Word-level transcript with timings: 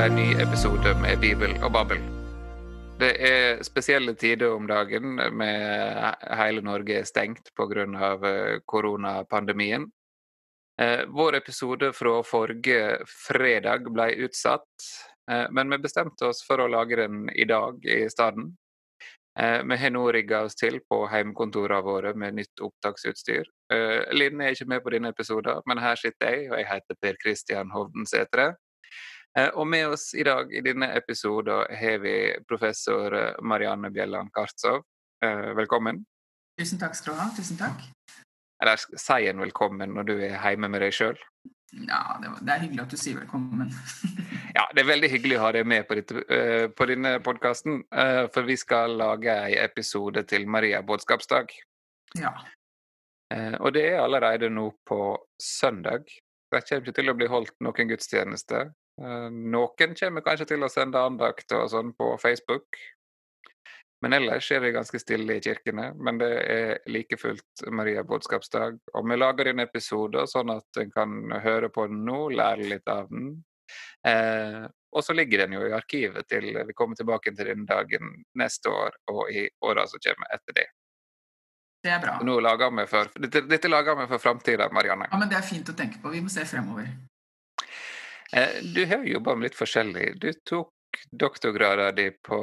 En 0.00 0.14
ny 0.16 0.32
episode 0.32 0.94
med 1.02 1.18
Bibel 1.20 1.50
og 1.60 1.72
Babel. 1.72 1.98
Det 3.00 3.10
er 3.20 3.58
spesielle 3.60 4.14
tider 4.16 4.54
om 4.54 4.64
dagen 4.64 5.18
med 5.36 6.22
hele 6.40 6.62
Norge 6.64 7.02
stengt 7.04 7.50
pga. 7.52 7.84
eh, 8.28 8.60
koronapandemien. 8.64 9.84
Eh, 10.80 11.04
Vår 11.06 11.36
episode 11.36 11.92
fra 11.92 12.22
forrige 12.22 13.04
fredag 13.28 13.92
ble 13.92 14.06
utsatt, 14.24 14.88
eh, 15.30 15.46
men 15.50 15.68
vi 15.68 15.78
bestemte 15.78 16.30
oss 16.30 16.40
for 16.46 16.56
å 16.64 16.70
lage 16.70 16.96
den 16.96 17.28
i 17.34 17.44
dag 17.44 17.84
i 17.84 18.08
stedet. 18.08 18.56
Vi 19.64 19.76
har 19.76 19.90
nå 19.90 20.12
rigga 20.12 20.40
oss 20.44 20.54
til 20.54 20.80
på 20.80 21.08
hjemmekontorene 21.08 21.82
våre 21.82 22.14
med 22.14 22.34
nytt 22.34 22.60
opptaksutstyr. 22.60 23.44
Linn 24.12 24.40
er 24.40 24.50
ikke 24.50 24.66
med 24.66 24.82
på 24.82 24.90
denne 24.90 25.08
episoden, 25.08 25.62
men 25.66 25.78
her 25.78 25.96
sitter 25.96 26.30
jeg, 26.30 26.50
og 26.50 26.58
jeg 26.58 26.66
heter 26.66 26.96
Per 27.00 27.16
Kristian 27.22 27.70
Hovden-Sætre. 27.70 28.48
Eh, 28.48 28.69
Og 29.54 29.66
med 29.66 29.88
oss 29.94 30.08
i 30.14 30.24
dag 30.26 30.50
i 30.54 30.62
denne 30.64 30.88
episoden 30.98 31.68
har 31.78 32.00
vi 32.02 32.14
professor 32.48 33.14
eh, 33.14 33.36
Marianne 33.46 33.90
Bjelland 33.94 34.32
Kartsov. 34.34 34.82
Eh, 35.24 35.52
Velkommen. 35.54 36.02
Tusen 36.58 36.80
takk 36.80 36.96
skal 36.98 37.14
du 37.14 37.20
ha. 37.20 37.28
Tusen 37.36 37.60
takk. 37.60 37.84
Eller 38.62 38.76
si 38.80 39.28
en 39.30 39.40
velkommen 39.40 39.94
når 39.94 40.08
du 40.08 40.14
er 40.18 40.34
hjemme 40.34 40.68
med 40.68 40.82
deg 40.82 40.92
sjøl. 40.96 41.20
Ja, 41.70 42.18
det, 42.18 42.50
er 42.50 42.64
hyggelig 42.64 42.82
at 42.82 42.90
du 42.90 42.98
sier 42.98 43.20
velkommen. 43.22 43.70
Ja, 44.50 44.64
det 44.74 44.82
er 44.82 44.88
veldig 44.88 45.12
hyggelig 45.12 45.36
å 45.38 45.42
ha 45.44 45.52
deg 45.54 45.68
med 45.70 45.84
på, 45.86 45.94
ditt, 45.94 46.10
eh, 46.26 46.66
på 46.74 46.86
denne 46.90 47.12
podkasten, 47.22 47.84
for 48.34 48.42
vi 48.48 48.56
skal 48.58 48.96
lage 48.98 49.30
en 49.30 49.60
episode 49.62 50.24
til 50.26 50.48
Maria 50.50 50.82
budskapsdag. 50.82 51.54
ja. 52.18 52.34
Eh, 53.30 53.54
Og 53.60 53.72
det 53.74 53.84
er 53.92 54.02
allerede 54.02 54.50
nå 54.50 54.70
på 54.86 55.14
søndag. 55.38 56.04
Det 56.50 56.64
kommer 56.66 56.82
ikke 56.82 56.96
til 56.98 57.12
å 57.12 57.14
bli 57.14 57.28
holdt 57.30 57.54
noen 57.62 57.90
gudstjeneste. 57.92 58.64
Eh, 59.00 59.28
Noen 59.30 59.94
kommer 59.98 60.24
kanskje 60.24 60.52
til 60.52 60.64
å 60.64 60.72
sende 60.72 61.00
andakt 61.00 61.52
og 61.56 61.68
sånn 61.72 61.92
på 61.96 62.14
Facebook. 62.22 62.78
Men 64.00 64.16
ellers 64.16 64.48
er 64.52 64.62
det 64.64 64.72
ganske 64.72 64.98
stille 65.00 65.36
i 65.36 65.44
kirkene. 65.44 65.90
Men 65.96 66.18
det 66.20 66.30
er 66.40 66.74
like 66.88 67.18
fullt 67.20 67.64
Maria 67.68 68.04
budskapsdag. 68.06 68.78
Og 68.94 69.08
vi 69.10 69.18
lager 69.20 69.50
en 69.50 69.60
episode 69.66 70.24
sånn 70.30 70.52
at 70.54 70.80
en 70.80 70.92
kan 70.94 71.16
høre 71.44 71.68
på 71.72 71.86
den 71.90 72.04
nå, 72.08 72.28
lære 72.32 72.68
litt 72.70 72.88
av 72.88 73.10
den. 73.12 73.34
Eh, 74.06 74.64
og 74.90 75.04
så 75.06 75.14
ligger 75.14 75.44
den 75.44 75.54
jo 75.54 75.66
i 75.68 75.74
arkivet 75.76 76.26
til 76.26 76.48
vi 76.66 76.74
kommer 76.74 76.98
tilbake 76.98 77.30
til 77.36 77.52
den 77.52 77.66
dagen 77.68 78.16
neste 78.40 78.72
år 78.72 78.96
og 79.12 79.28
i 79.30 79.44
åra 79.62 79.84
som 79.86 80.02
kommer 80.02 80.32
etter 80.34 80.56
det. 80.56 80.66
Det 81.84 81.92
er 81.94 82.00
bra. 82.02 82.16
Nå 82.24 82.40
lager 82.44 82.72
vi 82.76 82.88
for, 82.90 83.12
dette, 83.16 83.44
dette 83.48 83.68
lager 83.70 83.96
vi 83.96 84.08
for 84.10 84.20
framtida, 84.20 84.66
Marianne. 84.72 85.06
Ja, 85.12 85.20
men 85.20 85.30
Det 85.30 85.38
er 85.38 85.46
fint 85.46 85.68
å 85.68 85.76
tenke 85.76 86.00
på. 86.02 86.10
Vi 86.12 86.20
må 86.24 86.32
se 86.32 86.44
fremover. 86.48 86.90
Eh, 88.32 88.62
Du 88.74 88.86
har 88.86 88.96
jo 89.04 89.12
jobba 89.12 89.34
med 89.36 89.48
litt 89.48 89.58
forskjellig. 89.58 90.06
Du 90.20 90.32
tok 90.50 91.00
doktorgraden 91.24 91.94
din 91.96 92.16
på 92.26 92.40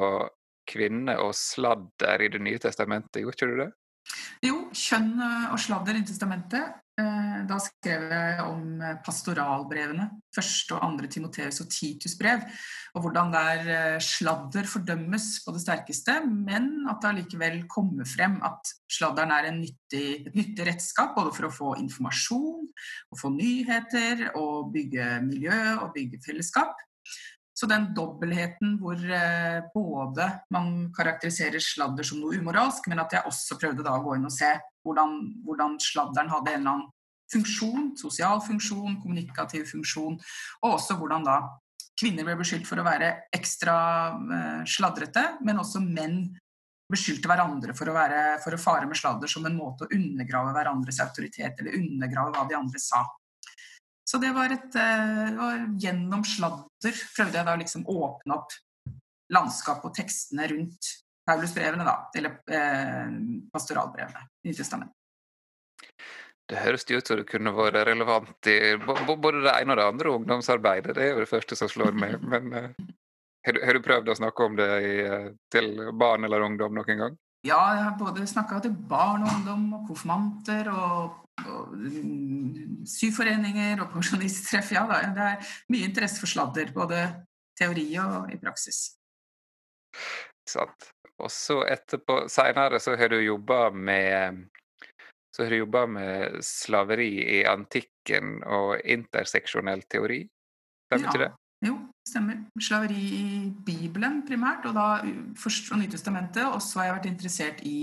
kvinne 0.71 1.17
og 1.23 1.35
sladder 1.35 2.21
i 2.21 2.29
Det 2.33 2.39
nye 2.43 2.59
testamentet, 2.59 3.21
gjorde 3.23 3.37
ikke 3.39 3.51
du 3.53 3.57
det? 3.63 3.69
Jo, 4.45 4.67
kjønn 4.75 5.15
eh, 5.17 5.47
og 5.53 5.61
sladder 5.61 5.97
i 5.97 6.03
testamentet. 6.05 6.75
Eh, 6.97 7.39
Da 7.49 7.57
skrev 7.61 8.07
jeg 8.11 8.43
om 8.45 8.81
eh, 8.81 8.97
pastoralbrevene. 9.05 10.07
Første 10.35 10.75
og 10.77 10.85
andre 10.85 11.09
Timoteus 11.09 11.61
og 11.63 11.69
Titus 11.73 12.17
brev. 12.19 12.43
Og 12.97 13.03
hvordan 13.03 13.33
der 13.33 13.99
sladder 14.03 14.69
fordømmes 14.69 15.29
på 15.45 15.53
det 15.55 15.63
sterkeste, 15.63 16.19
men 16.25 16.87
at 16.89 17.01
det 17.01 17.11
allikevel 17.11 17.59
kommer 17.71 18.05
frem 18.09 18.39
at 18.45 18.73
sladderen 18.91 19.33
er 19.33 19.51
nyttig, 19.55 20.05
et 20.27 20.37
nyttig 20.37 20.67
redskap 20.69 21.15
både 21.17 21.33
for 21.35 21.49
å 21.49 21.53
få 21.53 21.75
informasjon, 21.81 22.67
å 23.13 23.19
få 23.19 23.33
nyheter, 23.33 24.29
og 24.37 24.73
bygge 24.73 25.17
miljø 25.25 25.61
og 25.81 25.93
bygge 25.97 26.21
fellesskap. 26.25 26.77
Så 27.57 27.65
den 27.69 27.87
dobbeltheten 27.97 28.75
hvor 28.81 28.99
eh, 29.01 29.63
både 29.73 30.27
man 30.53 30.91
karakteriserer 30.93 31.63
sladder 31.63 32.05
som 32.05 32.19
noe 32.21 32.37
umoralsk, 32.37 32.85
men 32.91 33.01
at 33.01 33.15
jeg 33.17 33.25
også 33.25 33.57
prøvde 33.57 33.85
da 33.85 33.95
å 33.97 34.03
gå 34.05 34.17
inn 34.17 34.29
og 34.29 34.35
se 34.35 34.51
hvordan, 34.85 35.15
hvordan 35.47 35.79
sladderen 35.81 36.29
hadde 36.35 36.53
en 36.53 36.61
eller 36.61 36.75
annen 36.75 36.91
funksjon, 37.33 37.89
sosial 37.99 38.43
funksjon, 38.45 38.99
kommunikativ 39.01 39.65
funksjon, 39.71 40.19
og 40.61 40.75
også 40.77 40.99
hvordan 40.99 41.25
da 41.27 41.39
kvinner 41.97 42.27
ble 42.27 42.37
beskyldt 42.39 42.69
for 42.69 42.79
å 42.79 42.85
være 42.85 43.09
ekstra 43.35 43.77
eh, 44.13 44.61
sladrete, 44.69 45.25
men 45.41 45.63
også 45.63 45.81
menn 45.81 46.21
beskyldte 46.87 47.27
hverandre 47.27 47.73
for 47.75 47.89
å, 47.89 47.95
være, 47.95 48.19
for 48.43 48.55
å 48.55 48.61
fare 48.61 48.87
med 48.87 48.95
sladder 48.95 49.27
som 49.31 49.45
en 49.49 49.57
måte 49.57 49.87
å 49.87 49.95
undergrave 49.97 50.53
hverandres 50.55 51.01
autoritet 51.03 51.57
eller 51.59 51.81
undergrave 51.81 52.31
hva 52.35 52.45
de 52.47 52.55
andre 52.55 52.79
sa. 52.79 53.01
Så 54.07 54.21
det 54.23 54.31
var 54.35 54.53
et 54.55 54.75
eh, 54.79 55.33
det 55.35 55.81
Gjennom 55.83 56.23
sladder 56.23 57.01
prøvde 57.15 57.39
jeg 57.39 57.47
da 57.49 57.55
liksom 57.59 57.83
åpne 57.91 58.37
opp 58.37 58.55
landskapet 59.33 59.89
og 59.89 59.95
tekstene 59.97 60.47
rundt 60.53 60.93
Paulusbrevene, 61.27 61.83
da. 61.83 61.95
Eller 62.15 62.37
eh, 62.55 63.09
pastoralbrevene 63.51 64.23
i 64.47 64.53
Testamentet. 64.55 64.95
Det 66.47 66.61
høres 66.63 66.85
jo 66.87 67.01
ut 67.01 67.09
som 67.09 67.19
det 67.19 67.25
kunne 67.27 67.51
vært 67.51 67.81
relevant 67.89 68.47
i 68.47 68.77
både 68.79 69.41
det 69.43 69.51
ene 69.51 69.75
og 69.75 69.79
det 69.81 69.87
andre 69.89 70.13
ungdomsarbeidet. 70.15 70.95
Det 70.95 71.03
er 71.03 71.11
jo 71.11 71.25
det 71.25 71.31
første 71.33 71.57
som 71.59 71.67
slår 71.67 71.91
meg. 71.99 72.15
Men 72.31 72.53
eh, 72.55 72.69
har, 73.43 73.57
du, 73.57 73.63
har 73.67 73.75
du 73.75 73.83
prøvd 73.83 74.13
å 74.13 74.19
snakke 74.21 74.47
om 74.47 74.55
det 74.55 74.69
i, 74.87 74.97
eh, 75.03 75.29
til 75.51 75.73
barn 75.99 76.23
eller 76.23 76.47
ungdom 76.47 76.79
noen 76.79 77.03
gang? 77.03 77.19
Ja, 77.45 77.59
jeg 77.75 77.83
har 77.83 77.99
både 77.99 78.23
snakka 78.27 78.63
til 78.63 78.71
barn 78.87 79.27
og 79.27 79.35
ungdom 79.35 79.67
og 79.75 79.83
konfirmanter 79.91 80.71
og, 80.71 80.87
og 81.11 81.26
syforeninger 82.87 83.81
og 83.83 83.91
pensjonisttreff. 83.93 84.71
Ja, 84.75 84.85
det 85.15 85.25
er 85.31 85.55
mye 85.73 85.87
interesse 85.89 86.21
for 86.21 86.31
sladder, 86.31 86.71
både 86.75 87.03
teori 87.57 87.89
og 88.01 88.31
i 88.33 88.37
praksis. 88.41 88.97
Sant. 90.47 90.91
Og 91.17 91.31
så 91.33 91.63
etterpå, 91.65 92.27
seinere 92.29 92.79
så 92.79 92.93
har 92.97 93.09
du 93.09 93.17
jobba 93.21 93.69
med 93.73 94.45
så 95.33 95.43
har 95.43 95.53
du 95.53 95.59
jobba 95.59 95.85
med 95.85 96.39
slaveri 96.45 97.11
i 97.37 97.43
antikken 97.45 98.39
og 98.41 98.79
interseksjonell 98.81 99.83
teori. 99.89 100.23
Stemmer 100.87 101.11
ikke 101.11 101.21
det? 101.25 101.31
Jo, 101.67 101.75
stemmer. 102.09 102.39
Slaveri 102.61 103.03
i 103.17 103.27
Bibelen 103.65 104.23
primært, 104.25 104.65
og 104.65 104.73
da 104.77 104.87
først 105.37 105.69
fra 105.69 105.77
Nytestamentet. 105.77 106.45
Og 106.47 106.61
så 106.61 106.79
har 106.79 106.87
jeg 106.87 106.95
vært 106.95 107.09
interessert 107.11 107.61
i 107.69 107.77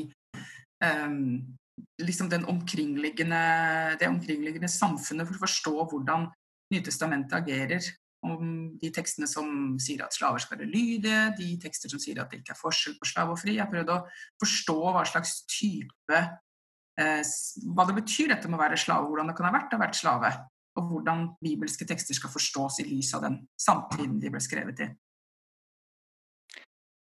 ehm, 0.83 1.55
liksom 2.03 2.31
omkringliggende, 2.51 3.43
det 4.01 4.09
omkringliggende 4.09 4.71
samfunnet 4.71 5.29
for 5.29 5.39
å 5.39 5.45
forstå 5.47 5.77
hvordan 5.91 6.31
Nytestamentet 6.73 7.37
agerer. 7.37 7.85
Om 8.25 8.79
de 8.81 8.89
tekstene 8.89 9.29
som 9.29 9.75
sier 9.79 10.01
at 10.01 10.15
slaver 10.17 10.41
skal 10.41 10.57
være 10.57 10.71
lydige, 10.71 11.35
de 11.37 11.51
tekster 11.61 11.93
som 11.93 12.01
sier 12.01 12.23
at 12.23 12.33
det 12.33 12.41
ikke 12.41 12.55
er 12.55 12.61
forskjell 12.63 12.97
på 12.97 13.11
slave 13.11 13.35
og 13.35 13.39
fri. 13.39 13.59
Jeg 13.59 13.69
prøvde 13.69 13.99
å 13.99 14.07
forstå 14.41 14.79
hva 14.81 15.03
slags 15.05 15.43
type 15.45 16.23
eh, 16.97 17.21
Hva 17.21 17.87
det 17.91 17.99
betyr 18.01 18.33
dette 18.33 18.49
med 18.49 18.57
å 18.57 18.63
være 18.65 18.81
slave, 18.81 19.11
hvordan 19.11 19.29
det 19.29 19.37
kan 19.37 19.51
ha 19.51 19.53
vært 19.59 19.77
å 19.77 19.79
ha 19.79 19.85
vært 19.85 20.01
slave 20.01 20.33
og 20.75 20.91
hvordan 20.91 21.27
bibelske 21.43 21.87
tekster 21.87 22.17
skal 22.17 22.33
forstås 22.33 22.81
i 22.83 22.89
lys 22.89 23.13
av 23.15 23.25
den 23.27 23.39
samtiden 23.61 24.19
de 24.23 24.31
ble 24.33 24.43
skrevet 24.43 24.83
i. 24.83 24.89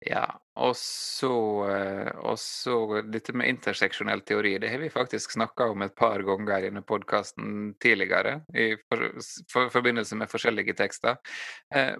Ja, 0.06 0.28
og 0.54 0.76
så, 0.78 1.32
eh, 1.70 2.10
og 2.22 2.38
så 2.38 3.00
dette 3.02 3.34
med 3.34 3.50
interseksjonell 3.50 4.22
teori, 4.22 4.54
det 4.62 4.70
har 4.70 4.78
vi 4.78 4.92
faktisk 4.94 5.34
snakka 5.34 5.66
om 5.72 5.82
et 5.82 5.96
par 5.98 6.22
ganger 6.22 6.68
i 6.68 6.70
podkasten 6.86 7.74
tidligere, 7.82 8.40
i 8.54 8.76
for, 8.86 9.08
for, 9.50 9.72
forbindelse 9.74 10.16
med 10.20 10.30
forskjellige 10.30 10.76
tekster. 10.78 11.18
Eh, 11.74 11.96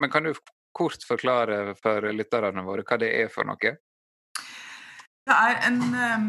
men 0.00 0.10
kan 0.10 0.24
du 0.24 0.32
kort 0.72 1.04
forklare 1.04 1.74
for 1.76 2.08
lytterne 2.16 2.64
våre 2.64 2.86
hva 2.88 2.98
det 2.98 3.12
er 3.20 3.28
for 3.32 3.44
noe? 3.44 3.76
Det 5.22 5.34
er 5.36 5.60
en 5.68 5.82
um, 5.94 6.24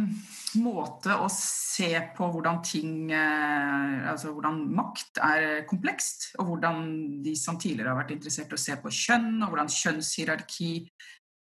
måte 0.62 1.16
å 1.18 1.30
se 1.34 1.90
på 2.14 2.28
hvordan 2.30 2.60
ting 2.62 3.08
uh, 3.10 4.12
Altså 4.12 4.30
hvordan 4.36 4.60
makt 4.76 5.18
er 5.26 5.64
komplekst, 5.70 6.28
og 6.38 6.52
hvordan 6.52 6.84
de 7.26 7.34
som 7.40 7.58
tidligere 7.58 7.90
har 7.90 8.04
vært 8.04 8.14
interessert 8.14 8.54
i 8.54 8.60
å 8.60 8.62
se 8.62 8.78
på 8.78 8.94
kjønn, 8.94 9.42
og 9.42 9.50
hvordan 9.50 9.74
kjønnshierarki 9.74 10.70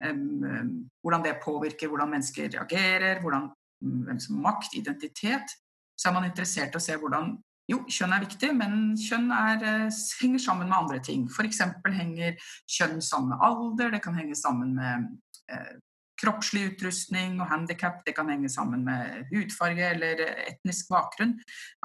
Hvordan 0.01 1.25
det 1.25 1.41
påvirker 1.45 1.89
hvordan 1.89 2.11
mennesker 2.11 2.49
reagerer, 2.55 3.21
hvordan, 3.21 3.51
hvem 3.81 4.21
som 4.21 4.39
har 4.39 4.47
makt, 4.47 4.75
identitet. 4.79 5.57
Så 5.99 6.09
er 6.09 6.15
man 6.17 6.25
interessert 6.25 6.73
i 6.73 6.81
å 6.81 6.83
se 6.83 6.97
hvordan 6.97 7.35
jo, 7.71 7.79
kjønn 7.87 8.15
er 8.17 8.25
viktig, 8.25 8.51
men 8.57 8.73
kjønn 8.99 9.31
er, 9.35 9.63
eh, 9.63 9.99
henger 10.23 10.43
sammen 10.43 10.71
med 10.71 10.79
andre 10.79 10.99
ting. 11.07 11.29
F.eks. 11.31 11.61
henger 11.95 12.35
kjønn 12.67 12.99
sammen 13.05 13.35
med 13.35 13.45
alder, 13.47 13.93
det 13.95 14.03
kan 14.03 14.17
henge 14.19 14.35
sammen 14.39 14.75
med 14.75 15.07
eh, 15.53 15.77
kroppslig 16.21 16.67
utrustning 16.73 17.39
og 17.41 17.49
handikap, 17.51 18.01
det 18.07 18.15
kan 18.17 18.29
henge 18.31 18.51
sammen 18.53 18.83
med 18.87 19.27
hudfarge 19.31 19.87
eller 19.95 20.23
etnisk 20.51 20.91
bakgrunn. 20.93 21.37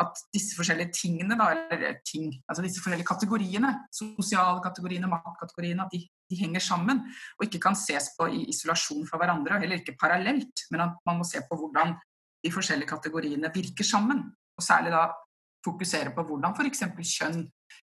At 0.02 0.20
disse 0.36 0.58
forskjellige 0.58 0.94
tingene, 0.96 1.38
da, 1.40 1.52
eller 1.72 2.00
ting, 2.08 2.34
altså 2.50 2.66
disse 2.66 2.84
forskjellige 2.84 3.08
kategoriene, 3.08 3.72
sosiale 3.96 4.64
kategoriene, 4.64 5.10
matkategoriene, 5.12 5.88
at 5.88 5.96
de, 5.96 6.04
de 6.32 6.40
henger 6.40 6.64
sammen 6.64 7.04
og 7.38 7.48
ikke 7.48 7.62
kan 7.68 7.78
ses 7.80 8.12
på 8.18 8.28
i 8.32 8.46
isolasjon 8.52 9.06
fra 9.10 9.22
hverandre, 9.22 9.56
og 9.58 9.66
heller 9.66 9.82
ikke 9.82 9.98
parallelt, 10.02 10.68
men 10.72 10.88
at 10.88 10.98
man 11.08 11.22
må 11.22 11.28
se 11.28 11.44
på 11.48 11.60
hvordan 11.60 11.96
de 12.46 12.54
forskjellige 12.54 12.92
kategoriene 12.92 13.52
virker 13.54 13.88
sammen. 13.88 14.26
Og 14.56 14.64
særlig 14.64 14.94
da 14.94 15.08
fokusere 15.66 16.14
på 16.16 16.26
hvordan 16.28 16.54
f.eks. 16.56 16.84
kjønn, 17.18 17.46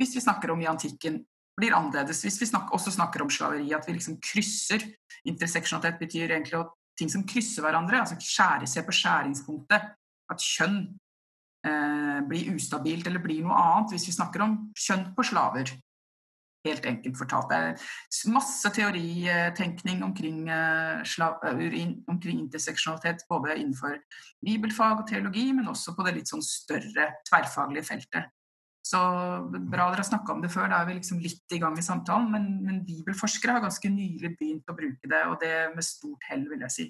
hvis 0.00 0.16
vi 0.16 0.24
snakker 0.24 0.52
om 0.52 0.62
i 0.62 0.68
antikken, 0.70 1.20
blir 1.60 1.76
annerledes 1.76 2.24
hvis 2.24 2.40
vi 2.40 2.48
snakker, 2.50 2.74
også 2.76 2.94
snakker 2.96 3.24
om 3.24 3.30
slaveri. 3.32 3.68
At 3.76 3.86
vi 3.88 3.96
liksom 3.96 4.18
krysser. 4.24 4.86
Interseksjonalitet 5.28 6.00
betyr 6.00 6.32
egentlig 6.32 6.58
at 6.60 6.72
ting 6.98 7.12
som 7.12 7.26
krysser 7.28 7.64
hverandre. 7.64 8.00
altså 8.00 8.18
skjære, 8.20 8.66
Se 8.66 8.82
på 8.82 8.96
skjæringspunktet. 8.96 9.92
At 10.30 10.42
kjønn 10.44 10.80
eh, 11.66 12.18
blir 12.28 12.50
ustabilt 12.54 13.06
eller 13.06 13.22
blir 13.22 13.44
noe 13.44 13.56
annet 13.58 13.94
hvis 13.94 14.08
vi 14.08 14.16
snakker 14.16 14.44
om 14.46 14.58
kjønn 14.78 15.08
på 15.16 15.26
slaver. 15.26 15.72
Helt 16.66 16.84
enkelt 16.84 17.16
fortalt. 17.16 17.48
Det 17.48 17.58
er 17.58 18.32
masse 18.34 18.68
teoritenkning 18.76 20.02
omkring, 20.04 20.48
eh, 20.48 21.00
eh, 21.00 21.94
omkring 22.06 22.40
interseksjonalitet, 22.44 23.24
både 23.28 23.56
innenfor 23.56 23.96
bibelfag 24.44 25.00
og 25.00 25.08
teologi, 25.08 25.52
men 25.52 25.68
også 25.68 25.96
på 25.96 26.04
det 26.04 26.14
litt 26.18 26.28
sånn 26.28 26.44
større 26.44 27.14
tverrfaglige 27.28 27.88
feltet. 27.88 28.28
Så 28.90 28.98
bra 29.50 29.84
dere 29.90 30.00
har 30.00 30.06
snakka 30.08 30.34
om 30.34 30.40
det 30.42 30.50
før, 30.50 30.66
da 30.70 30.80
er 30.82 30.88
vi 30.88 30.96
liksom 30.96 31.20
litt 31.22 31.54
i 31.54 31.60
gang 31.62 31.76
i 31.78 31.84
samtalen. 31.84 32.30
Men, 32.32 32.48
men 32.66 32.80
bibelforskere 32.86 33.54
har 33.54 33.62
ganske 33.62 33.92
nylig 33.92 34.32
begynt 34.38 34.70
å 34.70 34.74
bruke 34.74 35.10
det, 35.12 35.20
og 35.30 35.36
det 35.42 35.52
med 35.76 35.86
stort 35.86 36.26
hell, 36.30 36.48
vil 36.50 36.64
jeg 36.66 36.74
si. 36.74 36.86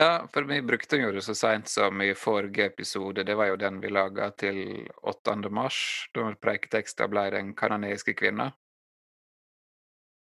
Ja, 0.00 0.26
for 0.32 0.42
vi 0.48 0.62
brukte 0.62 0.96
den 0.96 1.04
jo 1.06 1.22
så 1.22 1.36
seint 1.38 1.68
som 1.70 2.00
i 2.02 2.14
forrige 2.18 2.66
episode. 2.72 3.22
Det 3.22 3.36
var 3.38 3.52
jo 3.52 3.60
den 3.60 3.78
vi 3.82 3.92
laga 3.92 4.30
til 4.34 4.88
8. 5.06 5.36
mars, 5.54 5.78
da 6.14 6.32
preiketeksten 6.34 7.10
ble 7.10 7.30
'Den 7.30 7.54
kanadiske 7.54 8.14
kvinna'. 8.14 8.52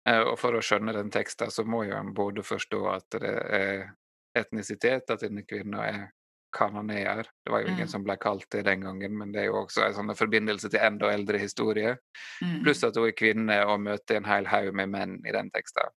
Eh, 0.09 0.21
og 0.21 0.39
for 0.41 0.57
å 0.57 0.63
skjønne 0.65 0.97
den 0.97 1.11
teksten, 1.11 1.51
så 1.51 1.65
må 1.65 1.85
jo 1.85 1.95
en 1.97 2.15
både 2.15 2.43
forstå 2.43 2.81
at 2.95 3.21
det 3.21 3.35
er 3.61 3.91
etnisitet, 4.35 5.11
at 5.11 5.21
denne 5.21 5.43
kvinna 5.43 5.85
er 5.87 6.11
kanoneer. 6.53 7.29
Det 7.45 7.53
var 7.53 7.63
jo 7.63 7.71
ingen 7.71 7.89
mm. 7.89 7.93
som 7.93 8.05
ble 8.07 8.17
kalt 8.21 8.47
det 8.55 8.65
den 8.67 8.85
gangen, 8.87 9.17
men 9.19 9.33
det 9.35 9.45
er 9.45 9.49
jo 9.51 9.63
også 9.63 9.85
en 9.87 9.97
sånn 9.97 10.13
forbindelse 10.19 10.71
til 10.73 10.83
enda 10.83 11.13
eldre 11.15 11.41
historie. 11.43 11.97
Mm. 12.43 12.61
Pluss 12.65 12.85
at 12.87 12.99
hun 12.99 13.09
er 13.09 13.17
kvinne 13.17 13.63
og 13.67 13.81
møter 13.87 14.19
en 14.21 14.29
hel 14.29 14.51
haug 14.51 14.75
med 14.77 14.93
menn 14.93 15.19
i 15.25 15.35
den 15.37 15.51
teksten. 15.55 15.95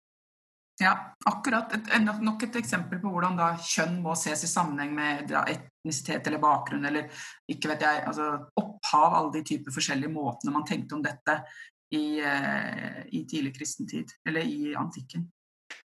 Ja, 0.81 0.93
akkurat. 1.29 1.73
Et, 1.77 1.91
nok 2.23 2.43
et 2.43 2.57
eksempel 2.59 2.99
på 3.03 3.11
hvordan 3.13 3.37
da 3.39 3.53
kjønn 3.61 4.01
må 4.03 4.15
ses 4.19 4.43
i 4.47 4.51
sammenheng 4.51 4.95
med 4.97 5.35
etnisitet 5.43 6.27
eller 6.27 6.43
bakgrunn 6.43 6.89
eller 6.89 7.11
ikke 7.51 7.71
vet 7.75 7.85
jeg, 7.85 8.01
altså 8.09 8.31
opphav, 8.59 9.19
alle 9.19 9.35
de 9.37 9.45
typer 9.47 9.75
forskjellige 9.75 10.13
måtene 10.13 10.55
man 10.55 10.67
tenkte 10.67 10.97
om 10.97 11.05
dette 11.05 11.37
i, 11.93 12.21
eh, 12.25 13.03
i 13.13 13.25
tidlig 13.29 13.55
kristentid, 13.59 14.11
eller 14.29 14.49
i 14.49 14.75
antikken. 14.79 15.29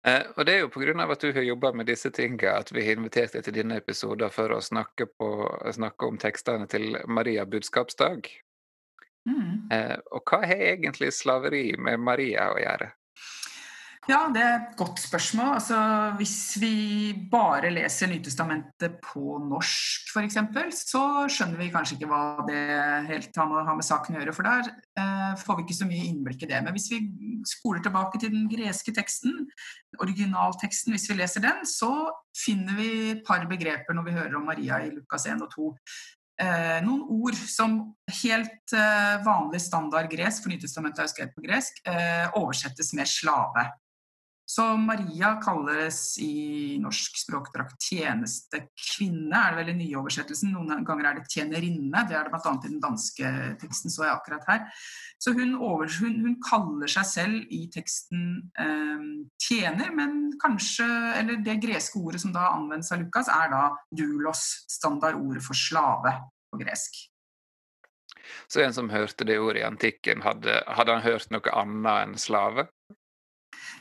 Eh, 0.07 0.23
og 0.37 0.45
det 0.47 0.53
er 0.55 0.61
jo 0.63 0.69
pga. 0.71 1.03
at 1.11 1.21
du 1.21 1.31
har 1.33 1.41
jobba 1.41 1.73
med 1.73 1.85
disse 1.85 2.09
tingene 2.11 2.53
at 2.61 2.71
vi 2.71 2.85
har 2.85 2.95
invitert 2.95 3.33
deg 3.33 3.43
til 3.43 3.55
denne 3.59 3.77
episoden 3.81 4.31
for 4.31 4.51
å 4.55 4.61
snakke, 4.61 5.05
på, 5.05 5.29
snakke 5.75 6.05
om 6.05 6.17
tekstene 6.17 6.67
til 6.67 6.97
Maria 7.07 7.45
budskapsdag. 7.45 8.29
Mm. 9.27 9.67
Eh, 9.71 9.97
og 10.15 10.23
hva 10.23 10.45
har 10.47 10.63
egentlig 10.71 11.11
slaveri 11.11 11.75
med 11.77 11.99
Maria 11.99 12.51
å 12.53 12.61
gjøre? 12.61 12.93
Ja, 14.07 14.21
det 14.31 14.39
er 14.39 14.53
et 14.55 14.75
godt 14.79 15.01
spørsmål. 15.03 15.57
Altså, 15.57 15.77
hvis 16.15 16.55
vi 16.61 17.11
bare 17.27 17.67
leser 17.75 18.07
Nytestamentet 18.07 19.01
på 19.03 19.35
norsk 19.43 20.13
f.eks., 20.13 20.37
så 20.87 21.01
skjønner 21.27 21.59
vi 21.59 21.67
kanskje 21.73 21.97
ikke 21.97 22.07
hva 22.07 22.45
det 22.47 22.61
helt 23.09 23.35
har 23.35 23.49
med, 23.51 23.83
saken 23.83 24.15
å 24.15 24.21
gjøre. 24.21 24.35
For 24.37 24.47
der 24.47 24.69
eh, 24.71 25.33
får 25.41 25.57
vi 25.57 25.65
ikke 25.65 25.75
så 25.81 25.87
mye 25.89 26.05
innblikk 26.07 26.45
i 26.45 26.49
det. 26.53 26.61
Men 26.63 26.77
hvis 26.77 26.87
vi 26.93 27.01
spoler 27.51 27.83
tilbake 27.83 28.21
til 28.23 28.31
den 28.31 28.45
greske 28.47 28.93
teksten, 28.95 29.41
originalteksten, 29.99 30.95
hvis 30.95 31.09
vi 31.11 31.17
leser 31.19 31.43
den, 31.43 31.67
så 31.67 31.91
finner 32.31 32.77
vi 32.79 32.91
et 33.17 33.25
par 33.27 33.43
begreper 33.49 33.97
når 33.97 34.07
vi 34.07 34.15
hører 34.15 34.37
om 34.39 34.47
Maria 34.47 34.79
i 34.85 34.93
Lukas 34.93 35.27
1 35.27 35.43
og 35.43 35.51
2. 35.51 35.67
Eh, 36.45 36.77
noen 36.85 37.03
ord 37.11 37.35
som 37.49 37.75
helt 38.21 38.77
eh, 38.77 39.17
vanlig 39.25 39.59
standard 39.65 40.07
gresk, 40.15 40.45
for 40.45 40.53
Nytestamentet 40.53 41.03
er 41.03 41.11
skrevet 41.11 41.35
på 41.35 41.43
gresk, 41.43 41.83
eh, 41.91 42.31
oversettes 42.39 42.93
med 42.95 43.11
slave. 43.11 43.65
Så 44.47 44.63
Maria 44.79 45.33
kalles 45.43 45.97
i 46.23 46.77
norsk 46.79 47.17
språkdrakt 47.19 47.83
tjenestekvinne, 47.83 49.35
er 49.35 49.51
det 49.51 49.59
vel 49.59 49.71
i 49.73 49.75
nyoversettelsen. 49.81 50.53
Noen 50.55 50.85
ganger 50.87 51.09
er 51.09 51.17
det 51.17 51.25
tjenerinne, 51.33 52.05
det 52.07 52.15
er 52.15 52.29
det 52.29 52.31
bl.a. 52.31 52.53
i 52.55 52.69
den 52.69 52.79
danske 52.79 53.31
teksten, 53.59 53.91
så 53.91 54.05
jeg 54.05 54.13
akkurat 54.13 54.47
her. 54.47 54.63
Så 55.19 55.33
hun, 55.35 55.51
over, 55.57 55.91
hun, 55.99 56.15
hun 56.23 56.37
kaller 56.45 56.87
seg 56.93 57.09
selv 57.09 57.51
i 57.51 57.65
teksten 57.73 58.23
eh, 58.55 59.03
tjener, 59.49 59.91
men 59.97 60.15
kanskje 60.39 60.87
Eller 61.17 61.41
det 61.43 61.57
greske 61.63 61.99
ordet 61.99 62.21
som 62.23 62.31
da 62.31 62.47
anvendes 62.53 62.93
av 62.95 63.01
Lukas, 63.01 63.27
er 63.27 63.51
da 63.51 63.61
dulos, 63.91 64.45
standardordet 64.71 65.43
for 65.43 65.59
slave 65.59 66.15
på 66.47 66.61
gresk. 66.63 67.03
Så 68.47 68.63
en 68.63 68.75
som 68.75 68.87
hørte 68.95 69.27
det 69.27 69.41
ordet 69.43 69.65
i 69.65 69.67
antikken, 69.67 70.23
hadde, 70.23 70.61
hadde 70.71 70.95
han 70.95 71.03
hørt 71.03 71.31
noe 71.35 71.51
annet 71.51 72.03
enn 72.05 72.19
slave? 72.21 72.69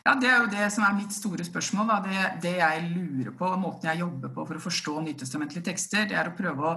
Ja, 0.07 0.15
Det 0.15 0.29
er 0.31 0.37
jo 0.39 0.51
det 0.53 0.67
som 0.71 0.85
er 0.87 0.95
mitt 0.95 1.11
store 1.11 1.43
spørsmål. 1.43 1.89
Det, 2.05 2.25
det, 2.45 2.55
jeg 2.61 2.83
lurer 2.93 3.33
på, 3.35 3.49
måten 3.59 3.89
jeg 3.91 4.05
jobber 4.05 4.31
på 4.31 4.45
for 4.47 4.59
å 4.59 4.63
forstå 4.63 5.01
nytestamentlige 5.03 5.67
tekster, 5.67 6.05
det 6.07 6.15
er 6.15 6.31
å 6.31 6.37
prøve 6.37 6.69
å 6.69 6.75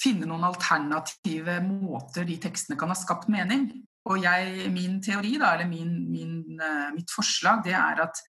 finne 0.00 0.24
noen 0.24 0.46
alternative 0.48 1.58
måter 1.66 2.24
de 2.24 2.38
tekstene 2.40 2.78
kan 2.80 2.88
ha 2.88 2.96
skapt 2.96 3.28
mening. 3.28 3.68
Og 4.08 4.24
jeg, 4.24 4.70
min 4.72 4.96
teori, 5.04 5.34
da, 5.36 5.52
eller 5.52 5.68
min, 5.68 5.92
min, 6.08 6.38
uh, 6.56 6.88
mitt 6.94 7.12
forslag, 7.12 7.60
det 7.66 7.76
er 7.76 8.00
at 8.06 8.22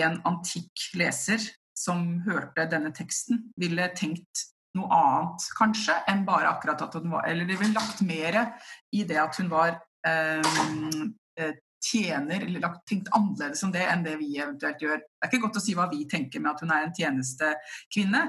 en 0.00 0.18
antikk 0.26 0.88
leser 0.98 1.44
som 1.78 2.02
hørte 2.26 2.66
denne 2.72 2.90
teksten, 2.96 3.52
ville 3.60 3.86
tenkt 3.94 4.48
noe 4.74 4.90
annet, 4.98 5.46
kanskje, 5.54 5.94
enn 6.10 6.26
bare 6.26 6.50
akkurat 6.50 6.82
at 6.82 6.98
hun 6.98 7.12
var 7.12 7.28
Eller 7.30 7.46
det 7.46 7.60
ville 7.60 7.78
lagt 7.78 8.02
mer 8.02 8.40
i 8.90 9.04
det 9.06 9.20
at 9.22 9.38
hun 9.38 9.46
var 9.52 9.76
um, 10.02 11.14
tjener, 11.84 12.46
eller 12.46 12.78
tenkt 12.88 13.10
annerledes 13.12 13.62
om 13.66 13.72
det 13.74 13.84
enn 13.84 14.06
det 14.06 14.16
vi 14.20 14.30
eventuelt 14.38 14.80
gjør. 14.82 15.02
Det 15.04 15.26
er 15.26 15.32
ikke 15.32 15.44
godt 15.46 15.60
å 15.60 15.64
si 15.64 15.76
hva 15.76 15.88
vi 15.92 16.06
tenker 16.10 16.42
med 16.42 16.54
at 16.54 16.64
hun 16.64 16.72
er 16.74 16.86
en 16.86 16.96
tjenestekvinne, 16.96 18.24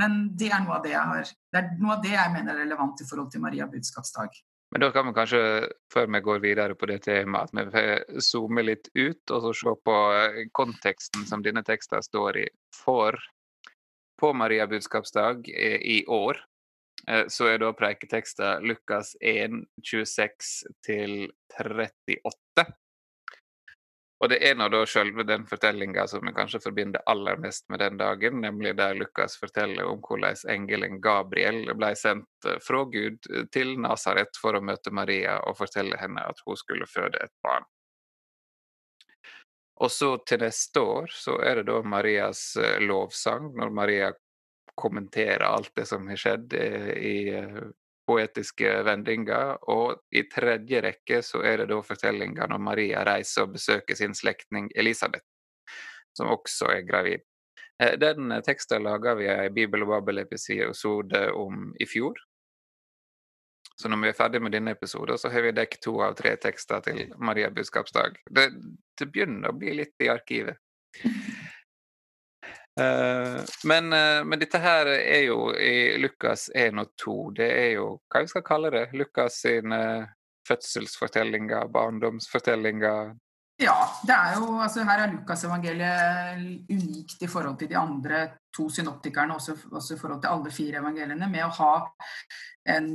men 0.00 0.20
det 0.38 0.52
er 0.52 0.62
noe 0.64 0.76
av 0.78 0.84
det 0.84 0.92
jeg, 0.94 1.06
har, 1.12 1.32
det 1.54 1.62
er 1.62 1.72
noe 1.80 1.96
av 1.96 2.04
det 2.04 2.14
jeg 2.14 2.36
mener 2.36 2.54
er 2.54 2.64
relevant 2.66 3.02
i 3.02 3.08
forhold 3.08 3.32
til 3.32 3.44
Maria 3.44 3.68
budskapsdag. 3.70 4.38
Men 4.70 4.80
da 4.80 4.90
kan 4.92 5.06
vi 5.06 5.14
kanskje, 5.16 5.40
før 5.92 6.10
vi 6.12 6.20
går 6.20 6.40
videre 6.44 6.74
på 6.76 6.86
det 6.90 6.98
temaet, 7.06 7.54
at 7.56 7.72
vi 7.72 8.20
zoome 8.20 8.64
litt 8.66 8.90
ut 8.94 9.32
og 9.32 9.46
så 9.46 9.52
se 9.56 9.74
på 9.84 9.96
eh, 10.12 10.42
konteksten 10.52 11.24
som 11.28 11.44
denne 11.44 11.64
teksten 11.64 12.04
står 12.04 12.42
i. 12.42 12.44
For 12.76 13.16
på 14.20 14.32
Maria 14.36 14.66
budskapsdag 14.68 15.48
eh, 15.48 15.80
i 15.80 16.02
år 16.04 16.42
eh, 17.08 17.24
så 17.32 17.48
er 17.48 17.62
da 17.62 17.72
preiketeksten 17.72 18.68
Lukas 18.68 19.14
1, 19.24 19.62
26 19.80 20.52
til 20.84 21.16
38. 21.56 22.47
Og 24.18 24.30
det 24.32 24.38
er 24.42 24.56
nå 24.58 24.66
da 24.72 24.80
sjølve 24.88 25.22
den 25.22 25.44
fortellinga 25.46 26.04
som 26.10 26.24
vi 26.26 26.32
kanskje 26.34 26.58
forbinder 26.64 27.04
aller 27.06 27.38
mest 27.38 27.68
med 27.70 27.78
den 27.84 28.00
dagen, 28.00 28.40
nemlig 28.42 28.74
der 28.78 28.96
Lukas 28.98 29.36
forteller 29.38 29.86
om 29.86 30.00
hvordan 30.02 30.40
engelen 30.50 30.98
Gabriel 31.02 31.68
ble 31.78 31.92
sendt 31.96 32.46
eh, 32.46 32.58
fra 32.62 32.82
Gud 32.90 33.30
eh, 33.30 33.46
til 33.54 33.76
Nasaret 33.78 34.40
for 34.42 34.58
å 34.58 34.64
møte 34.64 34.90
Maria 34.90 35.38
og 35.46 35.60
fortelle 35.60 35.98
henne 36.00 36.26
at 36.26 36.42
hun 36.46 36.58
skulle 36.58 36.90
føde 36.90 37.22
et 37.22 37.34
barn. 37.46 37.68
Og 39.78 39.92
så 39.94 40.16
til 40.26 40.42
neste 40.42 40.82
år 40.82 41.12
så 41.14 41.36
er 41.38 41.60
det 41.60 41.68
da 41.70 41.78
Marias 41.86 42.42
eh, 42.58 42.80
lovsang, 42.82 43.52
når 43.54 43.70
Maria 43.70 44.12
kommenterer 44.78 45.46
alt 45.46 45.70
det 45.78 45.86
som 45.90 46.10
har 46.10 46.18
skjedd 46.18 46.54
i 46.54 47.14
poetiske 48.08 48.70
vendinger. 48.88 49.56
Og 49.70 50.00
i 50.10 50.24
tredje 50.32 50.82
rekke 50.84 51.20
så 51.24 51.42
er 51.44 51.62
det 51.62 51.70
da 51.72 51.80
fortellingene 51.84 52.56
om 52.56 52.64
Maria 52.70 53.04
reiser 53.08 53.46
og 53.46 53.56
besøker 53.58 53.98
sin 53.98 54.16
slektning 54.16 54.70
Elisabeth, 54.74 55.26
som 56.16 56.32
også 56.32 56.72
er 56.78 56.86
gravid. 56.88 57.26
Eh, 57.82 57.98
den 58.00 58.32
teksten 58.46 58.82
laga 58.86 59.14
vi 59.18 59.28
ei 59.30 59.52
Bibel 59.54 59.86
og 59.86 59.94
Babel-episode 59.96 61.28
om 61.36 61.70
i 61.78 61.86
fjor. 61.86 62.18
Så 63.78 63.88
når 63.88 64.00
vi 64.02 64.08
er 64.10 64.16
ferdig 64.18 64.40
med 64.42 64.50
denne 64.50 64.72
episoden, 64.74 65.18
så 65.18 65.30
har 65.30 65.44
vi 65.44 65.54
dekket 65.54 65.84
to 65.84 65.92
av 66.02 66.16
tre 66.18 66.32
tekster 66.42 66.82
til 66.82 67.12
Maria 67.22 67.50
budskapsdag. 67.54 68.16
Det, 68.26 68.48
det 68.98 69.06
begynner 69.06 69.52
å 69.52 69.58
bli 69.58 69.76
litt 69.78 70.02
i 70.02 70.10
arkivet. 70.10 70.58
Uh, 72.78 73.42
men, 73.64 73.92
uh, 73.92 74.22
men, 74.22 74.38
dette 74.38 74.60
her 74.62 74.86
er 74.86 75.24
jo 75.26 75.50
i 75.54 75.98
Lukas 75.98 76.48
1 76.54 76.78
og 76.78 76.92
2. 77.02 77.16
Det 77.40 77.48
er 77.48 77.70
jo 77.78 77.88
hva 78.06 78.22
vi 78.22 78.30
skal 78.30 78.46
kalle 78.46 78.70
det? 78.74 78.84
Lukas 78.94 79.42
sine 79.42 79.80
fødselsfortellinger, 80.48 81.66
barndomsfortellinger. 81.74 83.16
Ja, 83.58 83.74
det 84.06 84.14
er 84.14 84.36
jo, 84.38 84.60
altså 84.62 84.84
her 84.86 85.00
er 85.02 85.12
Lukasevangeliet 85.12 86.68
unikt 86.70 87.22
i 87.22 87.26
forhold 87.26 87.56
til 87.58 87.70
de 87.72 87.76
andre 87.76 88.20
to 88.54 88.68
synoptikerne, 88.70 89.34
også, 89.34 89.56
også, 89.72 89.94
i 89.94 89.98
forhold 89.98 90.20
til 90.22 90.30
alle 90.30 90.52
fire 90.54 90.78
evangeliene, 90.78 91.26
med 91.30 91.42
å 91.42 91.50
ha 91.56 91.72
en, 92.76 92.86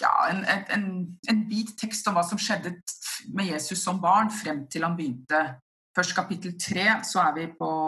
ja, 0.00 0.14
en, 0.30 0.40
en, 0.48 0.86
en 1.28 1.42
bit 1.50 1.74
tekst 1.80 2.08
om 2.08 2.16
hva 2.16 2.24
som 2.24 2.40
skjedde 2.40 2.72
med 3.36 3.52
Jesus 3.52 3.84
som 3.84 4.00
barn 4.00 4.32
frem 4.32 4.64
til 4.72 4.88
han 4.88 4.96
begynte 4.96 5.44
Først 5.92 6.14
kapittel 6.16 6.54
tre, 6.56 6.86
så, 7.04 7.20
er 7.20 7.34
vi 7.36 7.42
på, 7.52 7.66
eh, 7.68 7.81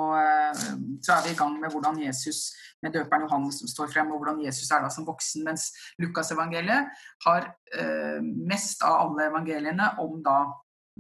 så 1.05 1.17
er 1.17 1.27
vi 1.27 1.35
i 1.35 1.39
gang 1.39 1.57
med 1.61 1.73
hvordan 1.73 2.01
Jesus 2.03 2.53
med 2.85 2.95
døperen 2.95 3.25
Johannes 3.27 3.61
som 3.63 3.71
står 3.71 3.93
frem, 3.93 4.13
og 4.13 4.21
hvordan 4.21 4.43
Jesus 4.45 4.71
er 4.71 4.85
da 4.85 4.91
som 4.93 5.07
voksen. 5.09 5.45
Mens 5.47 5.71
Lukasevangeliet 6.03 6.91
har 7.27 7.49
eh, 7.77 8.21
mest 8.23 8.85
av 8.87 9.01
alle 9.07 9.31
evangeliene 9.31 9.95
om 10.05 10.21
da 10.25 10.43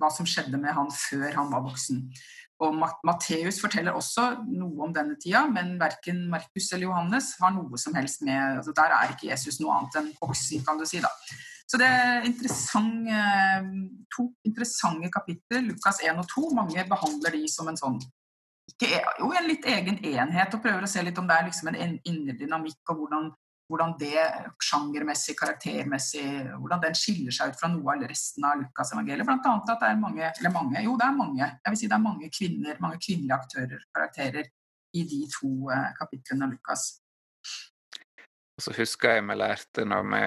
hva 0.00 0.11
som 0.11 0.26
skjedde 0.26 0.58
med 0.58 0.75
han 0.75 0.90
før 0.90 1.37
han 1.37 1.52
var 1.52 1.62
voksen. 1.66 2.02
Og 2.62 2.76
Matteus 3.04 3.58
forteller 3.61 3.96
også 3.99 4.28
noe 4.46 4.87
om 4.87 4.92
denne 4.94 5.16
tida, 5.20 5.42
men 5.50 5.75
verken 5.80 6.23
Markus 6.30 6.70
eller 6.73 6.87
Johannes 6.87 7.32
har 7.40 7.52
noe 7.54 7.80
som 7.80 7.96
helst 7.99 8.23
med 8.23 8.61
altså 8.61 8.75
Der 8.76 8.94
er 8.94 9.11
ikke 9.11 9.28
Jesus 9.32 9.58
noe 9.61 9.75
annet 9.75 9.99
enn 10.00 10.12
voksen, 10.20 10.62
kan 10.66 10.78
du 10.78 10.87
si. 10.88 11.02
da. 11.02 11.11
Så 11.66 11.80
det 11.80 11.88
er 11.88 12.26
interessant, 12.28 13.08
eh, 13.08 13.66
to 14.14 14.28
interessante 14.46 15.11
kapitler, 15.11 15.64
Lukas 15.70 15.99
1 16.04 16.20
og 16.20 16.28
2. 16.30 16.50
Mange 16.54 16.84
behandler 16.88 17.34
de 17.34 17.49
som 17.50 17.68
en 17.68 17.80
sånn 17.80 17.99
ikke, 18.71 18.88
e, 18.88 19.00
jo, 19.21 19.30
en 19.37 19.49
litt 19.49 19.66
egen 19.68 19.99
enhet, 20.00 20.54
og 20.56 20.62
prøver 20.64 20.87
å 20.87 20.90
se 20.90 21.02
litt 21.04 21.18
om 21.21 21.28
det 21.28 21.38
er 21.38 21.49
liksom 21.49 21.73
en 21.73 21.97
indre 21.97 22.37
dynamikk, 22.38 22.80
og 22.90 23.02
hvordan, 23.02 23.28
hvordan 23.71 23.94
det 24.00 24.25
sjangermessig, 24.64 25.37
karaktermessig, 25.40 26.25
hvordan 26.59 26.83
den 26.85 26.99
skiller 26.99 27.35
seg 27.35 27.52
ut 27.52 27.61
fra 27.61 27.71
noe 27.73 27.94
av 27.94 28.04
resten 28.09 28.49
av 28.49 28.59
Lukas-evangeliet. 28.62 29.28
Blant 29.28 29.49
annet 29.50 29.73
at 29.75 29.85
det 29.85 29.92
er 29.92 30.02
mange, 30.02 30.33
eller 30.33 30.54
mange, 30.54 30.83
jo 30.85 30.97
det 31.00 31.09
er 31.09 31.16
mange, 31.21 31.49
jeg 31.49 31.75
vil 31.75 31.80
si 31.80 31.90
det 31.92 31.99
er 31.99 32.06
mange 32.09 32.30
kvinner, 32.33 32.83
mange 32.85 33.00
kvinnelige 33.04 33.40
aktører, 33.40 33.88
karakterer, 33.94 34.52
i 34.94 35.02
de 35.11 35.25
to 35.26 35.71
eh, 35.75 35.88
kapitlene 35.99 36.47
av 36.47 36.52
Lukas. 36.54 36.85
Og 38.54 38.62
så 38.62 38.75
husker 38.76 39.16
jeg 39.16 39.25
vi 39.26 39.37
lærte 39.40 39.85
når 39.90 40.04
vi 40.12 40.21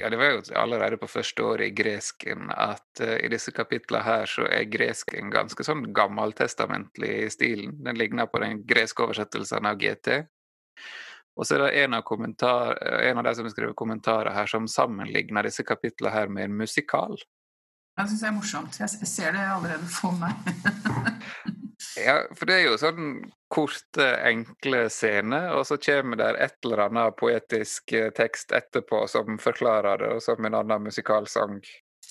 ja, 0.00 0.10
det 0.10 0.16
var 0.16 0.32
jo 0.32 0.42
allerede 0.58 0.98
på 0.98 1.08
første 1.10 1.44
året 1.44 1.68
i 1.68 1.74
gresken 1.76 2.50
at 2.54 3.02
uh, 3.02 3.16
i 3.22 3.30
disse 3.32 3.52
kapitlene 3.54 4.02
her 4.04 4.26
så 4.30 4.46
er 4.50 4.70
gresken 4.70 5.30
ganske 5.34 5.66
sånn 5.66 5.86
gammeltestamentlig 5.96 7.12
i 7.24 7.30
stilen. 7.32 7.78
Den 7.84 7.98
ligner 7.98 8.30
på 8.30 8.42
den 8.42 8.64
greske 8.66 9.06
oversettelsen 9.06 9.68
av 9.70 9.78
GT. 9.80 10.24
Og 11.38 11.46
så 11.46 11.54
er 11.54 11.64
det 11.64 11.84
en 11.84 11.94
av, 11.94 12.02
en 12.10 13.18
av 13.20 13.24
de 13.24 13.34
som 13.38 13.46
har 13.46 13.52
skrevet 13.54 13.78
kommentarer 13.78 14.34
her, 14.34 14.50
som 14.50 14.66
sammenligner 14.66 15.46
disse 15.46 15.62
kapitlene 15.62 16.10
her 16.10 16.32
med 16.34 16.48
en 16.48 16.56
musikal. 16.58 17.14
Jeg 17.98 18.10
syns 18.10 18.20
det 18.22 18.28
er 18.28 18.34
morsomt. 18.34 18.78
Jeg 18.78 19.10
ser 19.10 19.32
det 19.34 19.44
allerede 19.46 19.86
for 19.90 20.14
meg. 20.18 20.34
Ja, 22.04 22.20
for 22.36 22.48
det 22.48 22.58
er 22.58 22.64
jo 22.68 22.78
sånn 22.80 23.10
korte, 23.48 24.06
enkle 24.28 24.86
scener, 24.92 25.50
og 25.56 25.66
så 25.68 25.78
kommer 25.80 26.20
det 26.20 26.30
et 26.44 26.56
eller 26.64 26.84
annet 26.86 27.16
poetisk 27.18 27.92
eh, 27.96 28.10
tekst 28.16 28.52
etterpå 28.56 29.06
som 29.10 29.38
forklarer 29.42 30.02
det, 30.02 30.14
og 30.16 30.24
som 30.24 30.44
en 30.44 30.58
annen 30.60 30.88
musikalsang. 30.88 31.60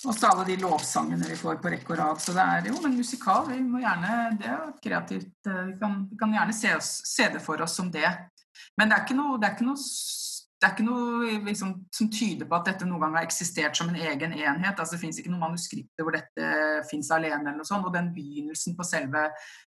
Og 0.06 0.14
så 0.14 0.30
alle 0.30 0.44
de 0.46 0.56
lovsangene 0.62 1.26
vi 1.26 1.36
får 1.38 1.58
på 1.62 1.72
rekke 1.72 1.94
og 1.94 1.98
rad. 1.98 2.20
Så 2.22 2.34
det 2.36 2.44
er 2.44 2.68
jo 2.70 2.78
en 2.86 2.94
musikal. 2.94 3.48
Vi 3.50 3.58
må 3.64 3.80
gjerne, 3.82 4.36
Det 4.38 4.46
er 4.46 4.68
kreativt. 4.84 5.34
Eh, 5.46 5.64
vi 5.72 5.78
kan, 5.80 6.04
vi 6.10 6.18
kan 6.20 6.34
gjerne 6.36 6.54
se, 6.54 6.74
oss, 6.76 6.92
se, 7.04 7.30
det 7.34 7.42
for 7.42 7.62
oss 7.62 7.74
som 7.80 7.90
det. 7.90 8.10
Men 8.78 8.90
det 8.90 8.98
er 8.98 9.06
ikke 9.06 9.18
noe, 9.18 9.38
det 9.38 9.48
er 9.48 9.56
ikke 9.56 9.70
noe 9.70 9.82
det 10.58 10.66
er 10.66 10.72
ikke 10.74 10.84
noe 10.88 11.34
liksom, 11.46 11.72
som 11.94 12.08
tyder 12.10 12.48
på 12.50 12.56
at 12.56 12.66
dette 12.66 12.86
noen 12.86 13.04
gang 13.04 13.12
har 13.14 13.26
eksistert 13.28 13.78
som 13.78 13.92
en 13.92 13.98
egen 14.10 14.32
enhet. 14.34 14.74
altså 14.74 14.96
Det 14.96 15.02
fins 15.04 15.20
ikke 15.20 15.30
noen 15.30 15.44
manuskripter 15.44 16.02
hvor 16.02 16.16
dette 16.16 16.48
fins 16.90 17.10
alene. 17.14 17.44
eller 17.44 17.60
noe 17.60 17.68
sånt, 17.68 17.86
og 17.86 17.94
den 17.94 18.10
Begynnelsen 18.14 18.74
på 18.74 18.86
selve 18.86 19.28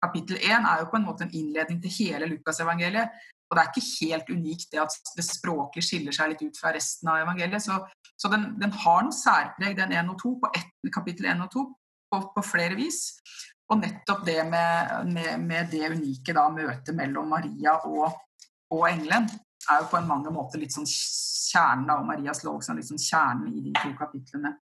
kapittel 0.01 0.39
1 0.41 0.65
er 0.65 0.81
jo 0.81 0.89
på 0.91 0.99
en 0.99 1.05
måte 1.05 1.27
en 1.27 1.35
innledning 1.37 1.81
til 1.83 1.93
hele 1.99 2.29
Lukasevangeliet. 2.31 3.21
Og 3.51 3.57
det 3.57 3.63
er 3.63 3.69
ikke 3.71 4.07
helt 4.07 4.29
unikt 4.31 4.69
det 4.71 4.79
at 4.79 5.13
det 5.17 5.25
språklig 5.27 5.83
skiller 5.83 6.15
seg 6.15 6.31
litt 6.31 6.43
ut 6.45 6.59
fra 6.61 6.71
resten 6.75 7.09
av 7.11 7.19
evangeliet. 7.25 7.63
Så, 7.65 7.77
så 8.15 8.31
den, 8.31 8.47
den, 8.61 8.71
har 8.83 9.03
noe 9.03 9.15
særpreg, 9.15 9.75
den 9.77 9.91
1 9.91 10.11
og 10.13 10.19
2, 10.23 10.33
på 10.43 10.51
ett, 10.55 10.71
kapittel 10.95 11.27
1 11.33 11.43
og 11.45 11.51
2, 11.57 11.65
på, 12.11 12.21
på, 12.35 12.45
flere 12.47 12.79
vis. 12.79 13.01
Og 13.71 13.81
nettopp 13.81 14.23
det 14.27 14.39
med, 14.47 15.11
med, 15.11 15.33
med 15.43 15.71
det 15.71 15.91
unike 15.93 16.35
da, 16.35 16.47
møtet 16.51 16.95
mellom 16.95 17.29
Maria 17.31 17.77
og, 17.87 18.07
og 18.71 18.87
engelen 18.87 19.27
er 19.69 19.83
jo 19.83 19.91
på 19.91 19.99
en 19.99 20.09
mange 20.09 20.31
måter 20.33 20.59
litt 20.61 20.73
sånn 20.73 20.87
kjernen 20.87 21.91
av 21.91 22.05
Marias 22.07 22.43
lov, 22.47 22.61
sånn 22.65 22.79
liksom 22.79 22.99
kjernen 23.01 23.51
i 23.51 23.63
de 23.67 23.73
to 23.77 23.91
kapitlene. 23.99 24.55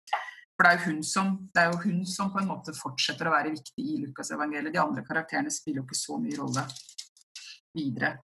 For 0.59 0.67
det 0.67 0.71
er, 0.75 0.87
jo 0.91 1.03
som, 1.07 1.35
det 1.55 1.63
er 1.63 1.69
jo 1.71 1.83
hun 1.85 1.99
som 2.11 2.33
på 2.35 2.41
en 2.41 2.49
måte 2.51 2.73
fortsetter 2.75 3.29
å 3.31 3.35
være 3.37 3.53
viktig 3.55 3.79
i 3.79 4.01
Lukasevangeliet. 4.03 4.73
De 4.75 4.81
andre 4.83 5.05
karakterene 5.07 5.53
spiller 5.55 5.85
jo 5.85 5.85
ikke 5.87 5.99
så 5.99 6.17
mye 6.19 6.39
rolle 6.41 6.65
videre. 7.79 8.17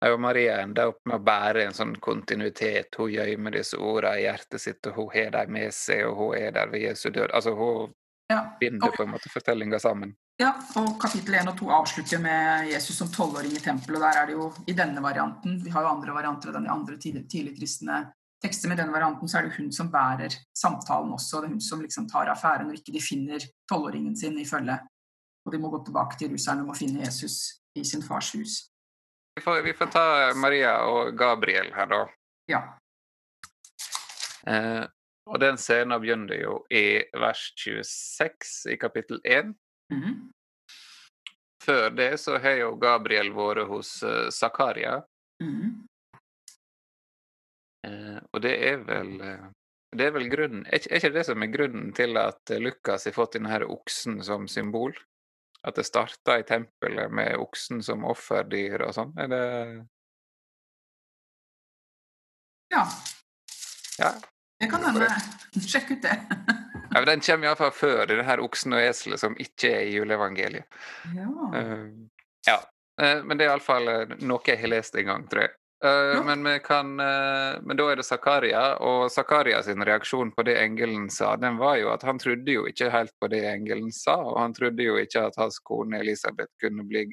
Ja, 0.00 0.16
Maria 0.16 0.60
ender 0.62 0.92
opp 0.92 1.02
med 1.10 1.18
å 1.18 1.24
bære 1.26 1.64
en 1.66 1.74
sånn 1.76 1.96
kontinuitet. 2.00 2.94
Hun 2.96 3.10
gjemmer 3.10 3.58
disse 3.58 3.76
ordene 3.76 4.20
i 4.20 4.28
hjertet 4.28 4.62
sitt, 4.62 4.86
og 4.86 5.00
hun 5.00 5.10
har 5.16 5.34
dem 5.34 5.50
med 5.58 5.74
seg, 5.74 6.06
og 6.06 6.14
hun 6.22 6.38
er 6.38 6.54
der 6.54 6.70
ved 6.70 6.86
Jesu 6.86 7.10
død. 7.10 7.34
Altså, 7.34 7.56
hun 7.58 7.90
ja. 8.30 8.38
binder 8.62 8.94
på 8.94 9.04
en 9.04 9.10
måte 9.16 9.34
fortellinga 9.34 9.82
sammen. 9.82 10.14
Ja, 10.40 10.54
og 10.78 10.94
kapittel 11.02 11.36
1 11.42 11.50
og 11.50 11.58
2 11.58 11.74
avslutter 11.80 12.22
med 12.22 12.70
Jesus 12.70 13.02
som 13.02 13.10
tolvåring 13.12 13.58
i 13.58 13.60
tempelet. 13.60 13.98
og 13.98 14.06
Der 14.06 14.22
er 14.22 14.30
det 14.30 14.38
jo 14.38 14.46
i 14.70 14.78
denne 14.78 15.02
varianten 15.04 15.58
Vi 15.64 15.74
har 15.74 15.84
jo 15.84 15.90
andre 15.90 16.14
varianter 16.16 16.48
av 16.48 16.56
den 16.56 16.70
andre 16.70 16.96
tidlig, 17.02 17.58
kristne 17.58 18.06
tekster. 18.42 18.70
Med 18.70 18.80
denne 18.80 18.94
varianten 18.94 19.28
så 19.28 19.38
er 19.38 19.48
det 19.48 19.56
hun 19.58 19.70
som 19.72 19.90
bærer 19.92 20.36
samtalen 20.56 21.12
også. 21.16 21.40
Det 21.40 21.50
er 21.50 21.54
hun 21.54 21.64
som 21.64 21.82
liksom 21.84 22.08
tar 22.10 22.32
affæren 22.32 22.68
når 22.68 22.80
ikke 22.80 22.94
de 22.96 23.04
finner 23.04 23.46
tolvåringen 23.70 24.16
sin 24.16 24.38
i 24.40 24.48
følge. 24.48 24.78
Og 25.46 25.54
de 25.54 25.60
må 25.60 25.70
gå 25.72 25.82
tilbake 25.84 26.18
til 26.18 26.30
Jerusalem 26.30 26.68
og 26.68 26.78
finne 26.78 27.04
Jesus 27.04 27.62
i 27.76 27.84
sin 27.84 28.02
fars 28.04 28.32
hus. 28.36 28.58
Vi 29.36 29.44
får, 29.44 29.62
vi 29.62 29.72
får 29.76 29.92
ta 29.94 30.06
Maria 30.36 30.74
og 30.90 31.14
Gabriel 31.18 31.70
her, 31.74 31.86
da. 31.88 32.00
Ja. 32.50 32.60
Eh, 34.46 34.84
og 35.30 35.38
den 35.40 35.58
scenen 35.60 36.00
begynner 36.02 36.40
jo 36.40 36.56
i 36.74 37.00
vers 37.14 37.52
26 37.60 38.72
i 38.74 38.76
kapittel 38.80 39.20
1. 39.24 39.54
Mm. 39.92 40.32
Før 41.62 41.90
det 41.94 42.12
så 42.20 42.38
har 42.40 42.56
jo 42.62 42.74
Gabriel 42.80 43.30
vært 43.36 43.68
hos 43.68 43.92
uh, 44.02 44.30
Zakaria. 44.32 45.00
Mm. 45.42 45.52
Uh, 45.52 45.89
og 47.86 48.42
det 48.44 48.52
er 48.68 48.82
vel 48.84 49.14
uh, 49.24 49.48
det 49.96 50.06
er 50.06 50.12
vel 50.14 50.28
grunnen 50.30 50.66
Er 50.70 50.84
ikke 50.84 51.12
det 51.14 51.24
som 51.26 51.42
er 51.42 51.50
grunnen 51.50 51.92
til 51.96 52.18
at 52.20 52.52
Lukas 52.62 53.08
har 53.08 53.14
fått 53.16 53.34
denne 53.38 53.50
her 53.50 53.66
oksen 53.66 54.20
som 54.26 54.46
symbol? 54.50 54.94
At 55.66 55.76
det 55.76 55.88
starta 55.88 56.38
i 56.38 56.46
tempelet 56.46 57.12
med 57.12 57.40
oksen 57.40 57.82
som 57.84 58.06
offerdyr 58.08 58.86
og 58.86 58.94
sånn? 58.96 59.14
Er 59.18 59.32
det 59.32 59.44
Ja. 62.70 62.84
ja. 63.98 64.12
Jeg 64.62 64.70
kan 64.70 64.84
hende. 64.86 65.08
Sjekk 65.72 65.96
ut 65.96 66.04
det. 66.04 66.14
Ja, 66.94 67.02
den 67.06 67.22
kommer 67.24 67.48
iallfall 67.48 67.72
før 67.74 68.04
denne 68.06 68.22
her 68.28 68.42
oksen 68.44 68.76
og 68.76 68.84
eselet 68.84 69.22
som 69.22 69.34
ikke 69.42 69.72
er 69.74 69.88
i 69.88 69.96
juleevangeliet. 69.96 70.78
Ja. 71.16 71.26
Uh, 71.26 72.06
ja. 72.46 72.60
Uh, 73.00 73.24
men 73.26 73.40
det 73.40 73.48
er 73.48 73.50
iallfall 73.50 73.90
noe 74.22 74.46
jeg 74.46 74.60
har 74.62 74.70
lest 74.70 74.94
en 74.94 75.10
gang, 75.10 75.26
tror 75.32 75.48
jeg. 75.48 75.54
Uh, 75.84 76.20
men, 76.24 76.60
kan, 76.60 76.96
men, 76.96 77.76
da 77.76 77.86
er 77.88 77.96
det 77.96 78.04
Zakaria, 78.04 78.64
og 78.84 79.06
Zakaria 79.12 79.62
sin 79.64 79.84
reaksjon 79.86 80.34
på 80.36 80.44
det 80.44 80.58
engelen 80.60 81.08
sa, 81.10 81.36
den 81.40 81.56
var 81.56 81.78
jo 81.80 81.88
at 81.94 82.04
han 82.04 82.20
trodde 82.20 82.52
jo 82.52 82.66
ikke 82.68 82.90
helt 82.92 83.14
på 83.20 83.30
det 83.32 83.40
engelen 83.48 83.88
sa, 83.92 84.18
og 84.20 84.36
han 84.42 84.54
trodde 84.56 84.84
jo 84.84 84.98
ikke 85.00 85.24
at 85.30 85.40
hans 85.40 85.56
kone 85.64 86.02
Elisabeth 86.02 86.52
kunne 86.60 86.84
bli, 86.84 87.06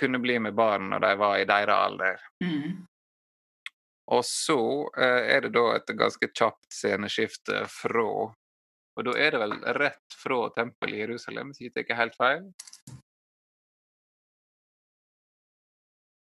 kunne 0.00 0.18
bli 0.22 0.40
med 0.42 0.58
barn 0.58 0.90
når 0.90 1.06
de 1.06 1.12
var 1.22 1.38
i 1.38 1.46
deres 1.46 1.76
alder. 1.76 2.26
Mm. 2.42 2.82
Og 4.16 4.26
så 4.26 4.60
er 4.98 5.46
det 5.46 5.54
da 5.54 5.68
et 5.76 5.94
ganske 5.98 6.30
kjapt 6.30 6.66
sceneskifte 6.74 7.64
fra 7.70 8.10
og 8.96 9.04
da 9.04 9.12
er 9.20 9.34
det 9.34 9.42
vel 9.42 9.58
rett 9.76 10.16
fra 10.16 10.46
tempelet 10.56 10.96
i 10.96 11.02
Jerusalem, 11.02 11.52
hvis 11.52 11.66
jeg 11.68 11.74
tar 11.76 11.98
helt 11.98 12.16
feil? 12.16 12.46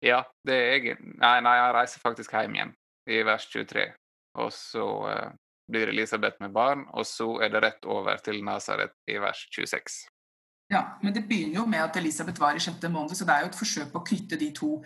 Ja, 0.01 0.24
det 0.48 0.55
er 0.58 0.72
jeg 0.74 0.98
Nei, 1.01 1.38
nei, 1.46 1.55
jeg 1.60 1.74
reiser 1.77 2.01
faktisk 2.01 2.34
hjem 2.34 2.55
igjen, 2.58 2.74
i 3.10 3.22
vers 3.25 3.46
23. 3.53 3.86
Og 4.41 4.50
så 4.55 4.86
uh, 5.05 5.34
blir 5.72 5.91
Elisabeth 5.91 6.41
med 6.41 6.53
barn, 6.55 6.88
og 6.93 7.05
så 7.05 7.27
er 7.43 7.51
det 7.53 7.62
rett 7.63 7.86
over 7.86 8.17
til 8.24 8.41
Nazaret 8.46 8.96
i 9.08 9.20
vers 9.22 9.46
26. 9.53 10.01
Ja, 10.72 10.86
men 11.03 11.13
det 11.13 11.25
begynner 11.27 11.62
jo 11.62 11.65
med 11.67 11.84
at 11.84 11.98
Elisabeth 12.00 12.39
var 12.41 12.55
i 12.55 12.63
sjette 12.63 12.89
måned, 12.89 13.15
så 13.15 13.27
det 13.27 13.36
er 13.36 13.43
jo 13.43 13.51
et 13.51 13.60
forsøk 13.60 13.91
på 13.91 14.01
å 14.01 14.08
knytte 14.08 14.39
de 14.39 14.51
to 14.55 14.77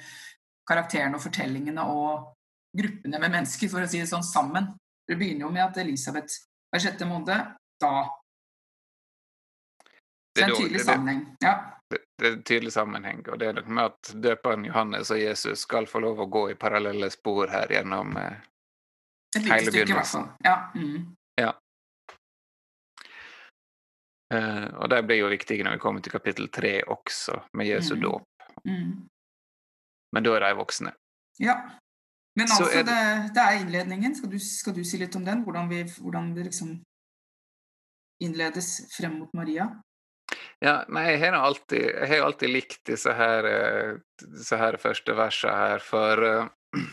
karakterene 0.65 1.19
og 1.19 1.21
fortellingene 1.21 1.85
og 1.93 2.31
gruppene 2.75 3.21
med 3.21 3.35
mennesker, 3.37 3.69
for 3.71 3.85
å 3.85 3.89
si 3.89 4.01
det 4.01 4.09
sånn, 4.09 4.25
sammen. 4.25 4.73
Det 5.05 5.17
begynner 5.19 5.45
jo 5.45 5.53
med 5.53 5.63
at 5.67 5.77
Elisabeth 5.83 6.41
var 6.73 6.81
i 6.81 6.85
sjette 6.87 7.07
måned, 7.07 7.53
da. 7.81 7.93
Det 10.35 10.43
er 10.43 10.49
en 10.49 10.57
tydelig 10.57 10.83
sammenheng. 10.83 11.21
Ja. 11.45 11.53
Det, 12.17 12.27
er 12.27 12.33
en 12.33 12.43
tydelig 12.47 12.71
sammenheng, 12.71 13.25
og 13.27 13.39
det 13.39 13.47
er 13.49 13.57
noe 13.57 13.75
med 13.75 13.91
at 13.91 14.11
døperen 14.23 14.65
Johannes 14.65 15.11
og 15.11 15.19
Jesus 15.19 15.65
skal 15.67 15.87
få 15.91 15.99
lov 15.99 16.21
å 16.23 16.29
gå 16.31 16.43
i 16.53 16.59
parallelle 16.59 17.09
spor 17.11 17.51
her 17.51 17.71
gjennom 17.75 18.15
eh, 18.21 18.37
hele 19.43 19.73
begynnelsen. 19.73 20.29
Ja. 20.45 20.55
Mm. 20.75 21.09
ja. 21.41 21.51
Eh, 24.33 24.67
og 24.79 24.89
det 24.89 25.01
blir 25.09 25.25
jo 25.25 25.33
viktig 25.33 25.59
når 25.63 25.75
vi 25.75 25.83
kommer 25.83 26.05
til 26.05 26.15
kapittel 26.15 26.47
tre 26.55 26.77
også, 26.87 27.41
med 27.53 27.67
Jesu 27.73 27.95
mm. 27.97 28.01
dåp. 28.07 28.47
Mm. 28.63 28.93
Men 30.15 30.23
da 30.23 30.37
er 30.37 30.47
de 30.47 30.55
voksne. 30.55 30.95
Ja. 31.43 31.59
Men 32.35 32.47
altså, 32.47 32.69
er 32.71 32.83
det... 32.87 32.95
Det, 32.95 33.33
det... 33.35 33.43
er 33.43 33.59
innledningen. 33.59 34.15
Skal 34.15 34.31
du, 34.31 34.39
skal 34.39 34.75
du, 34.75 34.83
si 34.87 34.99
litt 34.99 35.15
om 35.15 35.25
den? 35.27 35.43
Hvordan 35.43 35.69
vi, 35.71 35.83
hvordan 35.99 36.31
det 36.35 36.47
liksom 36.49 36.77
innledes 38.23 38.69
frem 38.95 39.19
mot 39.19 39.33
Maria? 39.35 39.67
Ja, 40.63 40.79
nei, 40.89 41.09
jeg 41.11 41.21
har 41.25 41.37
alltid, 41.37 41.83
jeg 41.83 42.09
har 42.09 42.25
alltid 42.25 42.51
likt 42.51 42.81
disse 42.89 43.13
her, 43.13 43.47
eh, 43.49 43.97
disse 44.23 44.57
her 44.57 44.77
første 44.81 45.15
versene 45.17 45.55
her, 45.59 45.83
for 45.83 46.23
uh, 46.25 46.85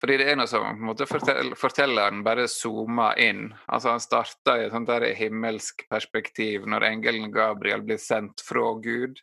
Fordi 0.00 0.18
det 0.20 0.26
er 0.30 0.36
noe 0.38 0.48
som 0.48 0.80
måte 0.84 1.06
fortell, 1.08 1.54
Fortelleren 1.56 2.20
bare 2.24 2.44
zoomer 2.52 3.16
inn. 3.18 3.48
Altså 3.66 3.94
Han 3.94 4.02
starter 4.04 4.60
i 4.60 4.66
et 4.66 4.74
sånt 4.74 4.90
der 4.90 5.06
himmelsk 5.16 5.86
perspektiv 5.90 6.66
når 6.68 6.84
engelen 6.90 7.32
Gabriel 7.32 7.82
blir 7.84 8.00
sendt 8.00 8.44
fra 8.44 8.74
Gud 8.84 9.22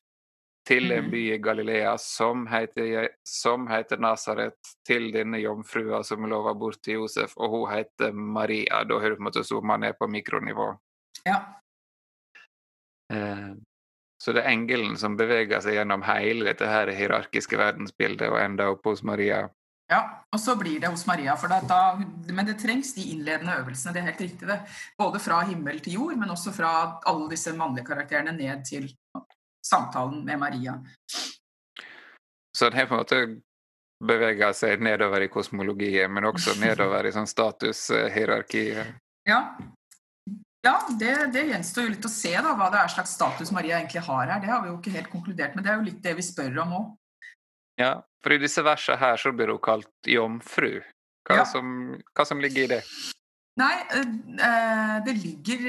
til 0.67 0.91
en 0.95 1.09
by 1.11 1.21
i 1.35 1.39
Galilea 1.43 1.93
som 1.99 2.45
heter, 2.47 3.09
som 3.27 3.67
heter 3.67 3.99
Nazaret, 3.99 4.57
til 4.87 5.09
denne 5.13 5.41
jomfrua 5.43 6.01
som 6.07 6.25
lover 6.29 6.55
bort 6.55 6.81
til 6.83 7.01
Josef, 7.01 7.35
og 7.37 7.51
hun 7.51 7.65
heter 7.73 8.15
Maria. 8.15 8.83
Da 8.87 8.99
har 8.99 9.11
du 9.11 9.19
på 9.19 9.25
en 9.25 9.29
måte 9.29 9.43
zooma 9.43 9.77
ned 9.77 9.99
på 9.99 10.07
mikronivå. 10.07 10.71
Ja. 11.27 11.41
Eh, 13.11 13.51
så 14.23 14.31
det 14.31 14.45
er 14.45 14.53
engelen 14.53 14.95
som 14.95 15.17
beveger 15.19 15.59
seg 15.59 15.75
gjennom 15.75 16.05
hele 16.07 16.47
dette 16.47 16.69
her 16.69 16.91
hierarkiske 16.95 17.59
verdensbildet 17.59 18.29
og 18.31 18.39
ender 18.39 18.71
opp 18.71 18.87
hos 18.87 19.03
Maria. 19.03 19.41
Ja, 19.91 19.99
og 20.31 20.39
så 20.39 20.55
blir 20.55 20.79
det 20.79 20.87
hos 20.93 21.03
Maria. 21.05 21.35
Da, 21.35 21.59
da, 21.67 21.79
men 22.31 22.47
det 22.47 22.55
trengs 22.61 22.93
de 22.95 23.03
innledende 23.11 23.57
øvelsene. 23.59 23.93
Det 23.93 24.01
er 24.01 24.07
helt 24.13 24.23
riktig, 24.23 24.47
det. 24.47 24.59
Både 24.97 25.19
fra 25.19 25.41
himmel 25.49 25.81
til 25.83 25.99
jord, 25.99 26.15
men 26.21 26.31
også 26.31 26.53
fra 26.55 26.71
alle 27.09 27.27
disse 27.33 27.51
mannlige 27.57 27.89
karakterene 27.91 28.31
ned 28.37 28.63
til 28.69 28.87
samtalen 29.63 30.23
med 30.25 30.39
Maria. 30.39 30.77
Så 32.57 32.69
den 32.69 32.79
har 32.79 32.87
på 32.87 32.95
en 32.95 33.03
måte 33.03 33.21
bevega 34.03 34.53
seg 34.55 34.81
nedover 34.83 35.25
i 35.25 35.31
kosmologien, 35.31 36.11
men 36.13 36.31
også 36.31 36.55
nedover 36.63 37.05
i 37.07 37.13
sånn 37.15 37.29
statushierarkiet? 37.29 38.99
Ja, 39.27 39.39
ja, 40.63 40.77
det, 40.99 41.13
det, 41.35 41.41
gjenstår 41.49 41.87
jo 41.87 41.91
litt 41.91 42.05
å 42.07 42.11
se 42.11 42.31
da, 42.31 42.53
hva 42.55 42.69
det 42.71 42.79
er 42.79 42.91
slags 42.93 43.15
status 43.17 43.51
Maria 43.51 43.81
egentlig 43.81 44.03
har 44.05 44.29
her. 44.31 44.39
Det 44.39 44.51
har 44.51 44.61
vi 44.63 44.71
jo 44.71 44.77
ikke 44.77 44.93
helt 44.95 45.09
konkludert 45.11 45.57
med. 45.57 45.65
Det 45.65 45.73
er 45.73 45.81
jo 45.81 45.87
litt 45.89 46.03
det 46.05 46.13
vi 46.15 46.23
spør 46.23 46.61
om 46.63 46.77
òg. 46.77 46.85
Ja, 47.81 47.97
for 48.23 48.35
i 48.35 48.39
disse 48.39 48.63
versene 48.63 49.01
her 49.01 49.19
så 49.19 49.33
blir 49.35 49.51
hun 49.51 49.59
kalt 49.63 50.07
jomfru. 50.07 50.77
Hva, 51.27 51.41
ja. 51.41 51.43
som, 51.47 51.97
hva 52.15 52.25
som 52.27 52.39
ligger 52.43 52.63
i 52.63 52.71
det? 52.77 52.79
Nei, 53.59 53.73
eh, 53.95 54.15
eh, 54.47 54.95
det 55.05 55.13
ligger 55.19 55.67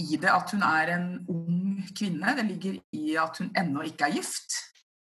i 0.00 0.18
det 0.18 0.32
at 0.32 0.50
hun 0.54 0.64
er 0.66 0.94
en 0.96 1.06
ung 1.30 1.84
kvinne. 1.96 2.34
Det 2.40 2.46
ligger 2.48 2.80
i 2.96 3.16
at 3.20 3.38
hun 3.42 3.52
ennå 3.60 3.84
ikke 3.90 4.08
er 4.08 4.18
gift. 4.18 4.56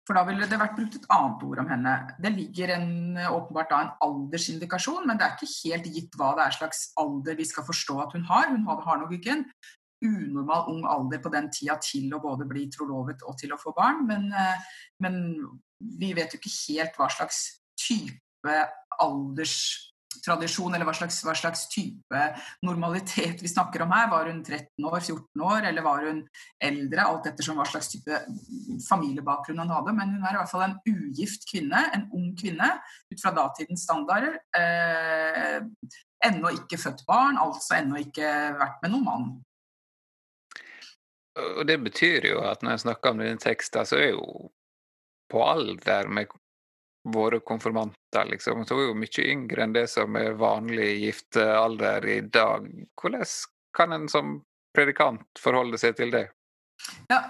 For 0.09 0.17
da 0.17 0.23
ville 0.25 0.47
det 0.49 0.57
vært 0.57 0.73
brukt 0.73 0.95
et 0.97 1.09
annet 1.13 1.43
ord 1.45 1.61
om 1.61 1.67
henne. 1.69 1.95
Det 2.17 2.31
ligger 2.33 2.71
en, 2.79 2.93
åpenbart 3.29 3.69
da 3.69 3.81
en 3.85 3.91
aldersindikasjon, 4.07 5.05
men 5.05 5.21
det 5.21 5.27
er 5.27 5.35
ikke 5.37 5.51
helt 5.69 5.91
gitt 5.93 6.17
hva 6.17 6.31
det 6.39 6.47
er 6.47 6.57
slags 6.57 6.87
alder 7.03 7.37
vi 7.37 7.45
skal 7.45 7.67
forstå 7.67 7.99
at 8.07 8.17
hun 8.17 8.25
har. 8.31 8.49
Hun 8.49 8.65
har 8.65 9.03
nok 9.03 9.13
ikke 9.19 9.35
en 9.35 9.45
unormal 10.09 10.71
ung 10.73 10.87
alder 10.89 11.21
på 11.21 11.33
den 11.35 11.51
tida 11.53 11.77
til 11.85 12.09
å 12.17 12.23
både 12.25 12.49
bli 12.49 12.65
trolovet 12.73 13.21
og 13.29 13.37
til 13.37 13.53
å 13.53 13.61
få 13.61 13.75
barn, 13.77 14.07
men, 14.09 14.31
eh, 14.33 14.65
men 15.05 15.21
vi 16.01 16.15
vet 16.17 16.33
jo 16.33 16.41
ikke 16.41 16.57
helt 16.57 16.97
hva 16.97 17.11
slags 17.13 17.43
type 17.77 18.57
alderstradisjon 20.19 20.75
eller 20.75 20.87
hva 20.87 20.95
slags, 20.95 21.21
hva 21.25 21.35
slags, 21.37 21.69
type 21.69 22.23
normalitet 22.63 23.43
vi 23.43 23.49
snakker 23.49 23.83
om 23.83 23.93
her. 23.93 24.09
Var 24.11 24.31
hun 24.31 24.43
13 24.45 24.85
år, 24.85 25.01
14 25.01 25.43
år, 25.43 25.69
eller 25.69 25.83
var 25.83 26.05
hun 26.07 26.23
eldre? 26.61 27.05
Alt 27.05 27.27
ettersom 27.27 27.59
hva 27.59 27.67
slags 27.69 27.91
type 27.93 28.21
familiebakgrunn 28.89 29.63
hun 29.63 29.75
hadde. 29.75 29.95
Men 29.97 30.17
hun 30.17 30.25
er 30.25 30.35
i 30.35 30.41
hvert 30.41 30.51
fall 30.53 30.67
en 30.67 30.79
ugift 30.87 31.49
kvinne, 31.51 31.85
en 31.95 32.09
ung 32.13 32.35
kvinne, 32.39 32.71
ut 33.13 33.23
fra 33.23 33.35
datidens 33.37 33.85
standarder. 33.87 34.39
Eh, 34.57 35.61
ennå 36.27 36.55
ikke 36.57 36.81
født 36.81 37.05
barn, 37.07 37.39
altså 37.39 37.79
ennå 37.79 38.03
ikke 38.03 38.33
vært 38.59 38.83
med 38.83 38.95
noen 38.95 39.07
mann. 39.07 39.31
Og 41.39 41.63
det 41.69 41.79
betyr 41.85 42.33
jo 42.33 42.43
at 42.43 42.65
når 42.65 42.75
jeg 42.75 42.87
snakker 42.89 43.13
om 43.13 43.21
denne 43.23 43.39
teksten, 43.39 43.87
så 43.87 44.01
er 44.01 44.11
jo 44.17 44.49
på 45.31 45.43
alder 45.45 46.09
med 46.11 46.33
våre 47.05 47.41
konfirmanter, 47.41 48.25
liksom. 48.31 48.65
Så 48.67 48.77
er 48.77 48.89
jo 48.91 48.99
mye 48.99 49.25
yngre 49.25 49.65
enn 49.65 49.77
det 49.77 49.87
som 49.93 50.17
er 50.19 50.39
vanlig 50.39 50.91
giftealder 51.05 52.07
i 52.09 52.21
dag. 52.21 52.67
Hvordan 53.01 53.25
kan 53.77 53.95
en 53.95 54.09
som 54.09 54.39
predikant 54.77 55.41
forholde 55.41 55.79
seg 55.81 55.97
til 55.99 56.13
det? 56.15 56.29
Ja, 57.11 57.23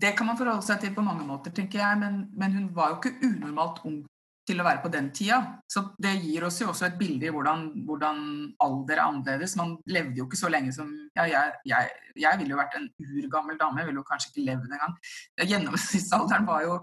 Det 0.00 0.14
kan 0.16 0.26
man 0.26 0.38
forholde 0.38 0.64
seg 0.64 0.80
til 0.80 0.94
på 0.96 1.04
mange 1.04 1.26
måter, 1.28 1.52
tenker 1.52 1.82
jeg. 1.82 1.98
Men, 2.00 2.22
men 2.32 2.54
hun 2.56 2.70
var 2.74 2.94
jo 2.94 3.00
ikke 3.00 3.28
unormalt 3.28 3.82
ung 3.84 3.98
til 4.50 4.60
å 4.60 4.66
være 4.66 4.82
på 4.82 4.90
den 4.92 5.08
tida. 5.14 5.38
Så 5.70 5.82
det 6.02 6.16
gir 6.24 6.44
oss 6.46 6.58
jo 6.62 6.70
også 6.72 6.88
et 6.88 6.98
bilde 7.00 7.28
i 7.28 7.32
hvordan, 7.32 7.64
hvordan 7.86 8.20
alder 8.64 8.98
er 8.98 9.04
annerledes. 9.04 9.56
Man 9.58 9.76
levde 9.90 10.18
jo 10.18 10.26
ikke 10.26 10.40
så 10.40 10.50
lenge 10.52 10.74
som 10.74 10.90
ja, 11.16 11.26
jeg, 11.30 11.54
jeg, 11.70 11.90
jeg 12.24 12.40
ville 12.40 12.54
jo 12.54 12.60
vært 12.60 12.76
en 12.78 12.88
urgammel 13.00 13.58
dame, 13.60 13.82
jeg 13.82 13.90
ville 13.90 14.02
jo 14.02 14.06
kanskje 14.08 14.32
ikke 14.32 14.46
levd 14.48 14.68
engang. 14.68 14.94
Gjennomsnittsalderen 15.40 16.48
var 16.48 16.66
jo 16.66 16.76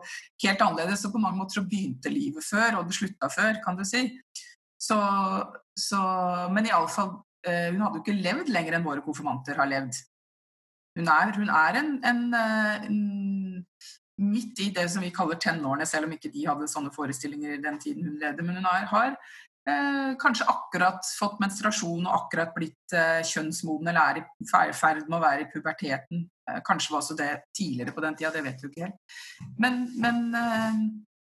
helt 0.45 0.65
annerledes, 0.65 1.05
og 1.07 1.15
på 1.15 1.23
mange 1.23 1.41
måter 1.41 1.59
så 1.59 1.65
begynte 1.67 2.13
livet 2.13 2.45
før, 2.47 2.79
og 2.79 2.89
det 2.89 2.97
slutta 2.97 3.31
før, 3.33 3.61
kan 3.63 3.79
du 3.79 3.85
si. 3.87 4.07
Så, 4.81 4.97
så 5.77 6.01
Men 6.53 6.69
iallfall, 6.69 7.15
eh, 7.47 7.71
hun 7.73 7.81
hadde 7.83 7.99
jo 7.99 8.05
ikke 8.05 8.21
levd 8.21 8.53
lenger 8.53 8.77
enn 8.77 8.85
våre 8.87 9.05
konfirmanter 9.05 9.59
har 9.59 9.69
levd. 9.69 9.99
Hun 10.97 11.09
er, 11.13 11.33
hun 11.37 11.49
er 11.53 11.79
en, 11.81 11.95
en, 12.09 12.21
eh, 12.33 12.87
en 12.89 13.01
midt 14.17 14.59
i 14.63 14.69
det 14.75 14.87
som 14.91 15.03
vi 15.05 15.13
kaller 15.13 15.39
tenårene, 15.41 15.85
selv 15.87 16.07
om 16.07 16.15
ikke 16.15 16.31
de 16.33 16.45
hadde 16.47 16.69
sånne 16.71 16.93
forestillinger 16.93 17.55
i 17.55 17.63
den 17.63 17.77
tiden 17.81 18.07
hun 18.07 18.17
levde. 18.21 18.45
Men 18.45 18.55
hun 18.59 18.65
har, 18.65 19.17
eh, 19.67 20.15
kanskje 20.21 20.49
akkurat 20.49 21.01
fått 21.19 21.39
menstruasjon 21.43 22.07
og 22.07 22.15
akkurat 22.15 22.53
blitt 22.55 22.93
eh, 22.93 23.21
kjønnsmoden 23.21 23.87
eller 23.87 24.01
er 24.01 24.17
i 24.23 24.25
ferd 24.73 25.09
med 25.09 25.19
å 25.19 25.23
være 25.23 25.41
i 25.45 25.51
puberteten. 25.53 26.29
Eh, 26.49 26.61
kanskje 26.65 26.93
var 26.93 27.01
også 27.01 27.17
det 27.17 27.41
tidligere 27.55 27.93
på 27.93 28.01
den 28.01 28.15
tida, 28.15 28.31
det 28.31 28.43
vet 28.43 28.61
du 28.61 28.69
ikke 28.69 28.85
helt. 28.87 28.99
Men, 29.59 29.73
men 30.01 30.35
eh, 30.35 30.73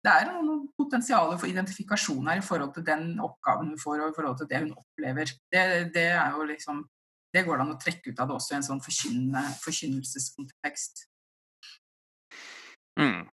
det 0.06 0.12
er 0.12 0.36
noe 0.38 0.68
potensial 0.78 1.32
for 1.34 1.50
identifikasjon 1.50 2.28
her 2.30 2.38
i 2.38 2.46
forhold 2.46 2.76
til 2.76 2.84
den 2.86 3.18
oppgaven 3.18 3.72
hun 3.72 3.82
får 3.82 4.04
og 4.04 4.12
i 4.12 4.16
forhold 4.18 4.38
til 4.38 4.50
det 4.52 4.60
hun 4.62 4.76
opplever. 4.76 5.26
Det, 5.50 5.62
det 5.94 6.10
liksom 6.52 6.76
det 7.34 7.42
går 7.44 7.58
det 7.58 7.64
an 7.66 7.74
å 7.74 7.80
trekke 7.80 8.12
ut 8.12 8.20
av 8.22 8.28
det 8.30 8.36
også 8.38 8.54
i 8.54 8.58
en 8.60 8.64
sånn 8.64 8.80
forkynnelseskontekst. 8.80 11.02
Mm. 13.00 13.26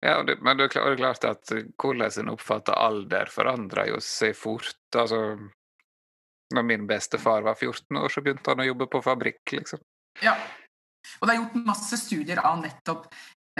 Ja, 0.00 0.24
men 0.40 0.56
det 0.56 0.70
er 0.70 0.96
klart 0.96 1.24
at 1.28 1.52
eh, 1.52 1.66
hvordan 1.76 2.22
en 2.22 2.32
oppfatter 2.32 2.76
alder, 2.76 3.28
forandrer 3.32 3.90
jo 3.92 3.98
seg 4.04 4.32
fort. 4.36 4.78
Altså, 4.96 5.36
når 6.54 6.66
min 6.66 6.86
bestefar 6.88 7.44
var 7.46 7.58
14 7.58 8.00
år, 8.00 8.08
så 8.08 8.22
begynte 8.24 8.50
han 8.50 8.64
å 8.64 8.70
jobbe 8.70 8.88
på 8.90 9.02
fabrikk, 9.04 9.42
liksom. 9.58 9.82
Ja. 10.24 10.34
Og 11.20 11.28
det 11.28 11.34
er 11.34 11.42
gjort 11.42 11.60
masse 11.68 11.98
studier 12.00 12.40
av 12.44 12.58
nettopp 12.60 13.06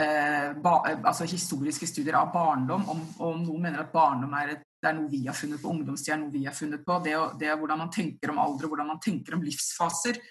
eh, 0.01 0.51
ba, 0.61 0.73
altså 0.95 1.29
historiske 1.29 1.87
studier 1.89 2.17
av 2.19 2.33
barndom. 2.33 2.83
Om, 2.89 3.05
om 3.21 3.39
noen 3.45 3.67
mener 3.67 3.85
at 3.85 3.93
barndom 3.93 4.33
er, 4.41 4.55
et, 4.57 4.67
er 4.85 4.97
noe 4.97 5.09
vi 5.13 5.23
har 5.27 5.37
funnet 5.37 5.61
på, 5.61 5.71
ungdomstid 5.71 6.15
er 6.15 6.21
noe 6.23 6.33
vi 6.33 6.45
har 6.49 6.57
funnet 6.57 6.83
på. 6.85 6.99
Det, 7.05 7.15
det 7.41 7.53
hvordan 7.53 7.85
man 7.85 7.93
tenker 7.93 8.33
om 8.33 8.41
alder, 8.41 8.69
hvordan 8.71 8.91
man 8.95 9.01
tenker 9.03 9.37
om 9.37 9.45
livsfaser 9.45 10.21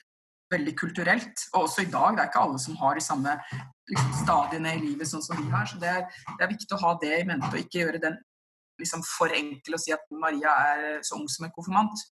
veldig 0.51 0.75
kulturelt. 0.79 1.46
Og 1.55 1.68
også 1.68 1.87
i 1.87 1.90
dag. 1.90 2.16
Det 2.16 2.25
er 2.25 2.33
ikke 2.33 2.44
alle 2.44 2.62
som 2.62 2.79
har 2.83 2.99
de 2.99 3.05
samme 3.05 3.37
liksom, 3.90 4.12
stadiene 4.22 4.76
i 4.76 4.85
livet 4.85 5.11
sånn 5.11 5.24
som 5.24 5.38
vi 5.40 5.48
har. 5.53 5.66
Så 5.68 5.81
det 5.83 5.90
er, 5.90 6.07
det 6.37 6.44
er, 6.44 6.53
viktig 6.53 6.76
å 6.76 6.83
ha 6.85 6.94
det 7.03 7.12
i 7.18 7.26
mente 7.29 7.50
og 7.50 7.61
ikke 7.61 7.83
gjøre 7.83 8.03
den 8.03 8.16
liksom, 8.81 9.05
for 9.07 9.35
enkel 9.37 9.76
å 9.76 9.83
si 9.83 9.92
at 9.94 10.07
Maria 10.14 10.55
er 10.72 11.05
så 11.07 11.18
ung 11.18 11.29
som 11.31 11.46
en 11.46 11.55
konfirmant. 11.55 12.07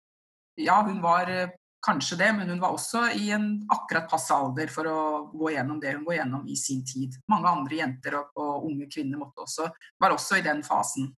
Ja, 0.59 0.81
hun 0.85 1.01
var 1.05 1.31
eh, 1.33 1.55
kanskje 1.85 2.19
det, 2.21 2.33
men 2.37 2.51
hun 2.51 2.61
var 2.61 2.75
også 2.75 3.07
i 3.15 3.31
en 3.35 3.51
akkurat 3.73 4.09
passe 4.11 4.35
alder 4.35 4.71
for 4.73 4.91
å 4.91 5.01
gå 5.33 5.53
gjennom 5.55 5.79
det 5.83 5.95
hun 5.95 6.05
går 6.07 6.19
gjennom 6.19 6.49
i 6.51 6.57
sin 6.59 6.83
tid. 6.87 7.15
Mange 7.31 7.53
andre 7.53 7.79
jenter 7.81 8.19
og, 8.21 8.33
og 8.37 8.67
unge 8.69 8.89
kvinner 8.93 9.23
også, 9.29 9.71
var 10.03 10.17
også 10.17 10.41
i 10.41 10.47
den 10.47 10.65
fasen. 10.67 11.13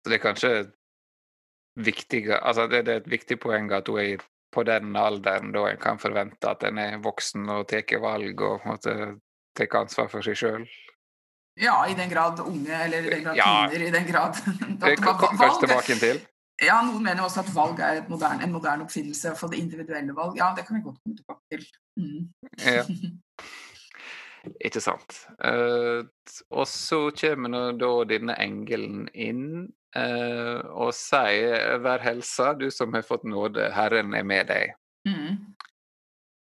Så 0.00 0.12
det 0.12 0.20
er 0.20 0.24
kanskje 0.24 0.52
viktig, 1.80 2.26
altså 2.36 2.66
det, 2.68 2.84
det 2.86 2.92
er 2.92 3.02
et 3.02 3.10
viktig 3.10 3.38
poeng 3.40 3.70
at 3.72 3.88
hun 3.88 4.00
er 4.02 4.22
på 4.50 4.64
den 4.66 4.96
alderen 4.96 5.52
da 5.54 5.66
en 5.70 5.80
kan 5.80 5.98
forvente 6.02 6.50
at 6.50 6.64
en 6.66 6.78
er 6.82 6.98
voksen 7.02 7.48
og 7.54 7.68
tar 7.70 8.00
valg 8.02 8.40
og 8.42 8.80
tar 8.82 9.76
ansvar 9.80 10.10
for 10.12 10.26
seg 10.26 10.38
sjøl? 10.38 10.66
Ja, 11.60 11.86
i 11.90 11.94
den 11.94 12.10
grad 12.10 12.40
unge, 12.40 12.72
eller 12.84 13.06
i 13.06 13.10
den 13.10 13.24
grad 13.24 13.36
ja. 13.36 13.48
kvinner, 13.68 13.86
i 13.86 13.90
den 13.90 14.06
grad 14.06 14.36
Det 14.84 14.96
kommer 15.02 15.36
først 15.38 15.60
tilbake 15.60 15.96
til. 16.00 16.20
Ja, 16.60 16.82
noen 16.84 17.02
mener 17.04 17.24
også 17.24 17.40
at 17.40 17.50
valg 17.54 17.78
er 17.80 18.02
moderne, 18.08 18.44
en 18.44 18.52
moderne 18.52 18.84
oppfinnelse, 18.84 19.30
iallfall 19.30 19.52
det 19.54 19.62
individuelle 19.62 20.14
valg. 20.16 20.36
Ja, 20.36 20.50
det 20.56 20.66
kan 20.66 20.76
vi 20.76 20.82
godt 20.84 20.98
komme 21.00 21.16
tilbake 21.16 21.56
til. 21.56 21.66
Mm. 21.96 22.22
Ja. 22.64 22.84
Ikke 24.64 24.80
sant. 24.80 25.26
Uh, 25.44 26.06
og 26.50 26.66
så 26.68 27.10
kommer 27.16 27.52
nå 27.52 27.62
da 27.80 27.90
denne 28.08 28.36
engelen 28.40 29.04
inn 29.12 29.68
uh, 29.96 30.60
og 30.70 30.94
sier 30.96 31.76
'vær 31.82 32.00
helsa, 32.04 32.54
du 32.56 32.70
som 32.72 32.94
har 32.96 33.04
fått 33.04 33.24
nåde, 33.24 33.70
Herren 33.74 34.14
er 34.14 34.24
med 34.24 34.48
deg'. 34.48 34.74
Mm. 35.08 35.36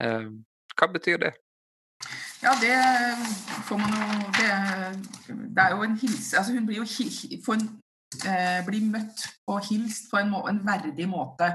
Uh, 0.03 0.29
hva 0.77 0.89
betyr 0.93 1.21
det? 1.21 1.35
Ja, 2.43 2.57
det 2.59 2.75
får 3.69 3.79
man 3.79 3.93
jo 3.95 4.07
Det, 4.35 4.49
det 5.55 5.63
er 5.63 5.71
jo 5.77 5.85
en 5.87 5.95
hilse 5.97 6.39
Altså, 6.39 6.53
hun 6.53 6.67
blir 6.67 6.83
jo 6.83 7.53
en, 7.55 7.69
blir 8.67 8.89
møtt 8.91 9.23
og 9.47 9.63
hilst 9.69 10.11
på 10.11 10.19
en, 10.19 10.33
må, 10.33 10.43
en 10.49 10.59
verdig 10.67 11.07
måte 11.09 11.53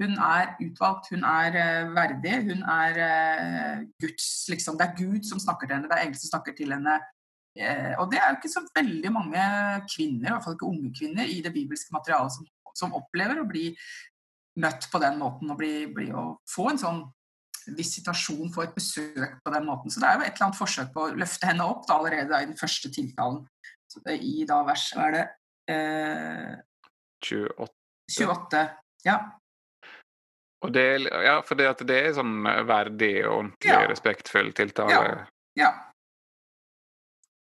Hun 0.00 0.16
er 0.16 0.54
utvalgt, 0.64 1.10
hun 1.12 1.24
er 1.28 1.56
uh, 1.60 1.90
verdig, 1.92 2.36
hun 2.48 2.62
er 2.64 3.00
uh, 3.04 3.82
Guds 4.00 4.28
liksom. 4.48 4.78
Det 4.80 4.86
er 4.86 4.96
Gud 4.96 5.26
som 5.28 5.42
snakker 5.42 5.68
til 5.68 5.76
henne, 5.76 5.90
det 5.90 5.96
er 5.98 6.06
engler 6.06 6.20
som 6.22 6.32
snakker 6.32 6.56
til 6.56 6.72
henne. 6.72 6.94
Uh, 7.58 7.92
og 8.00 8.06
det 8.12 8.20
er 8.20 8.30
jo 8.30 8.38
ikke 8.38 8.52
så 8.54 8.62
veldig 8.76 9.12
mange 9.12 9.44
kvinner, 9.92 10.30
i 10.30 10.32
hvert 10.32 10.46
fall 10.46 10.56
ikke 10.56 10.70
unge 10.70 10.92
kvinner, 10.96 11.28
i 11.28 11.42
det 11.44 11.52
bibelske 11.52 11.92
materialet 11.92 12.32
som, 12.32 12.46
som 12.78 12.96
opplever 12.96 13.42
å 13.42 13.48
bli 13.48 13.66
møtt 14.60 14.88
på 14.92 15.00
den 15.02 15.18
måten 15.20 15.52
og 15.52 15.58
bli, 15.60 15.74
bli, 15.92 16.08
å 16.16 16.38
få 16.48 16.70
en 16.70 16.80
sånn 16.80 17.02
visitasjon, 17.76 18.48
få 18.54 18.64
et 18.64 18.74
besøk 18.74 19.36
på 19.44 19.52
den 19.52 19.66
måten. 19.68 19.92
Så 19.92 20.00
det 20.00 20.08
er 20.08 20.16
jo 20.16 20.24
et 20.24 20.32
eller 20.32 20.46
annet 20.48 20.58
forsøk 20.58 20.94
på 20.94 21.04
å 21.04 21.12
løfte 21.18 21.50
henne 21.50 21.66
opp 21.68 21.84
da, 21.86 21.98
allerede 22.00 22.40
i 22.40 22.48
den 22.48 22.56
første 22.58 22.88
tiltalen. 22.94 23.44
Så 23.90 24.00
det, 24.06 24.16
I 24.24 24.46
da 24.48 24.62
vers 24.64 24.86
hva 24.96 25.10
er 25.10 25.16
det? 25.18 25.26
28. 27.28 27.68
28. 28.16 28.64
Ja. 29.04 29.18
Og 30.60 30.72
det, 30.72 30.86
ja, 31.24 31.38
for 31.46 31.56
det, 31.56 31.68
at 31.72 31.82
det 31.88 31.98
er 32.04 32.14
sånn 32.16 32.44
verdig, 32.68 33.14
ordentlig, 33.24 33.70
ja. 33.72 33.84
respektfull 33.88 34.50
tiltale. 34.56 34.98
Ja. 35.00 35.28
ja. 35.62 35.70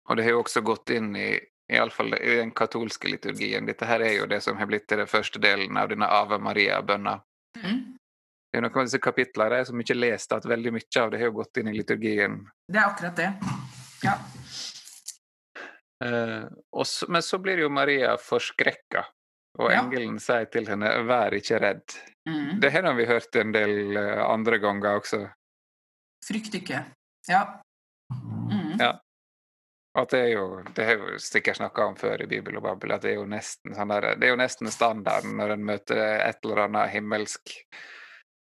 Og 0.10 0.18
det 0.18 0.26
har 0.26 0.36
jo 0.36 0.42
også 0.44 0.62
gått 0.66 0.92
inn 0.94 1.14
i 1.16 1.30
iallfall 1.72 2.14
i 2.18 2.36
den 2.42 2.52
katolske 2.52 3.10
liturgien. 3.10 3.66
Dette 3.66 3.88
her 3.90 4.04
er 4.06 4.20
jo 4.20 4.28
det 4.30 4.42
som 4.44 4.60
har 4.60 4.70
blitt 4.70 4.88
til 4.90 5.02
den 5.02 5.10
første 5.10 5.42
delen 5.42 5.80
av 5.80 5.90
denne 5.90 6.10
Ave 6.12 6.38
Maria-bønna. 6.44 7.16
Mm. 7.64 7.80
Det 8.52 8.60
er 8.60 8.64
noen 8.68 8.78
av 8.84 8.86
disse 8.88 9.02
kapitlene 9.04 9.64
er 9.64 9.66
så 9.68 9.98
lest 9.98 10.36
at 10.36 10.46
veldig 10.48 10.76
mye 10.76 11.02
av 11.02 11.10
det 11.12 11.24
har 11.24 11.32
jo 11.32 11.40
gått 11.40 11.58
inn 11.60 11.72
i 11.72 11.76
liturgien. 11.76 12.38
Det 12.68 12.80
er 12.80 12.86
akkurat 12.86 13.16
det. 13.18 13.32
Ja. 14.04 14.20
Eh, 16.06 16.46
så, 16.84 17.10
men 17.10 17.24
så 17.24 17.40
blir 17.40 17.64
jo 17.64 17.72
Maria 17.72 18.18
forskrekka 18.22 19.08
og 19.56 19.72
engelen 19.72 20.20
sier 20.20 20.50
til 20.52 20.68
henne 20.68 20.90
'vær 21.08 21.36
ikke 21.38 21.60
redd'. 21.64 21.98
Mm. 22.30 22.60
Det 22.62 22.72
har 22.72 22.94
vi 22.94 23.06
hørt 23.06 23.36
en 23.36 23.52
del 23.52 23.98
uh, 23.98 24.30
andre 24.30 24.58
ganger 24.60 25.00
også. 25.00 25.22
Frykt 26.28 26.56
ikke. 26.56 26.84
Ja. 27.30 27.62
Mm. 28.52 28.78
ja. 28.80 28.92
At 29.96 30.10
det 30.12 30.20
er 30.20 30.32
jo 30.36 30.64
Det 30.76 30.86
har 30.86 30.98
jeg 31.00 31.20
sikkert 31.24 31.58
snakka 31.58 31.86
om 31.86 31.96
før 31.96 32.22
i 32.22 32.28
Bibel 32.28 32.58
og 32.58 32.64
Babel, 32.64 32.92
at 32.92 33.02
det 33.02 33.14
er 33.14 33.20
jo 33.22 33.26
nesten 33.26 33.76
sånn 33.76 33.94
der, 33.94 34.16
det 34.20 34.28
er 34.28 34.34
jo 34.34 34.42
nesten 34.42 34.72
standarden 34.72 35.38
når 35.38 35.56
en 35.56 35.66
møter 35.66 36.02
et 36.02 36.44
eller 36.44 36.66
annet 36.66 36.92
himmelsk, 36.92 37.54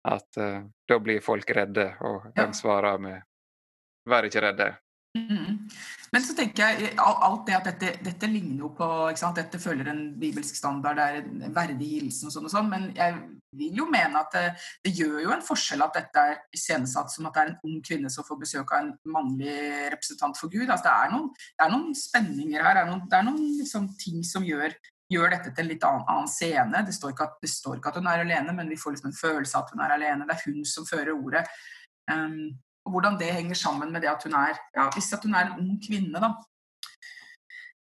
at 0.09 0.40
uh, 0.40 0.64
da 0.88 0.99
blir 0.99 1.21
folk 1.21 1.51
redde, 1.51 1.90
og 2.01 2.31
ja. 2.37 2.49
svarer 2.53 2.99
med 2.99 3.23
'vær 4.09 4.31
ikke 4.31 4.40
redde'. 4.40 4.73
Mm. 5.14 5.68
Men 6.11 6.22
så 6.22 6.35
tenker 6.35 6.72
jeg 6.74 6.92
alt 6.98 7.44
det 7.46 7.55
at 7.55 7.68
dette, 7.68 7.90
dette 8.03 8.29
ligner 8.31 8.64
jo 8.64 8.72
på 8.74 8.87
Dette 9.37 9.61
følger 9.62 9.90
en 9.90 10.03
bibelsk 10.18 10.57
standard, 10.59 10.98
det 10.98 11.05
er 11.05 11.18
en 11.22 11.55
verdig 11.55 11.90
hilsen 11.96 12.29
og 12.31 12.35
sånn 12.35 12.48
og 12.48 12.53
sånn, 12.53 12.70
men 12.70 12.88
jeg 12.96 13.14
vil 13.55 13.79
jo 13.79 13.87
mene 13.90 14.18
at 14.20 14.35
det, 14.35 14.44
det, 14.83 14.94
gjør 14.98 15.20
jo 15.24 15.35
en 15.35 15.44
forskjell 15.46 15.85
at 15.87 15.94
dette 15.98 16.24
er 16.31 16.40
iscenesatt 16.55 17.12
som 17.12 17.29
at 17.29 17.37
det 17.37 17.44
er 17.44 17.53
en 17.53 17.70
ung 17.70 17.79
kvinne 17.87 18.11
som 18.11 18.27
får 18.27 18.40
besøk 18.40 18.74
av 18.74 18.83
en 18.83 18.90
mannlig 19.14 19.55
representant 19.94 20.38
for 20.38 20.50
Gud. 20.50 20.66
Altså, 20.66 20.88
det, 20.88 20.96
er 20.96 21.14
noen, 21.14 21.31
det, 21.38 21.62
er 21.62 21.72
noen, 21.77 21.94
spenninger 21.98 22.66
her, 22.66 22.74
det 22.74 22.83
er 22.83 22.90
noen, 22.90 23.07
det 23.11 23.20
er 23.20 23.29
noen 23.31 23.46
liksom, 23.61 23.88
ting 24.03 24.27
som 24.27 24.46
gjør, 24.46 24.74
gjør 25.14 25.35
dette 25.37 25.55
til 25.55 25.66
en 25.66 25.70
litt 25.70 25.88
annen, 25.88 26.07
annen 26.11 26.31
scene. 26.31 26.85
Det 26.87 26.98
står, 26.98 27.16
at, 27.27 27.40
det 27.42 27.55
står, 27.55 27.79
ikke 27.79 27.94
at, 27.94 28.03
hun 28.03 28.11
er 28.11 28.27
alene, 28.27 28.59
men 28.59 28.70
vi 28.70 28.79
får 28.81 28.96
liksom 28.96 29.11
en 29.12 29.18
følelse 29.18 29.59
av 29.59 29.66
at 29.66 29.74
hun 29.74 29.87
er 29.87 29.96
alene. 29.98 30.29
Det 30.29 30.38
er 30.38 30.46
hun 30.48 30.62
som 30.68 30.90
fører 30.90 31.14
ordet. 31.14 31.46
Um, 32.11 32.55
og 32.85 32.92
hvordan 32.92 33.16
det 33.20 33.33
henger 33.33 33.57
sammen 33.59 33.92
med 33.92 34.05
det 34.05 34.11
at 34.12 34.25
hun 34.27 34.37
er 34.37 34.59
ja, 34.77 34.88
hvis 34.92 35.12
at 35.16 35.25
hun 35.25 35.35
er 35.35 35.49
en 35.49 35.61
ung 35.62 35.79
kvinne, 35.83 36.20
da. 36.20 36.35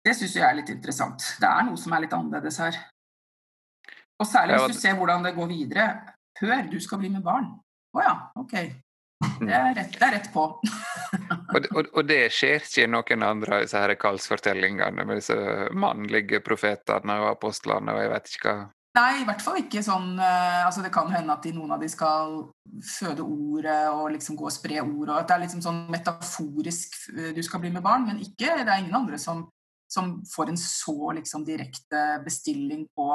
Det 0.05 0.13
syns 0.15 0.35
jeg 0.37 0.45
er 0.45 0.57
litt 0.59 0.69
interessant. 0.69 1.23
Det 1.41 1.49
er 1.49 1.65
noe 1.65 1.79
som 1.81 1.93
er 1.95 2.05
litt 2.05 2.13
annerledes 2.13 2.59
her. 2.61 2.77
Og 4.21 4.27
særlig 4.29 4.59
hvis 4.61 4.77
du 4.77 4.81
ser 4.81 4.97
hvordan 4.99 5.25
det 5.25 5.35
går 5.35 5.49
videre. 5.51 5.87
Hør, 6.39 6.67
du 6.69 6.77
skal 6.83 7.01
bli 7.01 7.09
med 7.11 7.23
barn. 7.25 7.47
Å 7.95 8.03
ja, 8.03 8.15
ok. 8.39 8.55
Det 9.39 9.51
er 9.55 9.73
rett, 9.75 9.95
det 9.95 10.05
er 10.05 10.13
rett 10.17 10.29
på. 10.33 10.43
og, 11.53 11.57
det, 11.63 11.69
og, 11.71 11.89
og, 11.89 12.01
det 12.07 12.19
skjer 12.35 12.61
ikke 12.61 12.85
i 12.85 12.91
noen 12.91 13.25
andre 13.25 13.57
av 13.57 13.65
disse 13.65 13.81
her 13.81 13.95
kallsfortellingene 13.99 15.05
med 15.07 15.21
disse 15.21 15.37
mannlige 15.73 16.41
profetene 16.45 17.17
og 17.23 17.31
apostlene 17.31 17.95
og 17.95 18.03
jeg 18.03 18.11
vet 18.11 18.33
ikke 18.35 18.51
hva 18.51 18.65
Nei, 18.95 19.21
i 19.21 19.25
hvert 19.27 19.43
fall 19.43 19.57
ikke 19.59 19.81
sånn 19.83 20.13
uh, 20.15 20.61
altså 20.63 20.83
Det 20.85 20.91
kan 20.95 21.09
hende 21.11 21.33
at 21.33 21.43
de, 21.43 21.51
noen 21.55 21.73
av 21.75 21.81
de 21.83 21.89
skal 21.91 22.37
føde 22.85 23.23
ordet 23.23 23.79
og 23.91 24.07
liksom 24.13 24.37
gå 24.39 24.47
og 24.47 24.53
spre 24.55 24.79
ord. 24.83 25.09
og 25.09 25.17
at 25.17 25.27
Det 25.27 25.35
er 25.35 25.43
liksom 25.43 25.63
sånn 25.65 25.81
metaforisk 25.91 26.95
uh, 27.11 27.31
du 27.35 27.41
skal 27.43 27.63
bli 27.63 27.73
med 27.75 27.83
barn, 27.85 28.07
men 28.07 28.21
ikke, 28.23 28.61
det 28.61 28.69
er 28.69 28.83
ingen 28.83 28.95
andre 28.95 29.19
som, 29.21 29.45
som 29.91 30.19
får 30.31 30.53
en 30.53 30.61
så 30.61 31.15
liksom 31.19 31.43
direkte 31.47 32.05
bestilling 32.23 32.85
på 32.95 33.09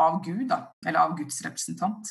av 0.00 0.18
Gud, 0.24 0.48
da, 0.48 0.64
eller 0.86 1.04
av 1.04 1.14
Guds 1.18 1.42
representant. 1.44 2.10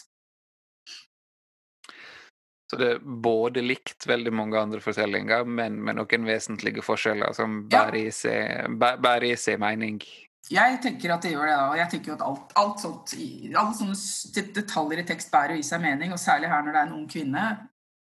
Så 2.69 2.77
det 2.77 2.89
er 2.93 2.99
både 3.01 3.63
likt 3.65 4.05
veldig 4.05 4.31
mange 4.35 4.59
andre 4.61 4.81
fortellinger, 4.83 5.47
men 5.49 5.79
med 5.81 5.97
noen 5.97 6.27
vesentlige 6.27 6.83
forskjeller 6.85 7.33
som 7.33 7.63
bærer 7.71 8.03
i 8.03 8.11
seg, 8.13 8.75
bærer 8.77 9.31
i 9.31 9.37
seg 9.41 9.57
mening. 9.61 9.97
Jeg 10.47 10.79
tenker 10.81 11.11
at 11.13 11.25
det 11.25 11.33
gjør 11.33 11.49
det. 11.49 11.57
og 11.59 11.75
jeg 11.77 11.91
tenker 11.91 12.15
at 12.15 12.23
alt, 12.25 12.53
alt 12.57 12.79
sånt, 12.81 13.11
Alle 13.51 13.75
sånne 13.75 14.45
detaljer 14.55 15.01
i 15.03 15.05
tekst 15.05 15.31
bærer 15.33 15.57
jo 15.57 15.61
i 15.61 15.67
seg 15.67 15.83
mening, 15.83 16.13
og 16.15 16.21
særlig 16.21 16.49
her 16.49 16.63
når 16.63 16.73
det 16.73 16.79
er 16.79 16.87
en 16.87 16.95
ung 16.95 17.09
kvinne, 17.11 17.45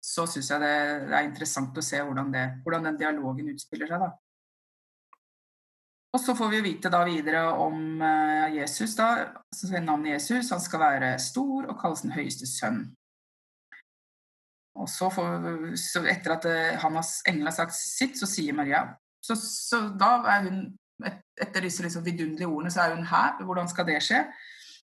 så 0.02 0.24
syns 0.26 0.50
jeg 0.50 0.62
det, 0.64 0.72
er 1.12 1.28
interessant 1.28 1.76
å 1.78 1.84
se 1.84 2.00
hvordan, 2.02 2.32
det, 2.34 2.46
hvordan 2.64 2.88
den 2.88 2.98
dialogen 2.98 3.52
utspiller 3.52 3.90
seg. 3.92 4.06
da. 4.06 4.10
Og 6.12 6.20
så 6.20 6.34
får 6.36 6.50
vi 6.52 6.64
vite 6.64 6.90
da 6.92 7.04
videre 7.08 7.44
om 7.62 8.02
uh, 8.02 8.48
Jesus, 8.52 8.96
da. 8.98 9.12
Navnet 9.80 10.16
Jesus. 10.16 10.50
Han 10.52 10.60
skal 10.60 10.82
være 10.82 11.12
stor 11.22 11.70
og 11.70 11.78
kalles 11.80 12.02
den 12.04 12.12
høyeste 12.16 12.48
sønn. 12.48 12.82
Og 14.76 14.88
så, 14.88 15.08
får, 15.12 15.72
så 15.78 16.02
etter 16.08 16.34
at 16.34 16.48
uh, 16.48 16.82
han 16.82 16.98
har, 16.98 17.06
engelen 17.28 17.48
har 17.52 17.56
sagt 17.60 17.76
sitt, 17.78 18.18
så 18.18 18.28
sier 18.28 18.56
Maria 18.56 18.88
så, 19.22 19.36
så 19.38 19.78
da 19.98 20.16
er 20.32 20.48
hun 20.48 20.62
etter 21.40 21.64
disse 21.64 21.84
liksom 21.84 22.04
vidunderlige 22.04 22.48
ordene, 22.48 22.70
så 22.70 22.84
er 22.84 22.96
hun 22.96 23.06
her. 23.08 23.38
Hvordan 23.44 23.70
skal 23.70 23.88
det 23.88 24.00
skje? 24.04 24.20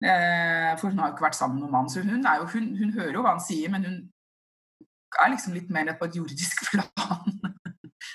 Eh, 0.03 0.71
for 0.79 0.89
hun 0.89 0.99
har 0.99 1.09
jo 1.09 1.15
ikke 1.15 1.27
vært 1.27 1.37
sammen 1.37 1.59
med 1.59 1.67
noen 1.67 1.75
mann. 1.77 1.91
Så 1.91 2.03
hun, 2.03 2.25
jo, 2.25 2.49
hun, 2.53 2.73
hun, 2.79 2.93
hører 2.97 3.17
jo 3.17 3.23
hva 3.23 3.35
han 3.37 3.43
sier, 3.43 3.71
men 3.71 3.87
hun 3.87 3.99
er 5.21 5.31
liksom 5.33 5.55
litt 5.55 5.69
mer 5.71 5.93
på 5.99 6.09
et 6.09 6.19
jordisk 6.19 6.65
plan. 6.73 7.39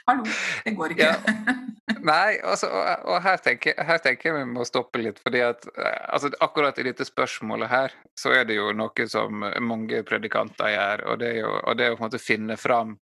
Hallo, 0.09 0.24
det 0.64 0.74
går 0.76 0.94
ikke. 0.94 1.09
Ja. 1.09 1.57
Nei, 2.04 2.38
altså, 2.46 2.68
og, 2.72 3.07
og 3.11 3.22
her, 3.24 3.40
tenker, 3.42 3.74
her, 3.85 3.98
tenker, 4.04 4.31
jeg 4.31 4.37
vi 4.44 4.52
må 4.52 4.64
stoppe 4.68 5.00
litt. 5.00 5.18
fordi 5.24 5.40
at 5.44 5.64
altså, 5.76 6.31
Akkurat 6.44 6.78
i 6.78 6.87
dette 6.87 7.07
spørsmålet 7.09 7.70
her, 7.72 7.96
så 8.16 8.33
er 8.37 8.46
det 8.48 8.59
jo 8.59 8.70
noe 8.76 9.09
som 9.11 9.44
mange 9.64 10.02
predikanter 10.09 10.72
gjør. 10.74 11.04
Og 11.12 11.20
det 11.22 11.33
er 11.35 11.40
jo, 11.42 11.52
og 11.59 11.78
det 11.78 11.87
er 11.87 11.92
jo 11.92 11.98
på 11.98 12.04
en 12.04 12.11
måte 12.11 12.22
finne 12.22 12.59
fram 12.61 12.96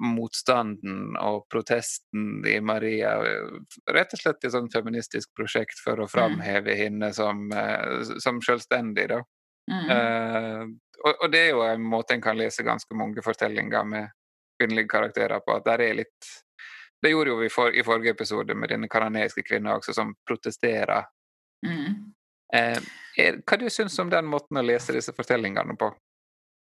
motstanden 0.00 1.16
og 1.20 1.48
protesten 1.52 2.46
i 2.46 2.60
Maria 2.60 3.18
rett 3.92 4.14
og 4.14 4.22
slett 4.22 4.44
et 4.44 4.54
sånn 4.54 4.70
feministisk 4.72 5.32
prosjekt 5.36 5.80
for 5.84 6.00
å 6.00 6.08
mm. 6.08 6.12
framheve 6.12 6.72
mm. 6.72 6.78
henne 6.78 7.10
som, 7.16 7.42
eh, 7.52 8.14
som 8.22 8.40
selvstendig. 8.44 9.08
Da. 9.12 9.20
Mm. 9.70 9.90
Uh, 9.90 10.62
og, 11.04 11.12
og, 11.12 11.26
det 11.32 11.42
er 11.44 11.50
jo 11.52 11.64
en 11.66 11.84
måte 11.84 12.16
en 12.16 12.24
kan 12.24 12.38
lese 12.38 12.64
ganske 12.66 12.96
mange 12.96 13.22
fortellinger 13.24 13.84
med 13.86 14.08
kvinnelige 14.60 14.88
karakterer 14.90 15.44
på. 15.44 15.56
at 15.56 15.68
der 15.68 15.84
er 15.84 15.98
litt 16.00 16.30
Det 17.00 17.10
gjorde 17.12 17.30
jo 17.30 17.36
vi 17.40 17.48
for, 17.48 17.72
i 17.72 17.84
forrige 17.84 18.12
episode 18.12 18.54
med 18.54 18.68
denne 18.68 18.88
kanadiske 18.88 19.44
kvinna 19.46 19.78
også, 19.78 19.94
som 19.96 20.14
protesterer. 20.28 21.06
Mm. 21.66 22.12
Uh, 22.56 22.80
er, 23.16 23.40
hva 23.44 23.60
du 23.60 23.68
syns 23.70 23.98
om 24.00 24.10
den 24.10 24.28
måten 24.28 24.56
å 24.56 24.64
lese 24.64 24.96
disse 24.96 25.12
fortellingene 25.16 25.76
på? 25.80 25.92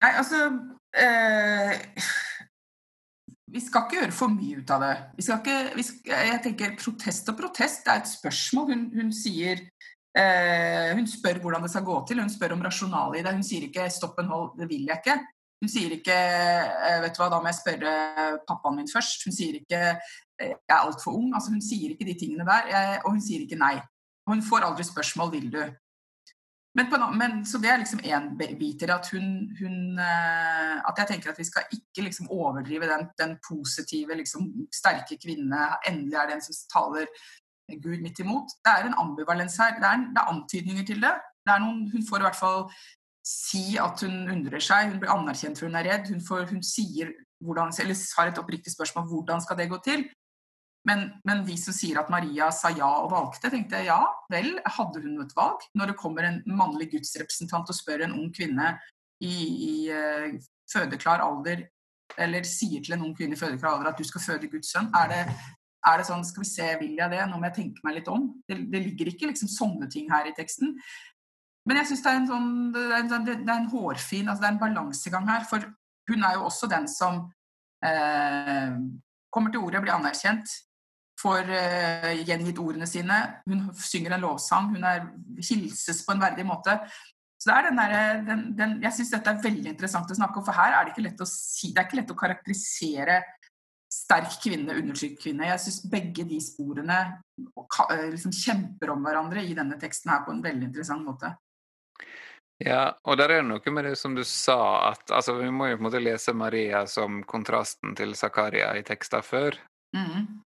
Nei, 0.04 0.12
altså 0.16 0.48
uh 1.00 2.28
vi 3.54 3.62
skal 3.64 3.86
ikke 3.86 4.00
gjøre 4.00 4.16
for 4.16 4.34
mye 4.34 4.62
ut 4.62 4.72
av 4.74 4.84
det. 4.84 4.94
Ikke, 5.22 5.84
skal, 5.86 6.30
jeg 6.30 6.42
tenker 6.46 6.78
Protest 6.80 7.32
og 7.32 7.38
protest 7.40 7.90
er 7.90 8.02
et 8.02 8.12
spørsmål. 8.12 8.72
Hun, 8.74 8.86
hun 8.94 9.12
sier 9.16 9.64
eh, 10.18 10.94
Hun 10.98 11.10
spør 11.10 11.42
hvordan 11.44 11.66
det 11.66 11.72
skal 11.74 11.88
gå 11.88 11.98
til. 12.08 12.22
Hun 12.22 12.32
spør 12.34 12.56
om 12.58 12.64
rasjonalet 12.66 13.20
i 13.20 13.26
det. 13.26 13.36
Hun 13.40 13.46
sier 13.46 13.68
ikke 13.68 13.90
'stopp 13.90 14.22
en 14.22 14.32
hold, 14.34 14.56
det 14.60 14.70
vil 14.70 14.88
jeg 14.90 15.02
ikke'. 15.02 15.20
Hun 15.60 15.72
sier 15.72 15.98
ikke 15.98 16.16
eh, 16.16 17.02
'vet 17.04 17.18
du 17.18 17.22
hva, 17.24 17.30
da 17.34 17.42
må 17.42 17.52
jeg 17.52 17.62
spørre 17.62 17.94
pappaen 18.48 18.80
min 18.80 18.94
først'. 18.94 19.26
Hun 19.26 19.36
sier 19.36 19.60
ikke 19.62 19.84
eh, 19.98 20.54
'jeg 20.54 20.76
er 20.78 20.82
altfor 20.86 21.18
ung'. 21.18 21.34
Altså, 21.34 21.52
hun 21.56 21.62
sier 21.62 21.96
ikke 21.96 22.08
de 22.08 22.18
tingene 22.20 22.48
der. 22.48 23.02
Og 23.04 23.14
hun 23.18 23.22
sier 23.22 23.46
ikke 23.46 23.60
nei. 23.60 23.78
Hun 24.30 24.46
får 24.46 24.68
aldri 24.70 24.86
spørsmål 24.86 25.32
'vil 25.34 25.54
du'? 25.54 25.70
Men, 26.80 26.88
på, 26.88 26.98
men, 27.12 27.42
så 27.46 27.60
det 27.60 27.68
er 27.68 27.82
liksom 27.82 28.00
én 28.08 28.30
bit 28.40 28.84
i 28.84 28.88
det. 28.88 28.94
At, 28.94 29.10
hun, 29.12 29.50
hun, 29.60 29.98
eh, 30.00 30.78
at 30.80 31.02
jeg 31.02 31.10
tenker 31.10 31.34
at 31.34 31.40
vi 31.42 31.48
skal 31.50 31.66
ikke 31.76 32.06
liksom 32.06 32.30
overdrive 32.32 32.88
den, 32.88 33.04
den 33.20 33.34
positive, 33.44 34.16
liksom, 34.16 34.46
sterke 34.72 35.18
kvinne. 35.20 35.66
Endelig 35.90 36.16
er 36.16 36.30
det 36.30 36.38
en 36.38 36.46
som 36.46 36.62
taler 36.72 37.10
Gud 37.84 38.00
midt 38.00 38.24
imot. 38.24 38.56
Det 38.64 38.72
er 38.72 38.88
en 38.88 38.96
ambivalens 39.02 39.60
her. 39.60 39.76
Det 39.76 39.90
er, 39.90 40.06
det 40.14 40.24
er 40.24 40.32
antydninger 40.32 40.88
til 40.88 41.04
det. 41.04 41.18
det 41.50 41.58
noen, 41.66 41.84
hun 41.92 42.08
får 42.08 42.24
i 42.24 42.28
hvert 42.30 42.40
fall 42.40 42.64
si 43.28 43.66
at 43.82 44.06
hun 44.06 44.32
undrer 44.38 44.64
seg. 44.64 44.94
Hun 44.94 45.04
blir 45.04 45.12
anerkjent 45.18 45.60
for 45.60 45.68
hun 45.68 45.78
er 45.82 45.92
redd. 45.92 46.08
Hun, 46.14 46.24
får, 46.24 46.48
hun 46.54 46.64
sier 46.64 47.12
hvordan, 47.44 47.76
eller 47.84 48.00
har 48.16 48.32
et 48.32 48.40
oppriktig 48.40 48.72
spørsmål 48.72 49.12
hvordan 49.12 49.44
skal 49.44 49.60
det 49.60 49.68
gå 49.76 49.84
til. 49.84 50.08
Men, 50.90 51.04
men, 51.28 51.44
de 51.46 51.56
som 51.60 51.76
sier 51.76 52.00
at 52.02 52.10
Maria 52.10 52.48
sa 52.56 52.72
ja 52.74 52.88
og 53.04 53.12
valgte, 53.12 53.52
tenkte 53.54 53.78
jeg 53.78 53.92
ja 53.92 54.00
vel, 54.32 54.56
hadde 54.78 55.04
hun 55.04 55.20
et 55.22 55.36
valg? 55.38 55.66
Når 55.78 55.92
det 55.92 56.00
kommer 56.00 56.26
en 56.26 56.40
mannlig 56.50 56.90
gudsrepresentant 56.96 57.70
og 57.70 57.78
spør 57.78 58.08
en 58.08 58.16
ung 58.18 58.32
kvinne 58.34 58.72
i, 59.22 59.36
i 59.70 59.74
uh, 59.94 60.40
fødeklar 60.72 61.22
alder, 61.22 61.68
eller 62.18 62.48
sier 62.48 62.82
til 62.82 62.96
en 62.96 63.06
ung 63.06 63.14
kvinne 63.18 63.38
i 63.38 63.40
fødeklar 63.40 63.76
alder 63.76 63.92
at 63.92 64.02
du 64.02 64.08
skal 64.08 64.24
føde 64.24 64.50
Guds 64.50 64.72
sønn, 64.74 64.90
er 64.98 65.12
det, 65.12 65.20
er 65.88 66.00
det 66.00 66.08
sånn 66.10 66.26
Skal 66.28 66.44
vi 66.44 66.50
se, 66.50 66.70
vil 66.82 66.98
jeg 66.98 67.14
det? 67.14 67.22
Nå 67.28 67.38
må 67.38 67.50
jeg 67.50 67.58
tenke 67.60 67.86
meg 67.86 68.00
litt 68.00 68.10
om. 68.12 68.32
Det, 68.50 68.58
det 68.74 68.82
ligger 68.88 69.12
ikke 69.12 69.30
liksom 69.30 69.52
sånne 69.52 69.90
ting 69.92 70.10
her 70.12 70.28
i 70.28 70.34
teksten. 70.36 70.74
Men 71.70 71.82
jeg 71.82 71.92
syns 71.92 72.02
det, 72.06 72.16
sånn, 72.32 72.50
det, 72.74 72.88
det, 73.28 73.36
er 73.46 73.60
en 73.60 73.70
hårfin 73.70 74.32
altså 74.32 74.42
Det 74.42 74.48
er 74.50 74.56
en 74.56 74.64
balansegang 74.64 75.30
her. 75.30 75.46
For 75.48 75.70
hun 76.10 76.26
er 76.26 76.40
jo 76.40 76.48
også 76.48 76.70
den 76.72 76.88
som 76.90 77.22
eh, 77.86 78.74
kommer 79.30 79.54
til 79.54 79.62
ordet, 79.62 79.84
blir 79.86 79.94
anerkjent, 79.94 80.50
får 81.20 81.50
uh, 81.52 82.12
gjengitt 82.24 82.60
ordene 82.62 82.88
sine. 82.90 83.18
Hun 83.50 83.68
synger 83.76 84.16
en 84.16 84.24
lovsang, 84.24 84.70
hun 84.76 84.86
er, 84.88 85.08
hilses 85.44 86.04
på 86.06 86.16
en 86.16 86.24
verdig 86.24 86.46
måte. 86.48 86.78
Så 87.40 87.50
det 87.50 87.56
er 87.56 87.68
den 87.70 87.80
der, 87.80 88.24
den, 88.28 88.42
den, 88.58 88.72
Jeg 88.84 88.98
syns 88.98 89.14
dette 89.14 89.32
er 89.32 89.44
veldig 89.44 89.72
interessant 89.72 90.10
å 90.12 90.18
snakke 90.18 90.42
om, 90.42 90.46
for 90.48 90.60
her 90.60 90.76
er 90.76 90.86
det 90.86 90.94
ikke 90.94 91.06
lett 91.06 91.22
å 91.24 91.28
si, 91.30 91.72
det 91.72 91.80
er 91.80 91.88
ikke 91.88 92.02
lett 92.02 92.12
å 92.12 92.18
karakterisere 92.20 93.20
sterk 93.90 94.36
kvinne, 94.44 94.76
undertrykt 94.78 95.22
kvinne. 95.24 95.48
Jeg 95.50 95.62
syns 95.64 95.80
begge 95.90 96.26
de 96.30 96.40
sporene 96.44 96.98
eh, 97.40 98.10
liksom 98.12 98.34
kjemper 98.36 98.92
om 98.94 99.06
hverandre 99.06 99.44
i 99.46 99.56
denne 99.58 99.80
teksten 99.82 100.12
her 100.14 100.26
på 100.26 100.36
en 100.36 100.44
veldig 100.46 100.68
interessant 100.68 101.06
måte. 101.06 101.32
Ja, 102.60 102.92
og 103.08 103.16
der 103.22 103.32
er 103.32 103.40
det 103.40 103.48
noe 103.48 103.72
med 103.72 103.88
det 103.88 103.96
som 103.96 104.18
du 104.18 104.26
sa, 104.28 104.92
at 104.92 105.14
altså, 105.16 105.38
vi 105.40 105.48
må 105.48 105.70
jo 105.70 105.78
på 105.78 105.86
en 105.86 105.88
måte 105.88 106.04
lese 106.04 106.36
Maria 106.36 106.84
som 106.92 107.22
kontrasten 107.24 107.96
til 107.96 108.12
Zakaria 108.20 108.74
i 108.76 108.84
tekster 108.86 109.24
før. 109.24 109.56
Mm. 109.96 110.44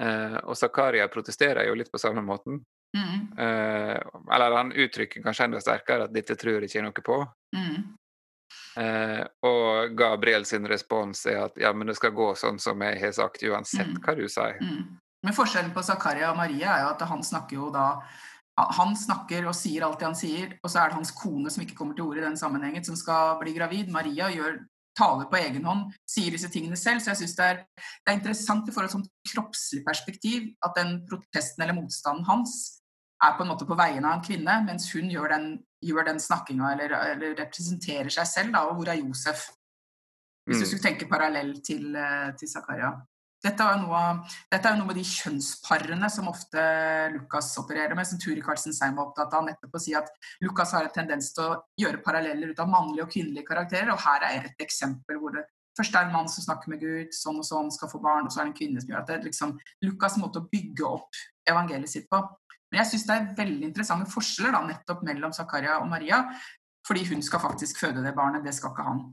Eh, 0.00 0.38
og 0.44 0.56
Zakaria 0.56 1.08
protesterer 1.08 1.68
jo 1.68 1.76
litt 1.78 1.92
på 1.92 2.00
samme 2.00 2.22
måten. 2.24 2.60
Mm. 2.96 3.38
Eh, 3.38 4.00
eller 4.34 4.56
han 4.56 4.72
uttrykker 4.72 5.24
kanskje 5.24 5.48
enda 5.48 5.60
sterkere 5.60 6.08
at 6.08 6.12
'dette 6.12 6.36
tror 6.36 6.60
jeg 6.60 6.70
ikke 6.70 6.84
noe 6.84 7.06
på'. 7.08 7.22
Mm. 7.56 7.96
Eh, 8.76 9.24
og 9.42 9.96
Gabriel 9.96 10.44
sin 10.44 10.68
respons 10.68 11.26
er 11.26 11.44
at 11.44 11.56
'ja, 11.56 11.72
men 11.72 11.86
det 11.86 11.96
skal 11.96 12.10
gå 12.10 12.34
sånn 12.34 12.58
som 12.60 12.80
jeg 12.82 13.00
har 13.00 13.12
sagt', 13.12 13.42
uansett 13.42 13.88
mm. 13.88 14.00
hva 14.04 14.16
du 14.16 14.28
sier. 14.28 14.60
Mm. 14.60 14.98
Men 15.22 15.34
forskjellen 15.34 15.74
på 15.74 15.82
Zakaria 15.82 16.30
og 16.30 16.36
Maria 16.36 16.76
er 16.76 16.82
jo 16.84 16.94
at 16.94 17.08
han 17.08 17.22
snakker 17.22 17.56
jo 17.56 17.70
da 17.70 18.04
han 18.56 18.94
snakker 18.96 19.44
og 19.50 19.54
sier 19.56 19.84
alt 19.84 20.00
det 20.00 20.06
han 20.06 20.16
sier, 20.16 20.54
og 20.64 20.70
så 20.72 20.80
er 20.80 20.88
det 20.88 20.96
hans 20.96 21.12
kone 21.12 21.50
som 21.52 21.62
ikke 21.62 21.76
kommer 21.76 21.96
til 21.96 22.06
orde 22.06 22.22
i 22.22 22.24
den 22.24 22.38
sammenhengen, 22.40 22.84
som 22.84 22.96
skal 22.96 23.36
bli 23.40 23.52
gravid. 23.52 23.90
Maria 23.92 24.30
gjør, 24.32 24.62
taler 24.96 25.28
på 25.30 25.38
egen 25.38 25.66
hånd, 25.68 25.90
sier 26.08 26.34
disse 26.34 26.50
tingene 26.52 26.78
selv. 26.80 27.02
Så 27.02 27.12
jeg 27.12 27.22
syns 27.22 27.36
det, 27.38 27.50
det, 27.76 28.08
er 28.08 28.18
interessant 28.18 28.68
i 28.68 28.74
forhold 28.74 28.92
til 28.94 29.04
et 29.04 29.32
kroppslig 29.32 29.82
perspektiv 29.86 30.50
at 30.66 30.76
den 30.78 30.98
protesten 31.10 31.64
eller 31.64 31.76
motstanden 31.76 32.26
hans 32.28 32.56
er 33.24 33.36
på 33.36 33.44
en 33.44 33.52
måte 33.52 33.68
på 33.68 33.76
vegne 33.78 34.04
av 34.04 34.18
en 34.18 34.24
kvinne, 34.24 34.54
mens 34.66 34.90
hun 34.92 35.08
gjør 35.08 35.32
den, 35.32 35.46
gjør 35.84 36.10
den 36.10 36.18
snakkinga 36.20 36.72
eller, 36.74 36.96
eller, 37.14 37.36
representerer 37.38 38.12
seg 38.12 38.28
selv. 38.28 38.52
Da, 38.56 38.66
og 38.68 38.76
hvor 38.76 38.90
er 38.92 39.00
Josef? 39.00 39.46
Hvis 40.46 40.60
du 40.60 40.66
mm. 40.66 40.68
skulle 40.70 40.84
tenke 40.84 41.08
parallell 41.10 41.56
til, 41.64 41.96
eh, 41.96 42.28
til 42.38 42.50
Zakaria. 42.50 42.92
Dette 43.46 43.62
er, 43.62 43.78
noe, 43.78 44.00
dette 44.50 44.70
er 44.70 44.78
noe 44.78 44.88
med 44.88 44.96
de 44.98 45.04
kjønnsparene 45.06 46.08
som 46.10 46.26
ofte 46.32 46.62
Lukas 47.14 47.52
opererer 47.60 47.94
med, 47.94 48.08
som 48.08 48.18
Turi 48.18 48.42
Karlsen 48.42 48.74
Seim 48.74 48.96
var 48.98 49.12
opptatt 49.12 49.36
av. 49.38 49.44
nettopp 49.46 49.76
å 49.78 49.82
si 49.82 49.94
at 49.94 50.10
Lukas 50.42 50.72
har 50.74 50.88
en 50.88 50.94
tendens 50.96 51.30
til 51.36 51.44
å 51.44 51.60
gjøre 51.78 52.02
paralleller 52.02 52.50
ut 52.50 52.62
av 52.64 52.72
mannlige 52.72 53.06
og 53.06 53.12
kvinnelige 53.12 53.46
karakterer. 53.46 53.92
og 53.94 54.02
Her 54.02 54.26
er 54.32 54.48
et 54.50 54.66
eksempel 54.66 55.20
hvor 55.22 55.36
det 55.36 55.46
først 55.76 55.94
er 55.94 56.08
en 56.08 56.14
mann 56.16 56.30
som 56.32 56.42
snakker 56.42 56.72
med 56.72 56.82
Gud, 56.82 57.14
sånn 57.14 57.38
og 57.38 57.46
sånn, 57.46 57.70
skal 57.74 57.90
få 57.92 58.00
barn, 58.02 58.26
og 58.26 58.32
så 58.32 58.40
er 58.40 58.48
det 58.48 58.54
en 58.54 58.58
kvinne 58.58 58.82
som 58.82 58.90
gjør 58.90 59.02
at 59.02 59.10
det 59.10 59.16
er 59.18 59.26
liksom 59.28 59.56
Lukas' 59.84 60.18
måte 60.18 60.40
å 60.40 60.48
bygge 60.50 60.88
opp 60.88 61.20
evangeliet 61.46 61.92
sitt 61.92 62.08
på. 62.10 62.22
Men 62.72 62.80
jeg 62.82 62.90
syns 62.92 63.04
det 63.06 63.16
er 63.16 63.28
veldig 63.38 63.68
interessante 63.68 64.10
forskjeller 64.10 64.56
da, 64.56 64.62
nettopp 64.72 65.04
mellom 65.06 65.34
Zakaria 65.36 65.76
og 65.82 65.90
Maria, 65.92 66.24
fordi 66.86 67.04
hun 67.12 67.22
skal 67.22 67.42
faktisk 67.44 67.82
føde 67.82 68.02
det 68.02 68.14
barnet, 68.16 68.44
det 68.46 68.54
skal 68.56 68.72
ikke 68.72 68.86
han. 68.88 69.04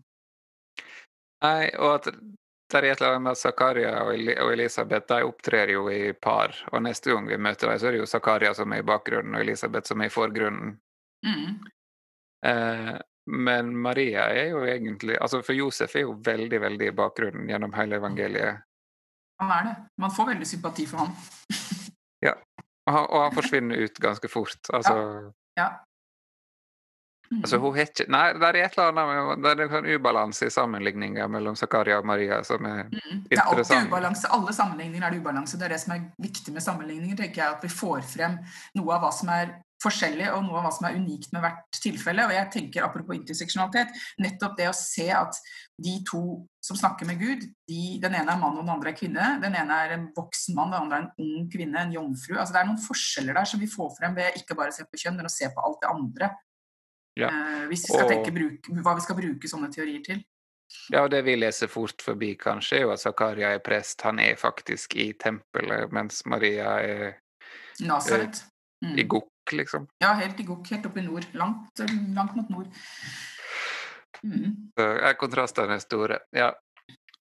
Nei, 1.43 1.67
og 1.75 1.99
at 1.99 2.09
det 2.81 2.89
er 2.89 2.95
et 2.95 3.01
eller 3.01 3.15
annet 3.15 3.27
med 3.27 3.37
Zakaria 3.37 3.93
og 4.07 4.51
Elisabeth 4.53 5.07
de 5.09 5.21
opptrer 5.27 5.73
jo 5.75 5.85
i 5.91 6.13
par. 6.13 6.55
Og 6.71 6.81
neste 6.83 7.13
gang 7.13 7.27
vi 7.29 7.37
møter 7.37 7.69
dem, 7.69 7.79
så 7.79 7.89
er 7.89 7.95
det 7.95 8.03
jo 8.03 8.09
Zakaria 8.09 8.53
som 8.57 8.73
er 8.73 8.81
i 8.81 8.87
bakgrunnen, 8.87 9.35
og 9.37 9.45
Elisabeth 9.45 9.91
som 9.91 10.01
er 10.01 10.09
i 10.09 10.13
forgrunnen. 10.13 10.75
Mm. 11.25 11.57
Eh, 12.45 12.93
men 13.25 13.71
Maria 13.79 14.25
er 14.35 14.49
jo 14.51 14.65
egentlig 14.67 15.15
altså 15.15 15.39
For 15.47 15.55
Josef 15.55 15.93
er 15.95 16.03
jo 16.03 16.17
veldig, 16.25 16.59
veldig 16.59 16.89
i 16.89 16.95
bakgrunnen 16.95 17.47
gjennom 17.47 17.71
hele 17.77 17.95
evangeliet. 18.01 18.65
Han 19.39 19.51
er 19.51 19.69
det. 19.69 19.75
Man 20.03 20.11
får 20.11 20.33
veldig 20.33 20.47
sympati 20.47 20.85
for 20.89 21.05
ham. 21.05 21.15
ja. 22.27 22.35
Og 22.83 22.93
han, 22.93 23.05
og 23.07 23.19
han, 23.21 23.35
forsvinner 23.37 23.85
ut 23.85 23.99
ganske 24.03 24.27
fort. 24.31 24.59
Altså 24.75 24.95
ja. 24.97 25.31
ja. 25.61 25.69
Altså, 27.41 27.59
hun 27.63 27.75
har 27.75 27.87
ikke 27.87 28.05
Nei, 28.13 28.23
det 28.37 28.49
er 28.49 28.59
et 28.61 28.77
eller 28.77 28.91
annet 28.91 29.39
med, 29.39 29.43
det 29.43 29.67
er 29.67 29.75
en 29.79 29.89
ubalanse 29.95 30.47
i 30.47 30.53
sammenligninga 30.53 31.27
mellom 31.31 31.57
Zakaria 31.59 31.99
og 32.01 32.07
Maria 32.07 32.41
som 32.47 32.65
er 32.69 32.85
mm. 32.91 33.25
Det 33.29 33.37
er 33.37 33.43
alltid 33.43 33.89
ubalanse. 33.89 34.31
Alle 34.37 34.55
sammenligninger 34.55 35.07
er 35.07 35.13
det 35.13 35.21
ubalanse. 35.23 35.59
Det 35.59 35.67
er 35.67 35.75
det 35.75 35.83
som 35.83 35.95
er 35.95 36.07
viktig 36.21 36.53
med 36.55 36.65
sammenligninger, 36.65 37.19
tenker 37.19 37.43
jeg, 37.43 37.57
at 37.57 37.65
vi 37.65 37.71
får 37.73 38.03
frem 38.07 38.39
noe 38.77 38.95
av 38.95 39.05
hva 39.05 39.13
som 39.15 39.31
er 39.33 39.55
forskjellig, 39.83 40.29
og 40.31 40.45
noe 40.45 40.59
av 40.59 40.67
hva 40.67 40.71
som 40.75 40.87
er 40.87 40.97
unikt 40.99 41.33
med 41.35 41.43
hvert 41.43 41.79
tilfelle. 41.83 42.25
Og 42.27 42.33
jeg 42.35 42.49
tenker, 42.53 42.85
apropos 42.85 43.17
interseksjonalitet, 43.17 43.91
nettopp 44.23 44.55
det 44.59 44.69
å 44.69 44.77
se 44.77 45.09
at 45.11 45.39
de 45.83 45.97
to 46.07 46.23
som 46.63 46.77
snakker 46.79 47.07
med 47.09 47.19
Gud, 47.19 47.43
de, 47.67 47.81
den 47.99 48.15
ene 48.15 48.35
er 48.35 48.39
mann 48.39 48.55
og 48.55 48.63
den 48.63 48.71
andre 48.71 48.93
er 48.93 48.97
kvinne. 48.99 49.33
Den 49.43 49.57
ene 49.59 49.79
er 49.85 49.97
en 49.97 50.07
voksen 50.15 50.55
mann, 50.55 50.71
den 50.71 50.85
andre 50.85 51.01
er 51.01 51.07
en 51.09 51.27
ung 51.27 51.51
kvinne, 51.51 51.81
en 51.81 51.95
jomfru. 51.97 52.37
Altså 52.37 52.55
Det 52.55 52.61
er 52.61 52.69
noen 52.69 52.83
forskjeller 52.85 53.39
der 53.39 53.49
som 53.49 53.63
vi 53.63 53.71
får 53.71 53.91
frem 53.97 54.15
ved 54.19 54.39
ikke 54.39 54.57
bare 54.59 54.71
å 54.71 54.77
se 54.77 54.87
på 54.87 55.03
kjønn, 55.03 55.19
men 55.19 55.27
å 55.27 55.33
se 55.33 55.51
på 55.51 55.67
alt 55.67 55.81
det 55.83 55.91
andre 55.91 56.31
ja. 57.19 57.29
Eh, 57.29 57.65
hvis 57.71 57.85
vi 57.87 57.93
skal 57.93 58.05
og... 58.05 58.13
tenke 58.13 58.33
bruk, 58.35 58.69
hva 58.83 58.95
vi 58.97 59.05
skal 59.05 59.19
bruke 59.19 59.51
sånne 59.51 59.69
teorier 59.73 60.05
til. 60.05 60.23
Ja, 60.89 61.03
og 61.03 61.11
det 61.13 61.21
vi 61.27 61.35
leser 61.37 61.69
fort 61.69 62.01
forbi, 62.01 62.33
kanskje, 62.39 62.79
er 62.79 62.87
jo 62.87 62.93
at 62.95 63.01
Zakaria 63.03 63.51
er 63.53 63.61
prest. 63.63 64.01
Han 64.07 64.19
er 64.19 64.39
faktisk 64.39 64.95
i 64.97 65.11
tempelet, 65.19 65.91
mens 65.93 66.23
Maria 66.25 66.79
er 66.81 67.05
Nasaret. 67.85 68.41
Mm. 68.83 68.97
I 68.99 69.05
Gokk, 69.07 69.53
liksom. 69.53 69.87
Ja, 70.03 70.13
helt 70.19 70.39
i 70.41 70.47
Gokk. 70.47 70.65
Helt 70.73 70.85
oppe 70.89 70.99
i 70.99 71.05
nord. 71.05 71.27
Langt, 71.39 71.83
langt 72.15 72.35
mot 72.35 72.49
nord. 72.51 72.67
Mm. 74.23 74.71
Så 74.79 74.89
er 74.97 75.17
kontrastene 75.19 75.79
store. 75.83 76.19
Ja. 76.35 76.51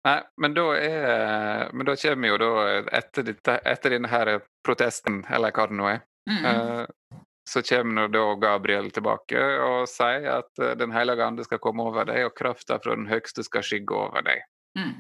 Nei, 0.07 0.19
men 0.39 0.55
da 0.55 0.65
er 0.79 1.73
Men 1.75 1.89
da 1.89 1.97
kommer 1.99 2.31
jo 2.31 2.37
da, 2.39 2.51
etter, 2.95 3.27
dette, 3.27 3.57
etter 3.67 3.97
denne 3.97 4.11
her 4.11 4.37
protesten, 4.67 5.25
eller 5.31 5.55
hva 5.55 5.67
det 5.71 5.79
nå 5.79 5.89
er, 5.91 6.05
mm. 6.31 7.16
Så 7.49 7.63
kommer 7.63 8.09
da 8.09 8.25
Gabriel 8.35 8.89
tilbake 8.91 9.41
og 9.63 9.87
sier 9.91 10.27
at 10.41 10.63
eh, 10.63 10.75
Den 10.79 10.95
hellige 10.95 11.25
ande 11.25 11.47
skal 11.47 11.63
komme 11.63 11.87
over 11.87 12.09
deg, 12.09 12.25
og 12.27 12.35
krafta 12.39 12.81
fra 12.83 12.97
den 12.99 13.07
høgste 13.11 13.45
skal 13.47 13.65
skygge 13.67 13.95
over 13.95 14.25
deg. 14.27 14.43
Mm. 14.79 14.95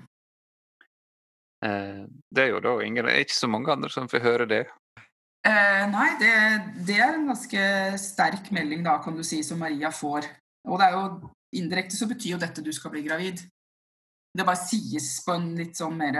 Eh, 1.67 2.03
det 2.31 2.45
er 2.45 2.53
jo 2.55 2.63
da 2.63 2.77
ingen, 2.87 3.11
ikke 3.11 3.35
så 3.35 3.51
mange 3.51 3.73
andre 3.75 3.91
som 3.91 4.09
får 4.11 4.25
høre 4.25 4.49
det. 4.51 4.65
Eh, 5.47 5.83
nei, 5.91 6.09
det, 6.23 6.33
det, 6.87 7.01
er 7.01 7.17
en 7.17 7.29
ganske 7.33 7.67
sterk 8.03 8.51
melding, 8.55 8.87
da, 8.87 8.97
kan 9.03 9.19
du 9.19 9.27
si, 9.27 9.43
som 9.47 9.61
Maria 9.63 9.91
får. 9.95 10.31
Og 10.67 10.79
det 10.81 10.87
er 10.87 10.97
jo 10.97 11.35
indirekte 11.57 11.99
så 11.99 12.09
betyr 12.11 12.37
jo 12.37 12.43
dette 12.43 12.65
du 12.65 12.73
skal 12.75 12.95
bli 12.95 13.05
gravid. 13.07 13.43
Det 14.37 14.47
bare 14.47 14.67
sies 14.69 15.17
på 15.25 15.35
en 15.35 15.53
litt 15.59 15.79
sånn 15.79 15.95
mer, 15.99 16.19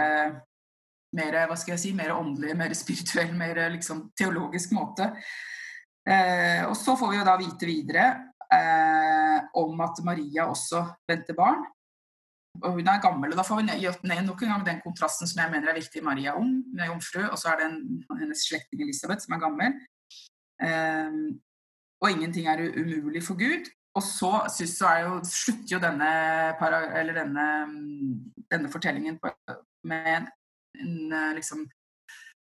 mer 1.15 1.43
hva 1.47 1.57
skal 1.59 1.75
jeg 1.75 1.83
si, 1.83 1.91
mer 1.95 2.15
åndelig, 2.15 2.55
mer 2.57 2.73
spirituell, 2.75 3.35
mer 3.37 3.67
liksom 3.75 4.09
teologisk 4.17 4.73
måte. 4.75 5.13
Eh, 6.07 6.63
og 6.69 6.75
så 6.79 6.95
får 6.95 7.11
vi 7.11 7.17
jo 7.19 7.25
da 7.27 7.33
vite 7.39 7.67
videre 7.67 8.05
eh, 8.53 9.39
om 9.59 9.81
at 9.83 9.99
Maria 10.07 10.47
også 10.47 10.83
venter 11.09 11.35
barn. 11.35 11.65
Og 12.63 12.79
hun 12.79 12.87
er 12.89 13.01
gammel. 13.03 13.33
og 13.33 13.37
Da 13.37 13.45
får 13.45 13.59
vi 13.59 13.67
ned 13.67 14.21
nok 14.25 14.41
en 14.41 14.53
gang 14.53 14.65
den 14.65 14.79
kontrasten 14.85 15.29
som 15.29 15.43
jeg 15.43 15.51
mener 15.51 15.69
er 15.69 15.77
viktig. 15.77 16.03
Maria 16.03 16.31
er 16.31 16.39
ung, 16.39 16.53
hun 16.71 16.79
er 16.81 16.89
jomfru, 16.89 17.25
og 17.27 17.37
så 17.37 17.51
er 17.51 17.59
det 17.59 17.67
en, 17.67 17.81
hennes 18.21 18.45
slektning 18.47 18.85
Elisabeth 18.87 19.25
som 19.25 19.35
er 19.35 19.43
gammel. 19.43 19.75
Eh, 20.63 21.19
og 22.01 22.13
ingenting 22.13 22.47
er 22.47 22.63
umulig 22.77 23.23
for 23.25 23.37
Gud. 23.37 23.67
Og 23.97 24.03
så, 24.05 24.31
så 24.53 24.89
jo, 25.01 25.13
slutter 25.25 25.71
jo 25.73 25.79
denne, 25.81 26.09
denne, 27.17 27.45
denne 28.51 28.69
fortellingen 28.69 29.17
på, 29.17 29.31
med 29.89 30.09
en, 30.11 30.27
en 30.83 31.15
liksom, 31.35 31.63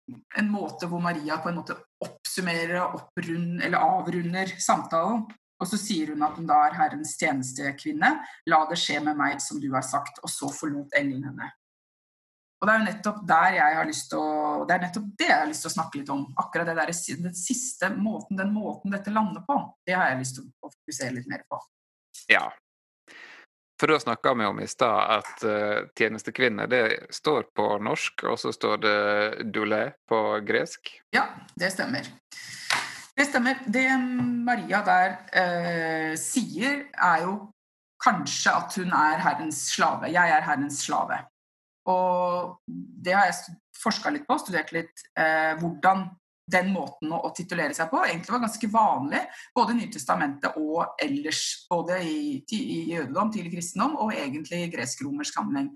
en 0.10 0.50
måte 0.52 0.90
hvor 0.90 1.02
Maria 1.04 1.38
på 1.42 1.52
en 1.52 1.60
måte 1.62 1.78
oppsummerer 2.04 2.82
og 2.82 3.78
avrunder 3.78 4.56
samtalen. 4.60 5.26
Og 5.62 5.70
så 5.70 5.78
sier 5.78 6.14
hun 6.14 6.24
at 6.26 6.38
hun 6.40 6.48
da 6.50 6.58
er 6.66 6.78
Herrens 6.78 7.14
tjenestekvinne. 7.20 8.12
La 8.50 8.62
det 8.70 8.80
skje 8.82 8.98
med 9.06 9.20
meg 9.20 9.42
som 9.44 9.60
du 9.62 9.70
har 9.76 9.86
sagt. 9.86 10.18
Og 10.26 10.32
så 10.34 10.50
forlot 10.50 10.96
engelen 10.98 11.28
henne. 11.30 11.52
Og 12.62 12.68
det 12.68 12.74
er 12.74 12.82
jo 12.82 12.88
nettopp 12.88 13.22
der 13.30 13.56
jeg 13.58 13.76
har 13.78 13.88
lyst 13.90 14.12
til 14.12 14.22
å 14.22 14.66
Det 14.70 14.76
er 14.76 14.84
nettopp 14.84 15.06
det 15.18 15.28
jeg 15.28 15.38
har 15.40 15.48
lyst 15.50 15.64
til 15.66 15.72
å 15.72 15.76
snakke 15.76 16.02
litt 16.02 16.12
om. 16.14 16.26
Akkurat 16.42 16.70
det 16.70 16.76
der, 16.78 16.94
den 17.26 17.38
siste 17.38 17.90
måten, 17.96 18.38
den 18.38 18.52
måten 18.54 18.94
dette 18.94 19.14
lander 19.14 19.46
på, 19.48 19.58
det 19.86 19.98
har 19.98 20.12
jeg 20.12 20.20
lyst 20.22 20.38
til 20.38 20.50
å 20.62 20.70
fokusere 20.70 21.16
litt 21.18 21.30
mer 21.30 21.46
på. 21.50 21.58
Ja. 22.30 22.44
For 23.82 23.90
da 23.90 24.00
snakka 24.00 24.34
vi 24.38 24.46
om 24.46 24.60
i 24.62 24.68
stad 24.70 25.00
at 25.10 25.42
uh, 25.42 25.88
tjenestekvinne 25.98 26.68
det 26.70 26.84
står 27.10 27.48
på 27.58 27.64
norsk, 27.82 28.28
og 28.30 28.38
så 28.38 28.52
står 28.54 28.84
det 28.84 28.98
doulé 29.56 29.88
på 30.06 30.20
gresk? 30.46 30.92
Ja, 31.16 31.24
det 31.58 31.72
stemmer. 31.74 32.06
Det 33.18 33.26
stemmer. 33.26 33.64
Det 33.66 33.88
Maria 34.46 34.84
der 34.86 35.18
uh, 35.34 36.14
sier, 36.14 36.84
er 36.94 37.26
jo 37.26 37.34
kanskje 38.06 38.54
at 38.54 38.78
hun 38.78 38.94
er 38.94 39.26
Herrens 39.26 39.64
slave. 39.74 40.14
Jeg 40.14 40.38
er 40.38 40.46
Herrens 40.46 40.84
slave. 40.86 41.18
Og 41.90 42.62
det 42.70 43.18
har 43.18 43.32
jeg 43.32 43.58
forska 43.82 44.14
litt 44.14 44.30
på, 44.30 44.38
studert 44.46 44.70
litt 44.78 45.08
uh, 45.18 45.58
hvordan 45.58 46.06
den 46.52 46.72
måten 46.74 47.12
å, 47.14 47.30
titulere 47.36 47.76
seg 47.78 47.90
på 47.92 48.02
egentlig 48.06 48.34
var 48.34 48.44
ganske 48.44 48.70
vanlig 48.72 49.22
både 49.56 49.76
i 49.76 49.80
Nytestamentet 49.82 50.58
og 50.60 50.98
ellers. 51.02 51.44
Både 51.70 52.02
i, 52.04 52.42
i 52.58 52.80
jødedom, 52.92 53.32
tidlig 53.34 53.54
kristendom 53.56 53.98
og 54.02 54.16
egentlig 54.16 54.66
i 54.66 54.72
gresk-romersk 54.74 55.38
sammenheng. 55.38 55.72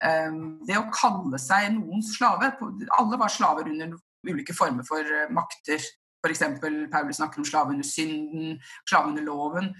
Um, 0.00 0.60
det 0.64 0.78
å 0.80 0.88
kalle 0.94 1.36
seg 1.36 1.74
noens 1.74 2.14
slave 2.14 2.54
Alle 2.96 3.18
var 3.20 3.28
slaver 3.28 3.66
under 3.68 3.98
ulike 4.24 4.54
former 4.56 4.86
for 4.86 5.04
uh, 5.04 5.26
makter. 5.32 5.82
F.eks. 6.20 6.42
Paulus 6.92 7.16
snakker 7.16 7.40
om 7.40 7.48
slave 7.48 7.72
under 7.74 7.86
synden, 7.86 8.58
slave 8.88 9.12
under 9.12 9.24
loven. 9.24 9.70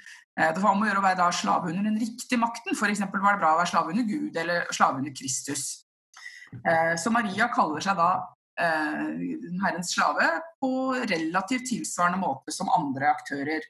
Uh, 0.41 0.51
det 0.55 0.63
var 0.63 0.75
om 0.75 0.85
å 0.85 0.89
gjøre 0.89 1.03
å 1.03 1.07
være 1.07 1.31
slave 1.37 1.73
under 1.73 1.89
den 1.89 2.01
riktige 2.01 2.41
makten. 2.41 2.77
F.eks. 2.77 3.05
var 3.05 3.37
det 3.37 3.43
bra 3.43 3.55
å 3.55 3.61
være 3.61 3.73
slave 3.73 3.95
under 3.95 4.09
Gud 4.09 4.37
eller 4.41 4.69
slave 4.77 5.01
under 5.01 5.15
Kristus. 5.17 5.87
Uh, 6.65 6.97
så 7.01 7.13
Maria 7.15 7.49
kaller 7.55 7.85
seg 7.85 7.99
da 8.01 8.11
eh, 8.19 8.40
Herrens 8.61 9.95
slave 9.95 10.27
på 10.61 10.71
relativt 11.09 11.71
tilsvarende 11.71 12.21
måte 12.21 12.53
som 12.53 12.71
andre 12.77 13.09
aktører. 13.15 13.65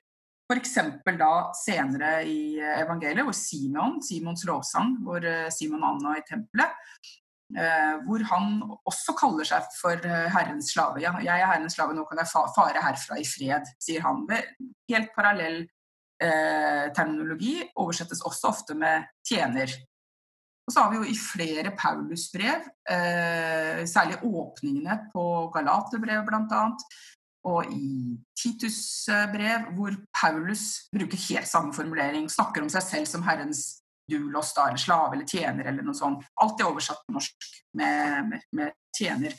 F.eks. 0.51 0.75
da 1.07 1.33
senere 1.55 2.25
i 2.27 2.59
evangeliet, 2.59 3.23
hvor 3.23 3.37
Simon, 3.37 4.01
Simons 4.03 4.43
lovsang, 4.49 4.97
hvor 5.07 5.23
eh, 5.23 5.47
Simon 5.55 5.85
Anna 5.87 6.17
i 6.19 6.25
tempelet, 6.27 6.73
eh, 7.55 8.01
hvor 8.07 8.25
han 8.33 8.57
også 8.89 9.15
kaller 9.19 9.47
seg 9.47 9.69
for 9.79 9.95
eh, 9.95 10.27
Herrens 10.35 10.73
slave. 10.75 11.03
Ja, 11.05 11.15
'Jeg 11.23 11.37
er 11.37 11.53
Herrens 11.53 11.79
slave, 11.79 11.95
nå 11.95 12.03
kan 12.09 12.19
jeg 12.19 12.33
fare 12.57 12.83
herfra 12.83 13.21
i 13.21 13.29
fred', 13.29 13.71
sier 13.79 14.03
han. 14.03 14.27
Helt 14.91 15.15
parallell 15.15 15.63
eh, 16.21 16.91
terminologi 16.97 17.61
oversettes 17.77 18.25
også 18.27 18.51
ofte 18.51 18.75
med 18.75 19.07
'tjener'. 19.23 19.71
Og 20.71 20.75
så 20.75 20.85
har 20.85 20.93
vi 20.93 21.01
jo 21.01 21.07
i 21.11 21.17
flere 21.19 21.73
Paulusbrev, 21.75 22.67
eh, 22.95 23.81
særlig 23.91 24.21
åpningene 24.23 25.01
på 25.11 25.25
Galaterbrevet 25.51 26.29
bl.a., 26.29 26.61
og 27.51 27.73
i 27.73 28.15
Titus-brev, 28.39 29.73
hvor 29.75 29.97
Paulus 30.15 30.85
bruker 30.93 31.25
helt 31.25 31.49
samme 31.49 31.75
formulering, 31.75 32.29
snakker 32.31 32.63
om 32.63 32.71
seg 32.71 32.85
selv 32.87 33.11
som 33.11 33.25
Herrens 33.27 33.81
dulos, 34.07 34.53
da, 34.55 34.69
eller 34.69 34.79
slave 34.79 35.17
eller 35.17 35.27
tjener 35.27 35.73
eller 35.73 35.83
noe 35.83 35.99
sånt. 35.99 36.23
Alt 36.39 36.63
er 36.63 36.71
oversatt 36.71 37.03
på 37.03 37.17
norsk 37.17 37.51
med, 37.81 38.31
med, 38.31 38.47
med, 38.61 38.77
tjener. 38.95 39.35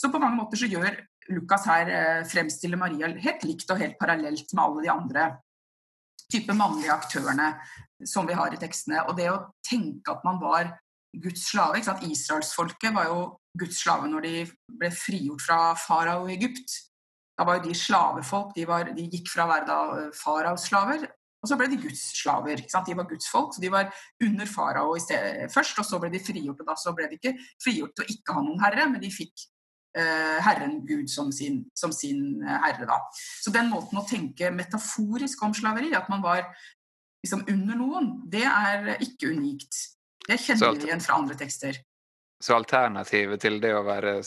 Så 0.00 0.08
på 0.08 0.22
mange 0.22 0.38
måter 0.38 0.62
så 0.62 0.70
gjør 0.70 0.96
Lukas 1.34 1.68
her 1.68 1.92
eh, 1.92 2.22
fremstiller 2.30 2.80
Maria 2.80 3.12
helt 3.12 3.44
likt 3.44 3.68
og 3.68 3.84
helt 3.84 4.00
parallelt 4.00 4.48
med 4.54 4.64
alle 4.64 4.86
de 4.86 4.94
andre 4.94 5.28
type 6.32 6.54
mannlige 6.56 6.94
aktørene 6.94 7.52
som 8.06 8.26
vi 8.28 8.36
har 8.36 8.54
i 8.54 8.60
tekstene. 8.60 9.04
Og 9.08 9.16
det 9.18 9.30
å 9.32 9.42
tenke 9.66 10.12
at 10.12 10.24
man 10.26 10.40
var 10.42 10.72
Guds 11.14 11.46
slave 11.50 11.78
Israelsfolket 11.78 12.94
var 12.94 13.10
jo 13.10 13.18
Guds 13.58 13.78
slave 13.84 14.08
når 14.10 14.26
de 14.26 14.34
ble 14.80 14.90
frigjort 14.90 15.44
fra 15.44 15.58
farao 15.78 16.26
i 16.28 16.34
Egypt. 16.34 16.74
Da 17.38 17.46
var 17.46 17.58
jo 17.58 17.68
de 17.68 17.76
slavefolk. 17.78 18.54
De, 18.56 18.64
var, 18.66 18.90
de 18.94 19.06
gikk 19.10 19.30
fra 19.30 19.46
å 19.46 19.52
være 19.52 19.76
eh, 20.00 20.10
faraos 20.18 20.66
slaver, 20.68 21.06
og 21.42 21.50
så 21.50 21.58
ble 21.60 21.68
de 21.70 21.80
Guds 21.82 22.02
slaver. 22.18 22.62
De 22.62 22.96
var 22.96 23.08
Guds 23.10 23.26
folk, 23.30 23.54
så 23.54 23.62
de 23.62 23.70
var 23.72 23.90
under 24.24 24.48
farao 24.48 24.94
først, 25.52 25.80
og 25.82 25.86
så 25.86 26.00
ble 26.02 26.12
de 26.14 26.22
frigjort. 26.22 26.62
Og 26.62 26.70
da 26.70 26.76
så 26.78 26.94
ble 26.96 27.10
de 27.10 27.18
ikke 27.18 27.34
frigjort 27.62 27.94
til 27.98 28.06
å 28.06 28.14
ikke 28.14 28.36
ha 28.36 28.44
noen 28.46 28.62
herre, 28.62 28.86
men 28.90 29.02
de 29.02 29.10
fikk 29.12 29.46
Herren 30.44 30.80
Gud 30.86 31.10
som 31.10 31.32
sin, 31.32 31.64
som 31.74 31.92
sin 31.94 32.42
eh, 32.42 32.60
herre. 32.66 32.86
Da. 32.88 33.00
Så 33.14 33.52
den 33.54 33.70
måten 33.72 34.00
å 34.00 34.06
tenke 34.08 34.50
metaforisk 34.54 35.42
om 35.46 35.54
slaveri, 35.54 35.92
at 35.94 36.10
man 36.12 36.24
var 36.24 36.46
liksom 37.24 37.44
under 37.48 37.78
noen, 37.80 38.08
det 38.30 38.44
er 38.48 38.94
ikke 38.98 39.32
unikt. 39.32 39.78
Det 40.24 40.40
kjenner 40.40 40.76
vi 40.76 40.88
igjen 40.88 41.04
fra 41.04 41.18
andre 41.20 41.36
tekster. 41.40 41.78
Så 42.42 42.56
alternativet 42.56 43.40
til 43.40 43.60
det 43.62 43.72
å 43.76 43.84
være 43.86 44.18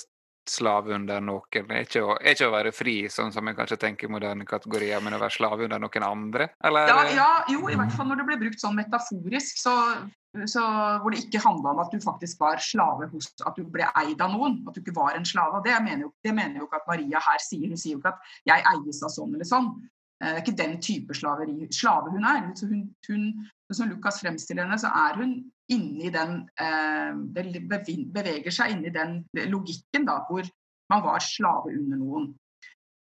slave 0.52 0.94
under 0.96 1.24
noen 1.24 1.74
ikke, 1.82 2.04
å, 2.04 2.16
ikke 2.32 2.48
å 2.48 2.54
være 2.54 2.72
fri, 2.76 2.96
sånn 3.12 3.34
som 3.36 3.48
jeg 3.50 3.58
kanskje 3.58 3.80
tenker 3.82 4.08
i 4.08 4.14
moderne 4.14 4.48
kategorier, 4.48 5.02
men 5.04 5.18
å 5.18 5.22
være 5.22 5.36
slave 5.36 5.68
under 5.68 5.82
noen 5.82 6.06
andre? 6.08 6.50
Eller? 6.68 6.92
Ja, 6.92 7.02
ja, 7.16 7.28
jo, 7.52 7.66
i 7.72 7.78
hvert 7.80 7.94
fall 7.96 8.10
når 8.10 8.22
det 8.22 8.28
blir 8.30 8.42
brukt 8.46 8.64
sånn 8.64 8.78
metaforisk, 8.78 9.60
så, 9.62 9.76
så, 10.46 10.64
hvor 11.04 11.14
det 11.14 11.26
ikke 11.26 11.44
handla 11.44 11.76
om 11.76 11.84
at 11.84 11.92
du 11.94 12.00
faktisk 12.04 12.42
var 12.44 12.62
slave 12.64 13.10
hos 13.12 13.30
At 13.48 13.60
du 13.60 13.68
ble 13.72 13.90
eid 14.04 14.22
av 14.24 14.34
noen, 14.34 14.62
at 14.70 14.78
du 14.78 14.82
ikke 14.84 14.96
var 14.98 15.18
en 15.18 15.28
slave. 15.28 15.62
Det 15.66 15.76
mener 15.84 16.08
jo, 16.08 16.14
det 16.26 16.34
mener 16.36 16.62
jo 16.62 16.70
ikke 16.70 16.82
at 16.82 16.90
Maria 16.90 17.22
her 17.28 17.44
sier. 17.44 17.68
Hun 17.70 17.80
sier 17.80 17.98
jo 17.98 18.02
ikke 18.02 18.16
at 18.16 18.34
'jeg 18.50 18.66
eies 18.74 19.04
av 19.04 19.14
sånn 19.14 19.36
eller 19.36 19.48
sånn'. 19.48 19.72
Det 20.18 20.30
er 20.32 20.40
ikke 20.42 20.58
den 20.58 20.80
type 20.82 21.14
slaveri, 21.14 21.68
slave 21.70 22.10
hun 22.10 22.26
er. 22.26 22.48
Hun, 22.66 22.82
hun, 23.06 23.26
som 23.76 23.90
Lukas 23.90 24.22
fremstiller 24.22 24.64
henne, 24.64 24.80
så 24.80 24.92
er 24.96 25.18
hun 25.20 25.38
inni 25.74 26.12
den 26.14 26.40
eh, 26.62 27.18
Beveger 27.36 28.54
seg 28.54 28.76
inni 28.76 28.94
den 28.96 29.20
logikken 29.52 30.08
da, 30.08 30.22
hvor 30.28 30.48
man 30.92 31.04
var 31.04 31.24
slave 31.24 31.74
under 31.76 32.00
noen. 32.00 32.30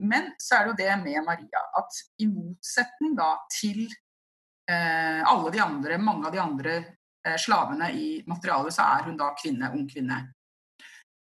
Men 0.04 0.34
så 0.42 0.58
er 0.58 0.66
det 0.66 0.74
jo 0.74 0.80
det 0.82 0.98
med 1.02 1.26
Maria 1.26 1.62
at 1.80 2.02
i 2.22 2.28
motsetning 2.30 3.16
da 3.18 3.32
til 3.54 3.86
eh, 3.88 5.22
alle 5.26 5.54
de 5.54 5.64
andre, 5.64 5.98
mange 6.02 6.28
av 6.28 6.36
de 6.36 6.42
andre 6.44 6.76
eh, 6.82 7.40
slavene 7.40 7.90
i 7.98 8.08
materialet, 8.30 8.76
så 8.76 8.86
er 8.98 9.08
hun 9.08 9.18
da 9.18 9.32
kvinne, 9.40 9.72
ung 9.74 9.88
kvinne. 9.90 10.20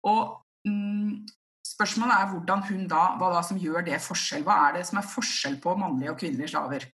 Og 0.07 0.39
mm, 0.69 1.27
Spørsmålet 1.69 2.15
er 2.17 2.63
hun 2.67 2.87
da, 2.91 3.03
hva 3.21 3.29
da 3.31 3.41
som 3.45 3.59
gjør 3.61 3.85
det 3.87 4.01
forskjell. 4.03 4.43
Hva 4.47 4.57
er 4.67 4.79
det 4.79 4.87
som 4.89 4.99
er 4.99 5.07
forskjell 5.07 5.59
på 5.63 5.75
mannlige 5.79 6.11
og 6.11 6.19
kvinnelige 6.19 6.51
slaver? 6.51 6.87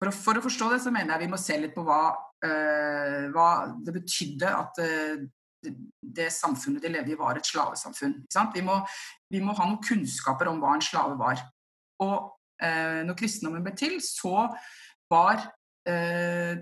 For 0.00 0.08
å, 0.08 0.14
for 0.16 0.40
å 0.40 0.44
forstå 0.44 0.70
det, 0.72 0.80
så 0.80 0.92
mener 0.94 1.14
jeg 1.14 1.26
vi 1.26 1.30
må 1.34 1.38
se 1.40 1.58
litt 1.60 1.74
på 1.76 1.84
hva, 1.84 2.00
uh, 2.46 3.28
hva 3.34 3.50
det 3.84 3.94
betydde 3.98 4.48
at 4.48 4.80
uh, 4.80 5.22
det, 5.60 5.74
det, 6.00 6.30
samfunnet 6.32 6.80
de 6.80 6.92
levde 6.94 7.12
i, 7.12 7.20
var 7.20 7.36
et 7.36 7.44
slavesamfunn. 7.44 8.22
Vi 8.54 8.64
må, 8.64 8.78
vi, 9.28 9.42
må, 9.44 9.52
ha 9.58 9.68
noen 9.68 9.82
kunnskaper 9.84 10.48
om 10.48 10.62
hva 10.62 10.72
en 10.78 10.84
slave 10.84 11.18
var. 11.20 11.44
Og 12.00 12.30
uh, 12.32 13.00
når 13.04 13.18
kristendommen 13.18 13.66
ble 13.66 13.76
til, 13.76 13.98
så 14.04 14.50
var 15.10 15.50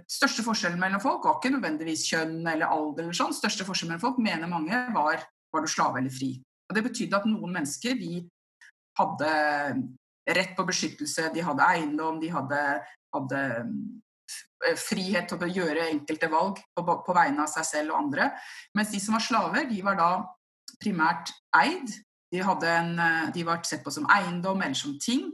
største 0.09 0.44
forskjellen 0.46 0.79
mellom 0.81 1.01
folk 1.03 1.24
var 1.27 1.35
ikke 1.37 1.51
nødvendigvis 1.51 2.05
kjønn 2.07 2.37
eller 2.48 2.70
alder. 2.70 3.03
eller 3.03 3.16
sånn. 3.18 3.35
Største 3.35 3.66
forskjellen 3.66 3.90
mellom 3.96 4.05
folk 4.05 4.20
mener 4.22 4.48
mange 4.48 4.79
var 4.94 5.24
var 5.53 5.64
du 5.64 5.70
slave 5.70 6.01
eller 6.01 6.14
fri. 6.14 6.31
Og 6.68 6.77
Det 6.77 6.85
betydde 6.87 7.18
at 7.18 7.27
noen 7.29 7.55
mennesker 7.57 7.98
de 7.98 8.22
hadde 8.98 9.33
rett 10.36 10.56
på 10.56 10.66
beskyttelse, 10.68 11.30
de 11.34 11.44
hadde 11.44 11.68
eiendom, 11.74 12.20
de 12.20 12.30
hadde, 12.32 12.60
hadde 13.14 13.42
eh, 13.54 14.76
frihet 14.80 15.30
til 15.30 15.44
å 15.44 15.50
gjøre 15.50 15.88
enkelte 15.88 16.30
valg 16.32 16.60
på, 16.76 16.84
på, 16.84 17.16
vegne 17.16 17.44
av 17.44 17.52
seg 17.52 17.68
selv 17.68 17.94
og 17.94 18.02
andre. 18.04 18.30
Mens 18.76 18.92
de 18.94 19.00
som 19.02 19.16
var 19.16 19.24
slaver, 19.24 19.68
de 19.70 19.80
var 19.86 19.98
da 20.00 20.10
primært 20.82 21.32
eid. 21.56 21.90
De, 22.32 22.42
en, 22.44 22.94
eh, 23.00 23.28
de 23.34 23.44
var 23.48 23.62
sett 23.64 23.84
på 23.84 23.92
som 23.94 24.08
eiendom 24.12 24.60
eller 24.62 24.76
som 24.78 24.98
ting. 25.00 25.30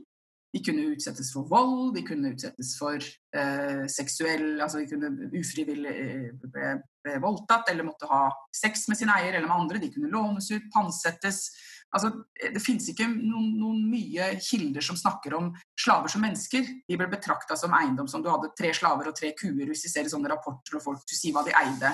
De 0.54 0.60
kunne 0.62 0.92
utsettes 0.94 1.32
for 1.34 1.48
vold, 1.50 1.96
de 1.96 2.04
kunne 2.06 2.30
utsettes 2.30 2.76
for 2.78 2.94
eh, 2.94 3.84
seksuell 3.90 4.60
Altså 4.62 4.84
de 4.84 4.86
kunne 4.92 5.30
ufrivillig 5.34 5.94
eh, 5.98 6.28
ble, 6.44 6.76
voldtatt 7.24 7.72
eller 7.72 7.88
måtte 7.88 8.06
ha 8.06 8.28
sex 8.54 8.86
med 8.86 9.00
sin 9.00 9.10
eier 9.10 9.34
eller 9.34 9.48
med 9.48 9.56
andre. 9.56 9.82
De 9.82 9.90
kunne 9.90 10.12
lånes 10.12 10.52
ut, 10.54 10.70
pantsettes. 10.74 11.48
Altså, 11.94 12.10
det 12.34 12.62
finnes 12.62 12.88
ikke 12.90 13.06
noen, 13.06 13.52
noen, 13.54 13.84
mye 13.86 14.32
kilder 14.42 14.82
som 14.82 14.98
snakker 14.98 15.36
om 15.38 15.52
slaver 15.78 16.10
som 16.10 16.24
mennesker. 16.26 16.66
De 16.90 16.98
ble 16.98 17.06
betrakta 17.12 17.54
som 17.58 17.74
eiendom, 17.78 18.08
som 18.10 18.24
du 18.24 18.26
hadde 18.32 18.50
tre 18.58 18.72
slaver 18.74 19.10
og 19.10 19.14
tre 19.14 19.30
kuer, 19.38 19.68
hvis 19.68 19.84
vi 19.86 19.92
ser 19.92 20.10
sånne 20.10 20.32
rapporter 20.32 20.74
og 20.74 20.82
folk 20.82 21.04
skulle 21.04 21.20
si 21.20 21.30
hva 21.34 21.44
de 21.46 21.54
eide. 21.54 21.92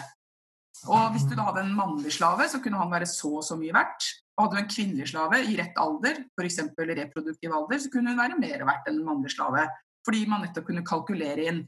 Og 0.89 1.13
hvis 1.13 1.27
du 1.29 1.35
da 1.37 1.45
hadde 1.51 1.67
en 1.67 1.77
mannlig 1.77 2.15
slave, 2.17 2.47
så 2.49 2.63
kunne 2.65 2.81
han 2.81 2.93
være 2.93 3.09
så 3.11 3.35
og 3.43 3.45
så 3.45 3.59
mye 3.61 3.75
verdt. 3.77 4.09
Og 4.39 4.47
hadde 4.47 4.57
du 4.57 4.63
en 4.63 4.73
kvinnelig 4.73 5.11
slave 5.13 5.43
i 5.45 5.59
rett 5.59 5.77
alder, 5.83 6.23
f.eks. 6.33 6.63
reproduktiv 6.79 7.53
alder, 7.53 7.83
så 7.83 7.93
kunne 7.93 8.15
hun 8.15 8.23
være 8.23 8.41
mer 8.41 8.65
verdt 8.65 8.89
enn 8.89 9.03
en 9.03 9.09
mannlig 9.11 9.35
slave. 9.35 9.67
Fordi 10.07 10.25
man 10.31 10.47
nettopp 10.47 10.71
kunne 10.71 10.87
kalkulere 10.87 11.45
inn 11.51 11.61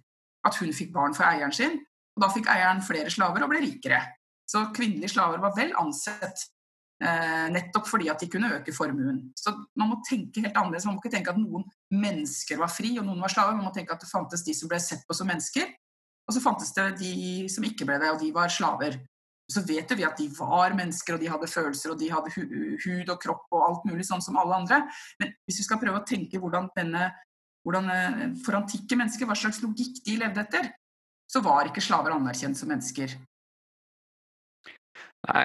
at 0.48 0.56
hun 0.56 0.72
fikk 0.72 0.94
barn 0.94 1.12
for 1.14 1.28
eieren 1.28 1.52
sin, 1.52 1.76
og 2.16 2.24
da 2.24 2.32
fikk 2.32 2.48
eieren 2.50 2.80
flere 2.84 3.12
slaver 3.12 3.44
og 3.44 3.52
ble 3.52 3.60
rikere. 3.66 4.00
Så 4.48 4.64
kvinnelige 4.74 5.12
slaver 5.12 5.40
var 5.42 5.54
vel 5.56 5.72
ansett 5.80 6.24
eh, 6.24 6.48
nettopp 7.02 7.88
fordi 7.90 8.06
at 8.12 8.20
de 8.22 8.28
kunne 8.30 8.50
øke 8.58 8.74
formuen. 8.74 9.18
Så 9.38 9.54
man 9.78 9.90
må 9.90 10.00
tenke 10.06 10.44
helt 10.44 10.56
annerledes. 10.56 10.86
Man 10.86 10.96
må 10.96 11.02
ikke 11.02 11.14
tenke 11.16 11.32
at 11.32 11.40
noen 11.40 11.64
mennesker 11.90 12.60
var 12.60 12.70
fri 12.70 12.92
og 13.00 13.06
noen 13.08 13.22
var 13.22 13.32
slaver. 13.32 13.56
Man 13.58 13.66
må 13.66 13.72
tenke 13.74 13.94
at 13.94 14.04
det 14.04 14.10
fantes 14.10 14.44
de 14.46 14.54
som 14.54 14.70
ble 14.70 14.78
sett 14.82 15.02
på 15.08 15.16
som 15.16 15.26
mennesker, 15.30 15.72
og 16.28 16.36
så 16.36 16.42
fantes 16.44 16.70
det 16.76 16.86
de 17.00 17.14
som 17.50 17.66
ikke 17.66 17.88
ble 17.88 17.98
det, 17.98 18.12
og 18.12 18.22
de 18.22 18.30
var 18.34 18.52
slaver 18.52 19.00
så 19.52 19.62
vet 19.66 19.90
jo 19.90 19.98
vi 19.98 20.06
at 20.06 20.18
de 20.18 20.28
var 20.36 20.74
mennesker, 20.76 21.16
og 21.16 21.22
de 21.22 21.30
hadde 21.30 21.50
følelser, 21.50 21.92
og 21.92 21.98
de 22.00 22.08
hadde 22.12 22.32
hud 22.32 23.10
og 23.12 23.18
kropp 23.20 23.52
og 23.52 23.64
alt 23.66 23.88
mulig 23.90 24.06
sånn 24.08 24.22
som 24.24 24.38
alle 24.40 24.62
andre. 24.62 24.82
Men 25.20 25.34
hvis 25.46 25.60
vi 25.60 25.66
skal 25.66 25.80
prøve 25.82 26.00
å 26.00 26.08
tenke 26.08 26.40
hvordan 26.42 26.70
denne 26.78 27.10
hvordan, 27.62 27.90
eh, 27.94 28.22
For 28.42 28.58
antikke 28.58 28.96
mennesker, 28.98 29.22
hva 29.22 29.36
slags 29.38 29.60
logikk 29.62 30.00
de 30.02 30.16
levde 30.18 30.42
etter, 30.42 30.72
så 31.30 31.38
var 31.44 31.68
ikke 31.68 31.84
slaver 31.84 32.10
anerkjent 32.10 32.58
som 32.58 32.68
mennesker. 32.68 33.14
Nei, 35.28 35.44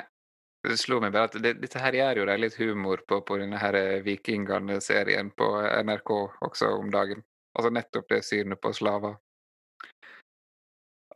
det 0.65 0.77
slo 0.81 0.99
meg 1.01 1.13
bare 1.13 1.29
at 1.29 1.37
det, 1.41 1.53
dette 1.61 1.81
her 1.81 1.95
gjør 1.95 2.21
jo 2.21 2.25
de 2.29 2.37
litt 2.41 2.57
humor 2.59 3.03
på, 3.07 3.21
på 3.27 3.37
denne 3.41 3.59
her 3.61 3.77
eh, 3.77 4.01
Vikingene-serien 4.05 5.29
på 5.37 5.51
NRK 5.85 6.11
også 6.47 6.73
om 6.79 6.89
dagen. 6.93 7.21
Altså 7.57 7.71
nettopp 7.73 8.09
det 8.11 8.23
synet 8.25 8.61
på 8.61 8.73
slaver. 8.75 9.17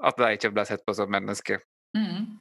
At 0.02 0.18
de 0.18 0.32
ikke 0.38 0.54
ble 0.54 0.66
sett 0.66 0.86
på 0.86 0.96
som 0.98 1.12
mennesker. 1.12 1.62
Mm. 1.98 2.40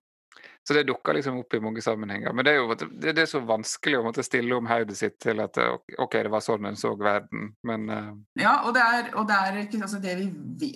Så 0.69 0.75
det 0.77 0.85
dukker 0.89 1.17
liksom 1.17 1.39
opp 1.41 1.55
i 1.55 1.61
mange 1.61 1.83
sammenhenger. 1.83 2.33
Men 2.33 2.45
det 2.45 2.53
er 2.53 2.61
jo 2.61 2.75
det, 2.77 3.15
det 3.17 3.25
er 3.25 3.29
så 3.29 3.41
vanskelig 3.45 3.99
å 3.99 4.05
måtte 4.05 4.25
stille 4.25 4.55
om 4.57 4.69
hodet 4.71 4.97
sitt 4.97 5.17
til 5.23 5.41
at 5.43 5.57
eh, 5.61 5.73
OK, 5.99 6.19
det 6.21 6.33
var 6.33 6.45
sånn 6.45 6.69
en 6.69 6.79
så 6.79 6.93
verden, 7.01 7.51
men 7.67 7.89
uh... 7.91 8.13
Ja, 8.39 8.61
og 8.69 8.77
det 8.77 8.85
er, 8.85 9.11
og 9.17 9.27
det 9.29 9.41
er 9.41 9.59
altså 9.81 9.99
det 10.05 10.15
vi, 10.21 10.29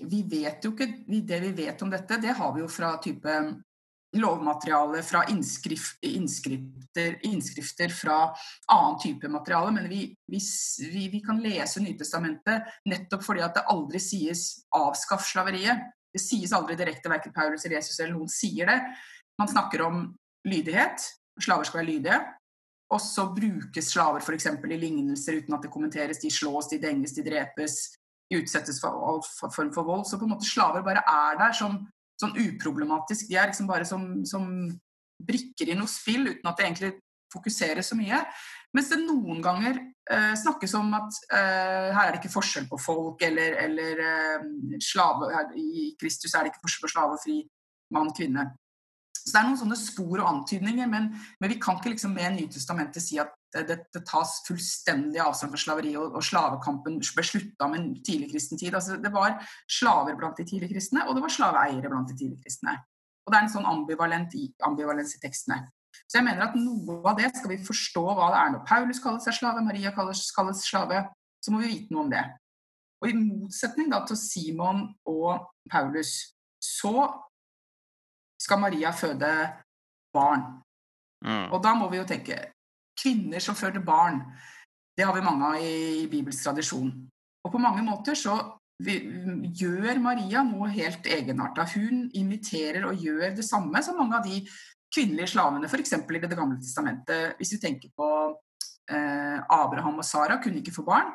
vi 0.08 0.24
vet 0.30 0.64
jo 0.64 0.72
ikke 0.72 0.88
Det 1.04 1.40
vi 1.44 1.52
vet 1.62 1.84
om 1.84 1.92
dette, 1.92 2.18
det 2.20 2.34
har 2.34 2.52
vi 2.56 2.64
jo 2.64 2.68
fra 2.72 2.96
type 3.04 3.36
lovmateriale, 4.20 5.02
fra 5.02 5.24
innskrift, 5.30 5.98
innskrifter, 6.06 7.18
innskrifter, 7.26 7.88
fra 7.88 8.18
annen 8.72 9.00
type 9.02 9.28
materiale. 9.28 9.72
Men 9.72 9.88
vi, 9.88 10.16
vi, 10.26 11.08
vi 11.12 11.20
kan 11.24 11.42
lese 11.42 11.82
Nytestamentet 11.82 12.70
nettopp 12.90 13.24
fordi 13.26 13.44
at 13.44 13.58
det 13.58 13.66
aldri 13.72 14.00
sies 14.02 14.64
'avskaff 14.74 15.26
slaveriet'. 15.32 15.90
Det 16.14 16.22
sies 16.22 16.52
aldri 16.54 16.76
direkte, 16.78 17.10
verken 17.10 17.34
Paulus 17.34 17.64
eller 17.64 17.80
Jesus 17.80 17.98
eller 17.98 18.14
noen 18.14 18.30
sier 18.30 18.70
det. 18.70 18.78
Man 19.38 19.50
snakker 19.50 19.82
om 19.82 20.04
lydighet. 20.46 21.02
Slaver 21.42 21.66
skal 21.66 21.80
være 21.82 21.90
lydige. 21.90 22.20
Og 22.94 23.00
så 23.02 23.26
brukes 23.34 23.90
slaver 23.90 24.22
f.eks. 24.22 24.46
i 24.46 24.78
lignelser 24.78 25.40
uten 25.40 25.56
at 25.56 25.64
det 25.64 25.72
kommenteres. 25.72 26.20
De 26.22 26.30
slås, 26.30 26.68
de 26.70 26.78
denges, 26.78 27.16
de 27.16 27.24
drepes, 27.26 27.96
de 28.30 28.38
utsettes 28.38 28.78
for 28.80 28.94
all 28.94 29.22
form 29.24 29.72
for 29.74 29.82
vold. 29.82 30.06
Så 30.06 30.18
på 30.20 30.28
en 30.28 30.34
måte 30.36 30.46
slaver 30.46 30.84
bare 30.86 31.02
er 31.02 31.38
der 31.40 31.56
som 31.56 31.80
sånn 32.20 32.36
uproblematisk. 32.38 33.28
De 33.28 33.38
er 33.38 33.50
liksom 33.50 33.68
bare 33.70 33.86
som, 33.88 34.06
som 34.28 34.46
brikker 35.24 35.70
i 35.70 35.78
noe 35.78 35.90
spill 35.90 36.28
uten 36.30 36.50
at 36.50 36.58
det 36.58 36.68
egentlig 36.68 36.92
fokuseres 37.34 37.90
så 37.90 37.98
mye. 37.98 38.20
Mens 38.74 38.90
det 38.90 39.00
noen 39.02 39.42
ganger 39.42 39.78
eh, 40.10 40.32
snakkes 40.38 40.74
om 40.78 40.90
at 40.98 41.18
eh, 41.30 41.90
her 41.94 42.08
er 42.08 42.14
det 42.14 42.22
ikke 42.22 42.34
forskjell 42.34 42.66
på 42.70 42.78
folk, 42.82 43.22
eller, 43.26 43.58
eller 43.64 44.02
eh, 44.02 44.46
slave, 44.82 45.30
i 45.58 45.92
Kristus 46.00 46.34
er 46.34 46.44
det 46.44 46.54
ikke 46.54 46.64
forskjell 46.66 46.86
på 46.86 46.92
slave 46.94 47.18
og 47.18 47.22
fri 47.22 47.38
mann, 47.94 48.10
kvinne. 48.16 48.48
Så 49.24 49.32
det 49.32 49.40
er 49.40 49.46
noen 49.48 49.56
sånne 49.56 49.76
spor 49.80 50.20
og 50.20 50.26
antydninger, 50.28 50.88
men, 50.90 51.06
men 51.40 51.50
vi 51.50 51.56
kan 51.60 51.78
ikke 51.78 51.94
liksom 51.94 52.12
med 52.12 52.34
Nytestamentet 52.36 53.00
si 53.00 53.16
at 53.22 53.32
det, 53.54 53.78
det, 53.94 54.02
tas 54.04 54.34
fullstendig 54.44 55.20
avstand 55.22 55.54
fra 55.54 55.60
slaveri, 55.62 55.94
og, 55.96 56.18
og 56.18 56.26
slavekampen 56.26 56.98
ble 57.00 57.24
slutta 57.24 57.68
med 57.70 57.80
en 57.80 57.86
tidlig 58.04 58.32
kristen 58.34 58.60
tid. 58.60 58.74
Altså, 58.76 58.98
det 59.00 59.12
var 59.14 59.38
slaver 59.70 60.18
blant 60.20 60.36
de 60.36 60.44
tidlig 60.48 60.74
kristne, 60.74 61.06
og 61.08 61.16
det 61.16 61.24
var 61.24 61.32
slaveeiere 61.32 61.92
blant 61.92 62.10
de 62.10 62.18
tidlig 62.18 62.42
kristne. 62.42 62.76
Og 63.24 63.32
det 63.32 63.38
er 63.38 63.46
en 63.46 63.54
sånn 63.54 63.70
ambivalent 63.70 64.36
i, 64.36 64.50
ambivalens 64.68 65.16
i 65.16 65.22
tekstene. 65.22 65.62
Så 66.04 66.18
jeg 66.18 66.26
mener 66.26 66.48
at 66.48 66.56
noe 66.58 67.00
av 67.06 67.16
det 67.16 67.30
skal 67.32 67.54
vi 67.54 67.60
forstå 67.64 68.04
hva 68.04 68.30
det 68.34 68.40
er 68.42 68.54
når 68.54 68.64
Paulus 68.68 69.00
kaller 69.00 69.22
seg 69.24 69.38
slave, 69.38 69.62
Maria 69.64 69.94
kalles, 69.96 70.26
kalles 70.36 70.64
slave, 70.66 71.04
så 71.40 71.54
må 71.54 71.62
vi 71.62 71.70
vite 71.70 71.94
noe 71.94 72.04
om 72.04 72.12
det. 72.12 72.24
Og 73.00 73.10
i 73.10 73.16
motsetning 73.16 73.88
da 73.92 74.02
til 74.08 74.18
Simon 74.20 74.86
og 75.08 75.46
Paulus, 75.70 76.16
så 76.60 77.08
skal 78.44 78.60
Maria 78.60 78.92
føde 78.92 79.30
barn. 80.14 80.44
Mm. 81.24 81.48
Og 81.52 81.62
da 81.64 81.72
må 81.78 81.88
vi 81.90 82.00
jo 82.00 82.08
tenke 82.08 82.36
kvinner 83.00 83.42
som 83.42 83.56
føder 83.56 83.82
barn. 83.84 84.20
Det 84.94 85.06
har 85.06 85.16
vi 85.16 85.24
mange 85.24 85.48
av 85.48 85.62
i, 85.62 86.04
i 86.04 86.10
bibelsk 86.10 86.44
tradisjon. 86.44 86.92
Og 87.44 87.52
på 87.52 87.60
mange 87.60 87.82
måter 87.84 88.16
så 88.18 88.36
vi, 88.82 88.98
gjør 89.54 90.00
Maria 90.02 90.44
noe 90.46 90.70
helt 90.74 91.06
egenarta. 91.06 91.66
Hun 91.74 92.08
imiterer 92.14 92.86
og 92.88 93.00
gjør 93.00 93.34
det 93.36 93.46
samme 93.46 93.82
som 93.84 93.98
mange 94.00 94.18
av 94.18 94.26
de 94.26 94.40
kvinnelige 94.94 95.32
slavene, 95.34 95.68
f.eks. 95.68 95.96
i 95.98 96.22
Det 96.22 96.38
gamle 96.38 96.60
testamentet. 96.60 97.36
Hvis 97.38 97.54
vi 97.56 97.60
tenker 97.62 97.92
på 97.96 98.08
eh, 98.90 99.38
Abraham 99.42 99.98
og 99.98 100.06
Sara, 100.06 100.38
kunne 100.42 100.62
ikke 100.62 100.74
få 100.74 100.86
barn. 100.86 101.12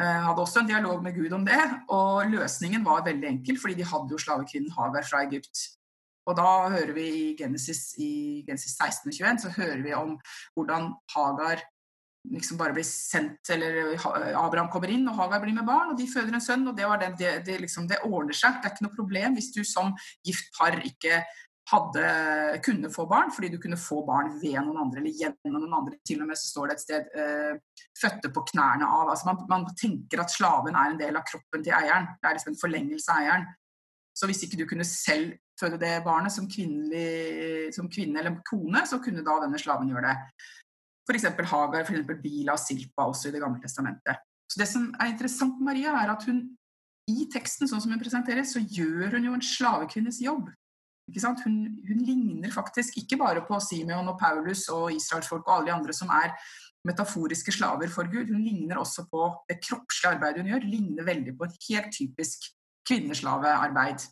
Eh, 0.00 0.20
hadde 0.26 0.42
også 0.42 0.62
en 0.62 0.70
dialog 0.70 1.02
med 1.02 1.14
Gud 1.16 1.32
om 1.36 1.44
det, 1.46 1.60
og 1.92 2.30
løsningen 2.30 2.84
var 2.84 3.04
veldig 3.06 3.28
enkel, 3.28 3.60
fordi 3.60 3.78
de 3.80 3.88
hadde 3.88 4.10
jo 4.10 4.20
slavekvinnen 4.20 4.72
Hagar 4.74 5.06
fra 5.06 5.22
Egypt. 5.28 5.68
Og 6.24 6.36
da 6.38 6.48
hører 6.72 6.94
vi 6.96 7.06
i 7.18 7.24
Genesis, 7.38 7.92
i 8.00 8.42
Genesis 8.46 8.76
16 8.78 9.10
og 9.10 9.14
21 9.14 9.44
så 9.44 9.54
hører 9.58 9.82
vi 9.84 9.94
om 9.96 10.16
hvordan 10.56 10.92
Hagar 11.14 11.62
liksom 12.32 12.56
bare 12.56 12.72
blir 12.72 12.86
sendt, 12.88 13.50
eller 13.52 13.98
Abraham 14.40 14.70
kommer 14.72 14.88
inn, 14.88 15.04
og 15.10 15.18
Hagar 15.18 15.42
blir 15.42 15.52
med 15.56 15.66
barn, 15.68 15.92
og 15.92 15.98
de 15.98 16.08
føder 16.08 16.32
en 16.32 16.40
sønn. 16.44 16.66
og 16.70 16.76
Det, 16.76 16.86
det, 17.02 17.10
det, 17.20 17.32
det, 17.46 17.58
liksom, 17.66 17.88
det 17.90 18.00
ordner 18.06 18.36
seg. 18.36 18.60
Det 18.60 18.70
er 18.70 18.76
ikke 18.76 18.86
noe 18.86 18.96
problem 18.96 19.36
hvis 19.36 19.52
du 19.52 19.60
som 19.68 19.92
gift 20.24 20.48
par 20.56 20.78
ikke 20.80 21.20
hadde, 21.70 22.08
kunne 22.64 22.90
få 22.92 23.06
barn, 23.08 23.30
fordi 23.32 23.48
du 23.52 23.58
kunne 23.60 23.78
få 23.80 24.02
barn 24.04 24.34
ved 24.40 24.58
noen 24.58 24.82
andre 24.82 25.00
eller 25.00 25.20
gjennom 25.20 25.62
noen 25.62 25.76
andre. 25.78 26.00
Til 26.04 26.20
og 26.20 26.28
med 26.28 26.40
så 26.40 26.50
står 26.50 26.70
det 26.70 26.74
et 26.76 26.84
sted 26.84 27.14
eh, 27.20 27.54
'fødte 28.00 28.32
på 28.32 28.44
knærne 28.52 28.88
av'. 28.88 29.12
Altså 29.12 29.30
man, 29.30 29.44
man, 29.48 29.68
tenker 29.80 30.20
at 30.20 30.32
slaven 30.32 30.76
er 30.76 30.92
en 30.92 31.00
del 31.00 31.16
av 31.16 31.24
kroppen 31.28 31.64
til 31.64 31.76
eieren. 31.76 32.10
Det 32.20 32.28
er 32.28 32.36
liksom 32.36 32.52
en 32.52 32.60
forlengelse 32.60 33.12
av 33.12 33.22
eieren. 33.22 33.48
Så 34.14 34.28
hvis 34.28 34.44
ikke 34.44 34.60
du 34.60 34.66
kunne 34.68 34.84
selv 34.84 35.32
føde 35.60 35.78
det 35.80 35.94
barnet 36.04 36.34
som, 36.34 36.48
som 36.48 37.88
kvinne 37.90 38.20
eller 38.20 38.40
kone, 38.48 38.84
så 38.88 39.00
kunne 39.02 39.24
da 39.26 39.38
denne 39.44 39.60
slaven 39.60 39.92
gjøre 39.92 40.10
det. 40.10 40.16
F.eks. 41.04 41.28
Hagar, 41.50 41.84
f.eks. 41.84 42.12
Bila 42.22 42.56
og 42.56 42.62
Silpa 42.62 43.08
også 43.10 43.28
i 43.28 43.34
Det 43.34 43.42
gamle 43.42 43.60
testamentet. 43.62 44.24
Så 44.50 44.60
Det 44.60 44.68
som 44.68 44.90
er 45.00 45.12
interessant 45.12 45.58
med 45.58 45.72
Maria, 45.72 45.94
er 46.00 46.12
at 46.14 46.24
hun 46.28 46.44
i 47.10 47.26
teksten 47.32 47.68
sånn 47.68 47.82
som 47.84 47.92
hun 47.92 48.00
presenteres, 48.00 48.54
så 48.54 48.62
gjør 48.62 49.18
hun 49.18 49.26
jo 49.28 49.34
en 49.36 49.44
slavekvinnes 49.44 50.22
jobb. 50.24 50.48
Hun, 51.12 51.58
hun, 51.84 51.98
ligner 52.00 52.52
faktisk 52.52 52.96
ikke 52.96 53.18
bare 53.20 53.42
på 53.44 53.58
Simeon 53.60 54.08
og 54.08 54.16
Paulus 54.16 54.64
og 54.72 54.88
israelsfolk 54.94 55.44
og 55.44 55.52
alle 55.52 55.68
de 55.68 55.74
andre 55.74 55.96
som 55.96 56.08
er 56.08 56.32
metaforiske 56.88 57.52
slaver 57.52 57.92
for 57.92 58.08
Gud. 58.08 58.32
Hun 58.32 58.40
ligner 58.40 58.80
også 58.80 59.04
på 59.10 59.26
det 59.50 59.58
kroppslige 59.60 60.14
arbeidet 60.14 60.40
hun 60.40 60.52
gjør. 60.54 60.64
ligner 60.64 61.04
veldig 61.04 61.36
på 61.36 61.44
et 61.44 61.58
helt 61.68 61.92
typisk 61.92 62.48
kvinneslavearbeid. 62.88 64.06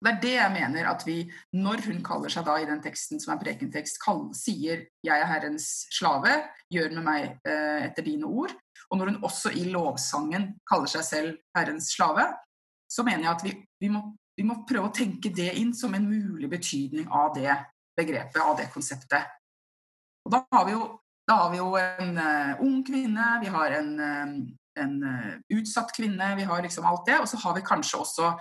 Det 0.00 0.08
er 0.08 0.20
det 0.20 0.32
jeg 0.32 0.52
mener 0.54 0.86
at 0.88 1.02
vi, 1.04 1.18
når 1.52 1.82
hun 1.84 1.98
kaller 2.04 2.32
seg 2.32 2.46
da 2.46 2.54
i 2.56 2.68
den 2.68 2.80
teksten 2.80 3.20
som 3.20 3.34
er 3.34 3.40
prekentekst, 3.42 3.98
kall, 4.00 4.30
sier 4.36 4.86
'jeg 5.04 5.20
er 5.20 5.28
Herrens 5.28 5.66
slave, 5.92 6.32
gjør 6.72 6.94
med 6.96 7.04
meg 7.04 7.24
eh, 7.44 7.84
etter 7.84 8.06
dine 8.06 8.24
ord', 8.24 8.56
og 8.90 8.98
når 8.98 9.10
hun 9.10 9.24
også 9.24 9.52
i 9.52 9.66
lovsangen 9.68 10.54
kaller 10.70 10.88
seg 10.88 11.04
selv 11.04 11.36
Herrens 11.56 11.92
slave, 11.92 12.24
så 12.90 13.04
mener 13.04 13.26
jeg 13.26 13.34
at 13.34 13.44
vi, 13.44 13.52
vi, 13.80 13.88
må, 13.92 14.00
vi 14.36 14.46
må 14.46 14.62
prøve 14.68 14.88
å 14.88 14.94
tenke 14.94 15.30
det 15.36 15.52
inn 15.60 15.74
som 15.76 15.94
en 15.94 16.08
mulig 16.08 16.48
betydning 16.50 17.06
av 17.12 17.34
det 17.36 17.52
begrepet, 17.96 18.40
av 18.40 18.56
det 18.56 18.70
konseptet. 18.72 19.28
Og 20.24 20.32
da 20.32 20.42
har 20.52 20.64
vi 20.66 20.72
jo, 20.72 20.88
har 21.30 21.52
vi 21.52 21.60
jo 21.60 21.76
en 21.76 22.16
uh, 22.18 22.64
ung 22.64 22.80
kvinne, 22.86 23.28
vi 23.44 23.52
har 23.52 23.76
en, 23.78 23.92
uh, 24.00 24.32
en 24.82 24.96
uh, 25.04 25.36
utsatt 25.54 25.92
kvinne, 25.96 26.32
vi 26.40 26.48
har 26.48 26.64
liksom 26.64 26.88
alt 26.88 27.06
det. 27.06 27.20
Og 27.20 27.28
så 27.30 27.38
har 27.44 27.54
vi 27.56 27.66
kanskje 27.66 28.00
også 28.00 28.32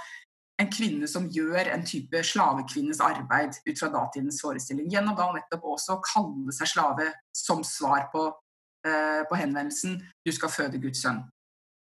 en 0.59 0.69
kvinne 0.71 1.07
som 1.07 1.29
gjør 1.31 1.71
en 1.71 1.85
type 1.87 2.21
slavekvinnes 2.31 2.99
arbeid 3.03 3.55
ut 3.63 3.79
fra 3.79 3.89
datidens 3.93 4.41
forestilling. 4.43 4.89
Gjennom 4.91 5.15
da 5.17 5.29
nettopp 5.35 5.65
også 5.73 5.95
å 5.95 6.03
kalle 6.03 6.55
seg 6.55 6.71
slave 6.73 7.07
som 7.35 7.63
svar 7.63 8.09
på, 8.13 8.25
eh, 8.85 9.23
på, 9.29 9.35
henvendelsen 9.39 9.99
'du 10.25 10.31
skal 10.31 10.49
føde 10.49 10.81
Guds 10.81 11.03
sønn'. 11.05 11.23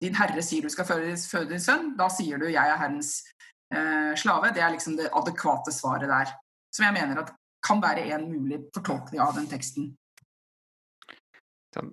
Din 0.01 0.15
herre 0.15 0.43
sier 0.43 0.63
du 0.63 0.69
skal 0.69 0.85
føde, 0.85 1.17
føde 1.17 1.49
din 1.49 1.61
sønn, 1.61 1.97
da 1.97 2.09
sier 2.09 2.39
du 2.39 2.47
'jeg 2.47 2.69
er 2.69 2.77
Herrens 2.77 3.25
eh, 3.73 4.13
slave'. 4.15 4.55
Det 4.55 4.63
er 4.63 4.71
liksom 4.71 4.97
det 4.97 5.11
adekvate 5.13 5.73
svaret 5.73 6.09
der. 6.09 6.29
Som 6.73 6.85
jeg 6.85 6.95
mener 6.95 7.23
at 7.23 7.33
kan 7.63 7.81
være 7.83 8.13
en 8.15 8.29
mulig 8.31 8.61
fortolkning 8.75 9.21
av 9.21 9.35
den 9.35 9.47
teksten. 9.47 9.97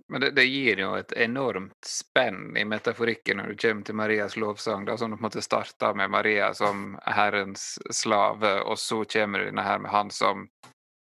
Men 0.08 0.22
det, 0.22 0.32
det, 0.32 0.44
gir 0.44 0.80
jo 0.82 0.94
et 0.98 1.12
enormt 1.14 1.86
spenn 1.86 2.58
i 2.58 2.66
metaforikken 2.66 3.38
når 3.38 3.52
du 3.52 3.60
kommer 3.62 3.86
til 3.86 3.96
Marias 3.96 4.38
lovsang. 4.38 4.86
Da, 4.86 4.98
som 4.98 5.12
du 5.12 5.18
på 5.18 5.22
en 5.22 5.28
måte 5.28 5.44
starter 5.46 5.94
med 5.94 6.10
Maria 6.10 6.54
som 6.58 6.96
Herrens 7.06 7.76
slave, 7.94 8.56
og 8.64 8.80
så 8.82 9.04
kommer 9.06 9.46
du 9.46 9.62
her 9.62 9.80
med 9.80 9.92
han 9.92 10.10
som 10.12 10.48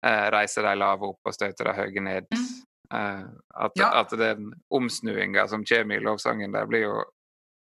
eh, 0.07 0.27
reiser 0.35 0.69
de 0.69 0.75
lave 0.77 1.09
opp 1.13 1.31
og 1.31 1.37
støter 1.37 1.71
de 1.71 1.77
høye 1.79 2.05
ned. 2.05 2.29
Mm. 2.35 2.51
Eh, 2.95 3.25
at, 3.65 3.73
ja. 3.81 3.91
at, 4.03 4.13
den 4.19 4.53
omsnuinga 4.69 5.49
som 5.49 5.65
kommer 5.65 5.97
i 5.97 6.05
lovsangen 6.05 6.53
der, 6.53 6.69
blir 6.69 6.85
jo 6.89 7.01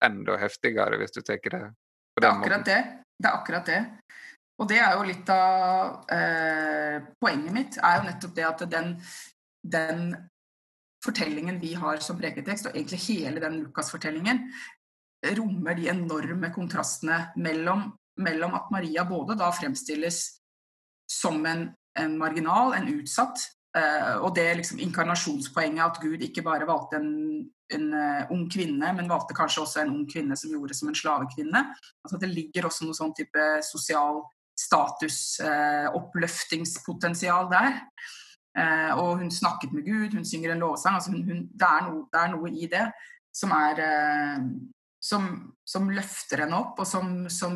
enda 0.05 0.39
heftigere, 0.39 0.97
hvis 0.97 1.13
du 1.13 1.21
tar 1.21 1.43
det 1.43 1.65
på 2.15 2.23
den 2.23 2.41
måten. 2.41 2.41
Det 2.41 2.49
er 2.49 2.49
akkurat 2.49 2.67
det. 2.67 2.81
Det 3.19 3.29
er 3.29 3.35
akkurat 3.35 3.67
det. 3.67 3.83
Og 4.59 4.69
det 4.71 4.79
er 4.83 4.97
jo 4.97 5.05
litt 5.07 5.29
av 5.31 6.11
eh, 6.11 6.97
Poenget 7.23 7.55
mitt 7.55 7.79
er 7.79 8.01
jo 8.01 8.07
nettopp 8.09 8.35
det 8.35 8.47
at 8.47 8.65
den, 8.71 8.89
den 9.63 10.09
fortellingen 11.05 11.61
vi 11.61 11.75
har 11.79 12.01
som 12.05 12.19
preketekst, 12.19 12.69
og 12.69 12.77
egentlig 12.77 13.01
hele 13.07 13.43
den 13.43 13.63
Lukas-fortellingen, 13.65 14.39
rommer 15.39 15.75
de 15.75 15.89
enorme 15.91 16.51
kontrastene 16.55 17.33
mellom, 17.37 17.93
mellom, 18.23 18.55
at 18.55 18.71
Maria 18.71 19.05
både 19.07 19.35
da 19.39 19.51
fremstilles 19.55 20.41
som 21.11 21.47
en, 21.47 21.75
en 21.99 22.19
marginal, 22.19 22.75
en 22.77 22.89
utsatt, 22.99 23.39
eh, 23.77 24.17
og 24.21 24.35
det 24.37 24.57
liksom 24.61 24.79
inkarnasjonspoenget 24.85 25.87
at 25.87 26.01
Gud 26.03 26.23
ikke 26.23 26.43
bare 26.47 26.67
valgte 26.69 26.97
en, 27.01 27.11
en 27.75 27.87
uh, 27.95 28.31
ung 28.35 28.45
kvinne, 28.53 28.89
men 28.97 29.11
valgte 29.11 29.37
kanskje 29.37 29.63
også 29.65 29.79
en 29.83 29.95
ung 29.97 30.07
kvinne 30.11 30.37
som 30.39 30.51
gjorde 30.55 30.75
som 30.77 30.89
en 30.91 31.01
slavekvinne. 31.01 31.61
Altså 32.05 32.17
Det 32.21 32.31
ligger 32.31 32.67
også 32.69 32.83
noe 32.87 32.97
sånn 32.97 33.17
type 33.17 33.43
sosial 33.67 34.17
status-oppløftingspotensial 34.59 37.45
uh, 37.47 37.53
der. 37.53 37.73
Og 38.99 39.21
hun 39.21 39.31
snakket 39.31 39.73
med 39.77 39.87
Gud, 39.87 40.17
hun 40.17 40.27
synger 40.27 40.55
en 40.55 40.65
lovsang. 40.65 40.97
Altså 40.99 41.13
hun, 41.13 41.23
hun, 41.29 41.45
det, 41.53 41.69
er 41.69 41.87
no, 41.87 42.03
det, 42.11 42.21
er 42.21 42.33
noe 42.33 42.51
i 42.51 42.69
det 42.71 42.85
som 43.35 43.53
er 43.55 43.83
som, 44.99 45.29
som, 45.63 45.91
løfter 45.95 46.43
henne 46.43 46.59
opp, 46.59 46.81
og 46.83 46.89
som, 46.89 47.29
som 47.31 47.55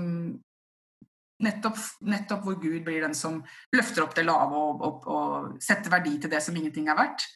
nettopp, 1.43 1.79
nettopp, 2.07 2.45
hvor 2.47 2.59
Gud 2.63 2.81
blir 2.87 3.03
den 3.05 3.17
som 3.19 3.41
løfter 3.75 4.05
opp 4.05 4.17
det 4.17 4.27
lave 4.27 4.59
og, 4.59 4.83
og, 4.87 5.07
og 5.11 5.63
setter 5.63 5.93
verdi 5.93 6.17
til 6.23 6.33
det 6.33 6.43
som 6.45 6.57
ingenting 6.57 6.91
er 6.91 6.99
verdt. 6.99 7.27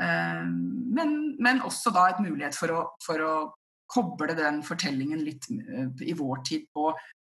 Eh, 0.00 0.44
men, 0.44 1.34
men, 1.38 1.62
også 1.64 1.92
da 1.94 2.08
et 2.10 2.22
mulighet 2.24 2.56
for 2.58 2.74
å, 2.74 2.80
for 3.04 3.24
å 3.24 3.34
koble 3.90 4.34
den 4.36 4.62
fortellingen 4.64 5.20
litt 5.22 5.44
uh, 5.52 5.90
i 6.02 6.14
vår 6.16 6.40
tid 6.48 6.64
på 6.74 6.88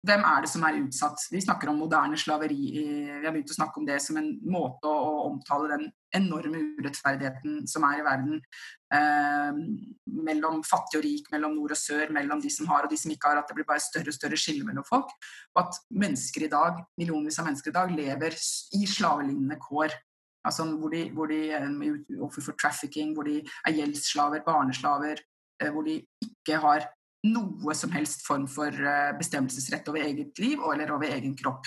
hvem 0.05 0.25
er 0.29 0.45
det 0.45 0.51
som 0.53 0.65
er 0.67 0.79
utsatt? 0.83 1.23
Vi 1.33 1.41
snakker 1.43 1.71
om 1.71 1.79
moderne 1.81 2.17
slaveri. 2.21 2.61
Vi 2.75 3.25
har 3.25 3.33
begynt 3.33 3.53
å 3.53 3.57
snakke 3.57 3.81
om 3.81 3.87
det 3.89 3.97
som 4.05 4.19
en 4.21 4.31
måte 4.53 4.91
å, 4.91 5.13
omtale 5.25 5.71
den 5.71 5.85
enorme 6.15 6.61
urettferdigheten 6.79 7.65
som 7.71 7.87
er 7.89 8.01
i 8.03 8.05
verden. 8.07 8.43
Eh, 8.95 9.61
mellom 10.29 10.61
fattig 10.67 11.01
og 11.01 11.05
rik, 11.07 11.31
mellom 11.33 11.57
nord 11.57 11.75
og 11.75 11.81
sør, 11.81 12.13
mellom 12.15 12.43
de 12.43 12.53
som 12.53 12.69
har 12.71 12.85
og 12.85 12.93
de 12.93 12.99
som 13.01 13.13
ikke 13.15 13.33
har. 13.33 13.41
At 13.41 13.49
det 13.51 13.57
blir 13.59 13.69
bare 13.69 13.83
større 13.83 14.13
og 14.13 14.19
større 14.19 14.41
skille 14.41 14.67
mellom 14.69 14.87
folk. 14.89 15.15
Og 15.55 15.63
at 15.65 15.81
mennesker 16.05 16.47
i 16.47 16.53
dag, 16.53 16.83
millionvis 17.01 17.41
av 17.41 17.49
mennesker 17.49 17.73
i 17.73 17.79
dag 17.79 17.95
lever 17.95 18.37
i 18.37 18.83
slavelignende 18.91 19.59
kår. 19.63 19.97
Altså 20.45 20.67
hvor 20.69 20.93
de, 20.93 21.07
hvor 21.17 21.33
de 21.33 21.41
er 21.57 21.65
offer 22.21 22.45
for 22.45 22.61
trafficking, 22.61 23.15
hvor 23.17 23.25
de 23.25 23.39
er 23.65 23.79
gjeldsslaver, 23.79 24.45
barneslaver, 24.45 25.25
eh, 25.63 25.73
hvor 25.73 25.89
de 25.89 26.03
ikke 26.29 26.61
har 26.61 26.91
noe 27.25 27.75
som 27.75 27.93
helst 27.95 28.25
form 28.27 28.47
for 28.51 28.69
eh, 28.69 29.13
bestemmelsesrett 29.19 29.89
over 29.89 30.05
eget 30.05 30.39
liv 30.39 30.61
eller 30.73 30.93
over 30.93 31.09
egen 31.09 31.37
kropp. 31.39 31.67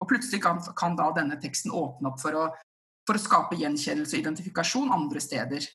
Og 0.00 0.08
plutselig 0.08 0.42
kan, 0.44 0.60
kan 0.76 0.96
da 0.96 1.10
denne 1.16 1.38
teksten 1.40 1.72
åpne 1.76 2.12
opp 2.12 2.20
for 2.22 2.36
å, 2.36 2.44
for 3.08 3.16
å, 3.16 3.22
skape 3.22 3.58
gjenkjennelse 3.60 4.16
og 4.16 4.22
identifikasjon 4.22 4.92
andre 4.92 5.22
steder. 5.24 5.66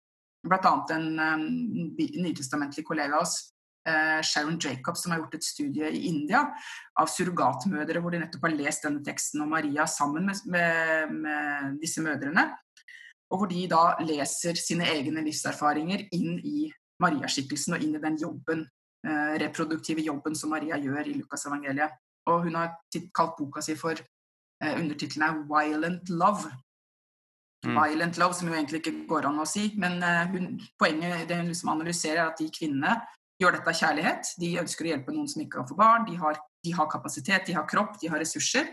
Blant 0.45 0.69
annet 0.69 0.93
en 0.93 1.07
en 1.25 1.45
nytestamentlig 2.21 2.85
kollega 2.85 3.17
av 3.17 3.25
oss, 3.25 3.51
eh, 3.89 4.21
Sharon 4.21 4.59
Jacobs, 4.61 5.01
som 5.03 5.13
har 5.13 5.23
gjort 5.23 5.39
et 5.39 5.47
studie 5.47 5.89
i 5.89 6.05
India 6.11 6.43
av 6.99 7.09
surrogatmødre, 7.09 8.01
hvor 8.01 8.13
de 8.13 8.21
nettopp 8.21 8.45
har 8.45 8.57
lest 8.57 8.85
denne 8.85 9.01
teksten 9.05 9.41
om 9.41 9.53
Maria 9.57 9.87
sammen 9.89 10.29
med, 10.29 10.45
med, 10.45 11.17
med 11.25 11.81
disse 11.81 12.01
mødrene. 12.05 12.51
Og 13.33 13.41
hvor 13.41 13.49
de 13.49 13.65
da 13.69 13.95
leser 14.05 14.57
sine 14.61 14.85
egne 14.93 15.25
livserfaringer 15.25 16.05
inn 16.13 16.37
i 16.45 16.69
Maria-skikkelsen 17.01 17.73
og 17.75 17.81
inn 17.83 17.97
i 17.97 18.01
den 18.03 18.21
jobben 18.21 18.67
Eh, 18.67 18.84
reproduktive 19.41 20.01
jobben 20.01 20.35
som 20.35 20.53
Maria 20.55 20.79
gjør 20.81 21.11
i 21.11 21.17
Lukasevangeliet. 21.19 21.97
Og 22.29 22.47
hun 22.47 22.55
har 22.57 22.77
kalt 23.13 23.35
boka 23.37 23.61
si 23.61 23.75
for 23.77 23.93
eh, 23.99 24.79
Undertittelen 24.79 25.27
er 25.27 25.43
'Violent 25.45 26.09
Love'. 26.09 26.53
Mm. 27.65 27.77
Violent 27.81 28.17
love, 28.17 28.33
som 28.33 28.47
jo 28.47 28.53
egentlig 28.53 28.81
ikke 28.83 29.07
går 29.09 29.25
an 29.25 29.41
å 29.41 29.45
si. 29.49 29.71
Men 29.81 29.97
eh, 30.03 30.25
hun, 30.33 30.59
poenget 30.79 31.27
det 31.29 31.39
hun 31.39 31.49
liksom 31.49 31.71
analyserer, 31.73 32.21
er 32.21 32.31
at 32.31 32.41
de 32.41 32.49
kvinnene 32.53 32.99
gjør 33.41 33.57
dette 33.57 33.71
av 33.71 33.79
kjærlighet. 33.79 34.33
De 34.41 34.51
ønsker 34.61 34.85
å 34.85 34.91
hjelpe 34.91 35.15
noen 35.15 35.29
som 35.31 35.41
ikke 35.41 35.59
kan 35.59 35.69
få 35.69 35.77
barn. 35.79 36.05
De 36.09 36.17
har, 36.21 36.37
de 36.65 36.73
har, 36.77 36.89
kapasitet, 36.91 37.47
de 37.47 37.55
har 37.57 37.65
kropp, 37.69 37.97
de 38.01 38.11
har 38.11 38.21
ressurser. 38.21 38.69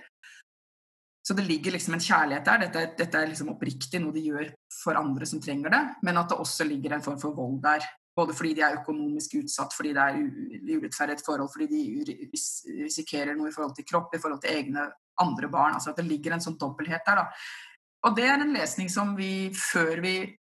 Så 1.25 1.37
det 1.39 1.47
ligger 1.47 1.73
liksom 1.73 1.97
en 1.97 2.05
kjærlighet 2.05 2.45
der. 2.45 2.67
Dette, 2.67 2.85
dette 2.99 3.19
er 3.19 3.31
liksom 3.31 3.53
oppriktig 3.55 4.03
noe 4.03 4.15
de 4.15 4.27
gjør 4.27 4.53
for 4.83 4.99
andre 4.99 5.29
som 5.31 5.41
trenger 5.41 5.73
det. 5.73 5.83
Men 6.03 6.21
at 6.21 6.29
det 6.33 6.41
også 6.45 6.67
ligger 6.69 6.97
en 6.97 7.05
form 7.05 7.21
for 7.23 7.37
vold 7.37 7.63
der. 7.65 7.87
Både 8.17 8.35
fordi 8.37 8.53
de 8.59 8.65
er 8.67 8.77
økonomisk 8.77 9.39
utsatt, 9.41 9.73
fordi 9.73 9.95
det 9.97 10.03
er 10.05 10.75
urettferdig 10.77 11.23
forhold, 11.25 11.49
fordi 11.53 11.69
de 11.71 12.19
risikerer 12.85 13.33
noe 13.39 13.49
i 13.49 13.55
forhold 13.55 13.73
til 13.79 13.87
kropp, 13.89 14.13
i 14.13 14.21
forhold 14.21 14.43
til 14.43 14.53
egne 14.53 14.85
andre 15.23 15.49
barn. 15.49 15.79
altså 15.79 15.91
At 15.91 16.03
det 16.03 16.09
ligger 16.11 16.37
en 16.37 16.45
sånn 16.45 16.59
dobbelthet 16.61 17.07
der. 17.07 17.23
da. 17.23 17.27
Og 18.05 18.17
det 18.17 18.29
er 18.29 18.43
en 18.43 18.53
lesning 18.53 18.91
som 18.93 19.15
vi, 19.17 19.49
før 19.57 20.03
vi, 20.05 20.17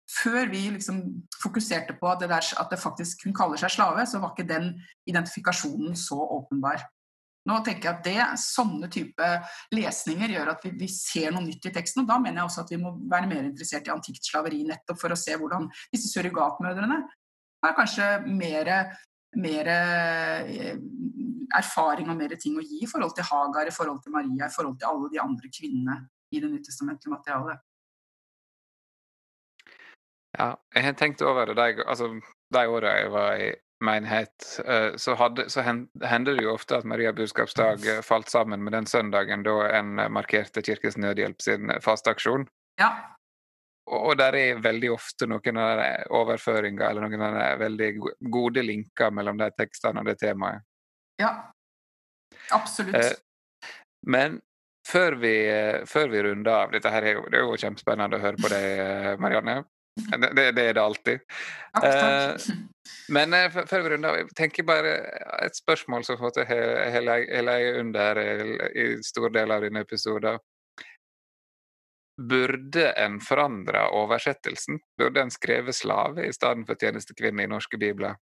før 0.10 0.50
vi 0.50 0.64
liksom 0.74 1.04
fokuserte 1.44 1.98
på 2.00 2.16
det 2.20 2.32
der, 2.32 2.50
at 2.60 2.72
det 2.72 2.82
faktisk 2.82 3.28
hun 3.28 3.38
kaller 3.38 3.60
seg 3.62 3.76
slave, 3.76 4.06
så 4.08 4.22
var 4.24 4.34
ikke 4.34 4.50
den 4.50 4.74
identifikasjonen 5.10 5.98
så 6.00 6.18
åpenbar. 6.18 6.82
Nå 7.44 7.58
tenker 7.66 7.90
jeg 7.90 7.98
at 7.98 8.06
det, 8.08 8.40
Sånne 8.40 8.88
type 8.92 9.30
lesninger 9.76 10.32
gjør 10.32 10.54
at 10.54 10.64
vi, 10.64 10.72
vi, 10.80 10.88
ser 10.88 11.34
noe 11.36 11.44
nytt 11.44 11.68
i 11.68 11.74
teksten. 11.76 12.04
og 12.04 12.10
Da 12.10 12.20
mener 12.22 12.42
jeg 12.42 12.50
også 12.50 12.64
at 12.64 12.72
vi 12.72 12.80
må 12.80 12.94
være 13.12 13.28
mer 13.30 13.44
interessert 13.44 13.90
i 13.90 13.94
antikt 13.94 14.30
slaveri, 14.30 14.62
nettopp 14.68 15.02
for 15.02 15.14
å 15.14 15.20
se 15.20 15.36
hvordan 15.36 15.68
disse 15.92 16.12
surrogatmødrene 16.14 17.02
har 17.64 17.76
kanskje 17.78 18.08
mer, 18.28 18.72
mer 19.40 19.70
eh, 19.74 20.74
erfaring 21.58 22.10
og 22.12 22.18
mer 22.20 22.36
ting 22.40 22.58
å 22.60 22.66
gi 22.66 22.84
i 22.84 22.90
forhold 22.90 23.16
til 23.18 23.28
Hagar, 23.30 23.70
i 23.70 23.76
forhold 23.76 24.02
til 24.04 24.16
Maria, 24.16 24.48
i 24.48 24.56
forhold 24.56 24.80
til 24.80 24.90
alle 24.90 25.12
de 25.14 25.22
andre 25.24 25.52
kvinnene 25.54 26.00
i 26.34 26.42
det 26.42 26.50
nytestamentlige 26.52 27.14
materialet. 27.14 27.62
Ja, 30.34 30.56
jeg 30.74 30.88
har 30.88 30.96
tenkt 30.98 31.22
over 31.22 31.46
det. 31.46 31.56
De, 31.60 31.86
altså, 31.86 32.10
de 32.54 32.66
åra 32.68 32.96
jeg 32.98 33.12
var 33.14 33.38
i 33.38 33.52
menighet, 33.84 34.48
eh, 34.66 34.96
så, 34.98 35.14
hadde, 35.20 35.46
så 35.52 35.62
hender 35.62 36.38
det 36.38 36.46
jo 36.46 36.56
ofte 36.56 36.80
at 36.80 36.88
Maria 36.88 37.12
budskapsdag 37.14 37.86
eh, 37.92 38.02
falt 38.06 38.32
sammen 38.32 38.64
med 38.64 38.74
den 38.74 38.88
søndagen 38.90 39.44
da 39.46 39.58
en 39.78 40.00
markerte 40.16 40.64
Kirkens 40.66 40.98
Nødhjelp 40.98 41.44
sin 41.44 41.74
fasteaksjon. 41.84 42.48
Ja. 42.82 42.90
Og 43.92 44.16
der 44.16 44.36
er 44.40 44.62
veldig 44.64 44.94
ofte 44.94 45.28
noen 45.28 45.58
av 45.60 45.82
overføringer 46.16 46.86
eller 46.88 47.04
noen 47.04 47.26
av 47.28 47.36
de 47.36 47.48
veldig 47.66 47.90
gode 48.32 48.64
linker 48.64 49.12
mellom 49.12 49.42
de 49.42 49.50
tekstene 49.58 50.00
og 50.00 50.08
det 50.08 50.16
temaet. 50.22 50.64
Ja, 51.20 51.34
absolutt. 52.56 52.96
Eh, 52.96 53.68
men 54.08 54.40
før 54.88 55.18
vi, 55.20 55.36
før 55.88 56.10
vi, 56.12 56.24
runder 56.24 56.64
av 56.66 56.74
Dette 56.74 56.92
her 56.92 57.06
er 57.08 57.20
jo, 57.20 57.26
det 57.32 57.40
er 57.40 57.46
jo 57.46 57.60
kjempespennende 57.60 58.20
å 58.20 58.24
høre 58.24 58.40
på 58.40 58.52
deg, 58.52 58.68
eh, 58.84 59.10
Marianne. 59.20 59.62
Det, 59.94 60.32
det, 60.34 60.48
det 60.58 60.64
er 60.70 60.78
det 60.80 60.82
alltid. 60.82 61.26
Takk, 61.76 61.84
takk. 61.84 62.48
Eh, 62.48 62.96
men 63.14 63.36
før 63.52 63.84
vi 63.84 63.92
runder 63.94 64.10
av, 64.10 64.18
jeg 64.22 64.32
tenker 64.40 64.66
bare 64.68 64.96
et 65.44 65.60
spørsmål 65.60 66.08
som 66.08 66.18
har 66.24 66.40
ligget 67.04 67.80
under 67.84 68.24
i 68.72 68.88
stor 69.04 69.30
del 69.36 69.52
av 69.52 69.68
denne 69.68 69.84
episoden. 69.84 70.40
Burde 72.18 72.92
en 73.02 73.18
forandre 73.22 73.88
oversettelsen? 73.98 74.78
Burde 74.98 75.24
en 75.24 75.34
skrevet 75.34 75.76
slave 75.76 76.28
i 76.28 76.36
stedet 76.36 76.68
for 76.68 76.78
tjenestekvinne 76.78 77.48
i 77.48 77.50
norske 77.50 77.80
bibler? 77.82 78.20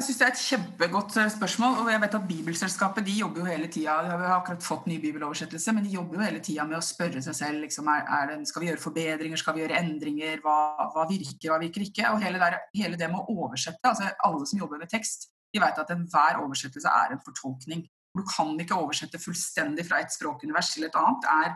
Jeg 0.00 0.06
synes 0.06 0.18
Det 0.18 0.24
er 0.24 0.32
et 0.32 0.42
kjempegodt 0.48 1.16
eh, 1.20 1.28
spørsmål. 1.28 1.74
og 1.82 1.90
jeg 1.92 2.00
vet 2.00 2.14
at 2.14 2.28
Bibelselskapet 2.28 3.04
de 3.04 3.12
jobber 3.18 3.40
jo 3.40 3.50
hele 3.50 3.68
tida 3.68 3.98
Vi 4.02 4.08
har 4.08 4.38
akkurat 4.38 4.62
fått 4.64 4.86
ny 4.86 4.96
bibeloversettelse, 5.00 5.74
men 5.76 5.84
de 5.84 5.92
jobber 5.92 6.16
jo 6.16 6.24
hele 6.24 6.40
tida 6.40 6.64
med 6.64 6.78
å 6.78 6.80
spørre 6.80 7.20
seg 7.22 7.36
selv 7.36 7.60
liksom, 7.66 7.90
er, 7.92 8.06
er 8.08 8.30
det, 8.30 8.48
skal 8.48 8.62
vi 8.62 8.70
gjøre 8.70 8.80
forbedringer, 8.80 9.36
skal 9.36 9.54
vi 9.54 9.60
gjøre 9.60 9.76
endringer, 9.76 10.40
hva, 10.40 10.56
hva 10.94 11.04
virker, 11.10 11.52
hva 11.52 11.60
virker 11.60 11.84
ikke? 11.84 12.14
Og 12.14 12.24
hele, 12.24 12.40
der, 12.40 12.56
hele, 12.74 12.96
det 12.96 13.10
med 13.12 13.20
å 13.20 13.36
oversette 13.44 13.92
altså 13.92 14.08
Alle 14.24 14.48
som 14.48 14.62
jobber 14.64 14.80
med 14.80 14.88
tekst, 14.88 15.28
de 15.52 15.60
vet 15.60 15.84
at 15.84 15.92
enhver 15.92 16.40
oversettelse 16.46 16.96
er 17.04 17.12
en 17.12 17.22
fortolkning. 17.26 17.84
Du 18.16 18.24
kan 18.26 18.56
ikke 18.58 18.80
oversette 18.80 19.20
fullstendig 19.22 19.84
fra 19.86 20.00
et 20.00 20.16
språkunivers 20.16 20.72
til 20.74 20.88
et 20.88 20.96
annet. 20.96 21.26
Det 21.26 21.36
er 21.44 21.54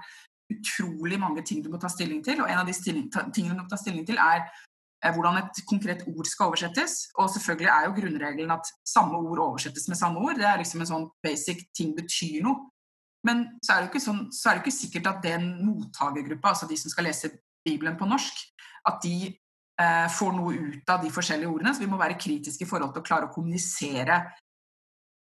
utrolig 0.53 1.19
mange 1.21 1.43
ting 1.47 1.63
du 1.65 1.71
må 1.73 1.81
ta 1.81 1.89
stilling 1.93 2.23
til. 2.25 2.43
Og 2.43 2.51
en 2.51 2.61
av 2.61 2.69
de 2.69 2.75
tingene 2.75 3.57
du 3.57 3.63
må 3.63 3.71
ta 3.71 3.79
stilling 3.81 4.05
til, 4.09 4.21
er 4.21 4.45
eh, 4.45 5.13
hvordan 5.15 5.41
et 5.41 5.63
konkret 5.69 6.05
ord 6.11 6.29
skal 6.29 6.53
oversettes. 6.53 6.99
Og 7.19 7.31
selvfølgelig 7.33 7.71
er 7.73 7.89
jo 7.89 7.97
grunnregelen 8.01 8.55
at 8.55 8.71
samme 8.89 9.21
ord 9.21 9.43
oversettes 9.49 9.89
med 9.89 10.01
samme 10.01 10.21
ord. 10.21 10.39
Det 10.41 10.49
er 10.49 10.61
liksom 10.61 10.85
en 10.85 10.93
sånn 10.93 11.09
basic 11.25 11.67
ting 11.77 11.95
betyr 11.97 12.45
noe. 12.47 12.71
Men 13.25 13.47
så 13.65 13.73
er 13.73 13.83
det 13.83 13.93
ikke, 13.93 14.05
sånn, 14.05 14.27
så 14.37 14.51
er 14.51 14.59
det 14.59 14.67
ikke 14.67 14.77
sikkert 14.77 15.07
at 15.09 15.23
den 15.25 15.47
mottakergruppa, 15.65 16.53
altså 16.53 16.69
de 16.69 16.77
som 16.77 16.93
skal 16.93 17.09
lese 17.09 17.33
Bibelen 17.65 17.97
på 17.97 18.05
norsk, 18.05 18.43
at 18.85 18.99
de 19.01 19.31
eh, 19.81 20.09
får 20.13 20.35
noe 20.37 20.53
ut 20.75 20.91
av 20.93 21.01
de 21.01 21.13
forskjellige 21.13 21.49
ordene. 21.49 21.73
Så 21.73 21.81
vi 21.81 21.89
må 21.89 22.01
være 22.01 22.19
kritiske 22.21 22.67
i 22.67 22.69
forhold 22.69 22.93
til 22.93 23.01
å 23.01 23.07
klare 23.07 23.31
å 23.31 23.33
kommunisere. 23.33 24.19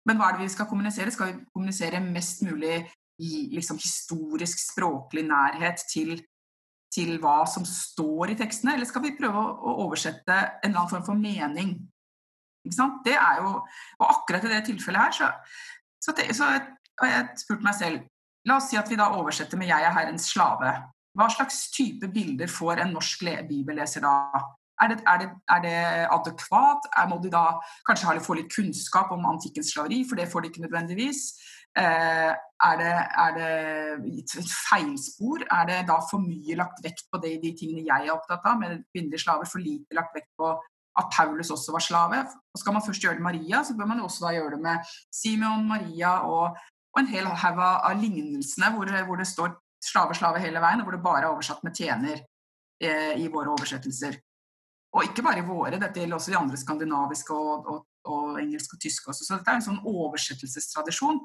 Men 0.10 0.18
hva 0.18 0.32
er 0.32 0.40
det 0.40 0.48
vi 0.48 0.56
skal 0.56 0.66
kommunisere? 0.70 1.14
Skal 1.14 1.30
vi 1.30 1.44
kommunisere 1.54 2.02
mest 2.02 2.42
mulig 2.48 2.80
liksom 3.54 3.80
historisk, 3.82 4.60
språklig 4.72 5.24
nærhet 5.28 5.84
til, 5.92 6.16
til, 6.94 7.18
hva 7.22 7.42
som 7.50 7.66
står 7.68 8.34
i 8.34 8.38
tekstene, 8.40 8.76
eller 8.76 8.90
skal 8.90 9.06
vi 9.06 9.16
prøve 9.18 9.42
å, 9.42 9.56
å 9.58 9.76
oversette 9.88 10.38
en 10.38 10.72
eller 10.72 10.84
annen 10.84 10.94
form 10.94 11.08
for 11.08 11.20
mening? 11.20 11.76
Det 12.62 13.16
er 13.18 13.42
jo, 13.42 13.56
Og 14.00 14.08
akkurat 14.08 14.44
i 14.46 14.52
det 14.52 14.64
tilfellet 14.68 15.02
her, 15.02 15.14
så, 15.18 15.30
så, 16.02 16.14
så 16.14 16.50
har 17.02 17.14
jeg 17.16 17.44
spurt 17.46 17.64
meg 17.66 17.78
selv 17.78 18.10
La 18.50 18.58
oss 18.58 18.72
si 18.72 18.78
at 18.80 18.90
vi 18.90 18.98
da 18.98 19.12
oversetter 19.14 19.58
med 19.58 19.70
'Jeg 19.70 19.84
er 19.86 19.94
Herrens 19.94 20.26
slave'. 20.34 20.72
Hva 21.14 21.28
slags 21.30 21.70
type 21.76 22.08
bilder 22.08 22.48
får 22.48 22.82
en 22.82 22.94
norsk 22.96 23.22
bibelleser 23.50 24.02
da? 24.02 24.14
Er 24.82 24.88
det, 24.88 24.98
er, 25.06 25.18
det, 25.22 25.30
er 25.50 25.60
det, 25.62 26.08
adekvat? 26.10 26.88
Er, 26.98 27.08
må 27.08 27.20
de 27.22 27.30
da 27.30 27.60
kanskje 27.86 28.24
få 28.26 28.34
litt 28.40 28.50
kunnskap 28.50 29.12
om 29.14 29.28
antikkens 29.30 29.74
slaveri, 29.74 30.02
for 30.10 30.18
det 30.18 30.32
får 30.32 30.42
de 30.42 30.50
ikke 30.50 30.64
nødvendigvis? 30.66 31.22
Eh, 31.80 32.32
er 32.62 32.76
det, 32.82 32.96
er 33.24 33.38
det 33.38 33.52
et 34.20 34.52
feilspor? 34.68 35.46
Er 35.48 35.70
det 35.70 35.80
da 35.88 35.98
for 36.10 36.24
mye 36.24 36.58
lagt 36.60 36.84
vekt 36.84 37.08
på 37.12 37.22
det, 37.24 37.38
de 37.44 37.54
tingene 37.58 37.86
jeg 37.88 38.08
er 38.08 38.14
opptatt 38.14 38.44
av, 38.46 38.60
med 38.60 38.84
kvinnelige 38.92 39.24
slaver? 39.24 39.50
For 39.50 39.64
lite 39.64 39.96
lagt 39.98 40.16
vekt 40.18 40.30
på 40.40 40.52
at 41.00 41.12
Paulus 41.16 41.52
også 41.54 41.74
var 41.76 41.86
slave? 41.86 42.22
Og 42.52 42.62
skal 42.62 42.76
man 42.76 42.86
først 42.86 43.04
gjøre 43.04 43.18
det 43.18 43.24
med 43.24 43.40
Maria, 43.40 43.64
så 43.64 43.76
bør 43.78 43.90
man 43.94 44.04
også 44.04 44.28
da 44.28 44.36
gjøre 44.36 44.58
det 44.58 44.64
med 44.66 44.92
Simeon, 45.16 45.68
Maria 45.70 46.18
og, 46.28 46.60
og 46.92 47.02
en 47.02 47.12
hel 47.12 47.30
haug 47.46 47.62
av 47.64 47.96
lignelsene 48.02 48.74
hvor, 48.76 48.92
hvor, 49.08 49.22
det 49.22 49.30
står 49.30 49.56
slave, 49.82 50.18
slave 50.18 50.44
hele 50.44 50.62
veien, 50.62 50.84
og 50.84 50.90
hvor 50.90 50.98
det 50.98 51.06
bare 51.06 51.24
er 51.24 51.32
oversatt 51.32 51.64
med 51.66 51.78
tjener 51.78 52.20
eh, 52.84 53.16
i 53.16 53.32
våre 53.32 53.56
oversettelser. 53.56 54.20
Og 54.92 55.08
ikke 55.08 55.24
bare 55.24 55.40
i 55.40 55.48
våre, 55.48 55.80
dette 55.80 56.04
gjelder 56.04 56.20
også 56.20 56.34
de 56.34 56.38
andre 56.42 56.60
skandinaviske 56.60 57.34
og, 57.34 57.72
og, 57.72 57.86
og 58.10 58.40
engelsk 58.42 58.74
og 58.76 58.82
tysk 58.82 59.10
også. 59.12 59.26
Så 59.26 59.38
dette 59.38 59.54
er 59.54 59.60
en 59.60 59.66
sånn 59.66 59.80
oversettelsestradisjon. 59.88 61.20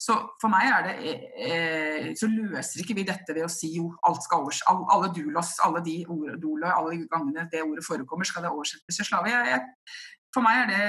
Så 0.00 0.16
for 0.40 0.52
meg 0.52 0.68
er 0.70 0.86
det 0.86 1.14
eh, 1.46 2.08
Så 2.18 2.28
løser 2.30 2.82
ikke 2.82 2.96
vi 2.98 3.06
dette 3.08 3.36
ved 3.36 3.46
å 3.46 3.52
si 3.52 3.74
jo, 3.76 3.90
alt 4.08 4.24
skal 4.24 4.44
overs... 4.44 4.62
All, 4.70 4.84
alle 4.94 5.12
dulos, 5.16 5.54
alle 5.66 5.82
de 5.84 5.98
ord, 6.08 6.36
dolo, 6.42 6.70
alle 6.70 7.02
gangene 7.12 7.48
det 7.52 7.64
ordet 7.64 7.84
forekommer, 7.86 8.28
skal 8.28 8.46
det 8.46 8.52
oversettes 8.52 9.00
til 9.00 9.08
slave. 9.08 9.32
Jeg, 9.32 9.56
jeg, 9.56 9.96
for 10.34 10.44
meg 10.44 10.62
er 10.62 10.70
det, 10.72 10.86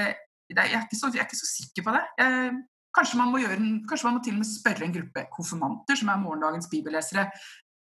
det 0.54 0.68
jeg, 0.72 0.80
er 0.80 0.96
så, 0.96 1.12
jeg, 1.12 1.24
er 1.24 1.28
ikke 1.28 1.42
så, 1.42 1.50
sikker 1.50 1.86
på 1.86 1.96
det. 1.96 2.04
Jeg, 2.20 2.54
kanskje, 2.94 3.18
man 3.20 3.32
må 3.34 3.42
gjøre 3.42 3.58
kanskje 3.90 4.08
man 4.08 4.18
må 4.18 4.24
til 4.24 4.36
og 4.36 4.42
med 4.42 4.48
spørre 4.48 4.86
en 4.86 4.96
gruppe 4.96 5.26
konfirmanter, 5.34 5.98
som 5.98 6.12
er 6.12 6.22
morgendagens 6.22 6.70
bibellesere, 6.72 7.26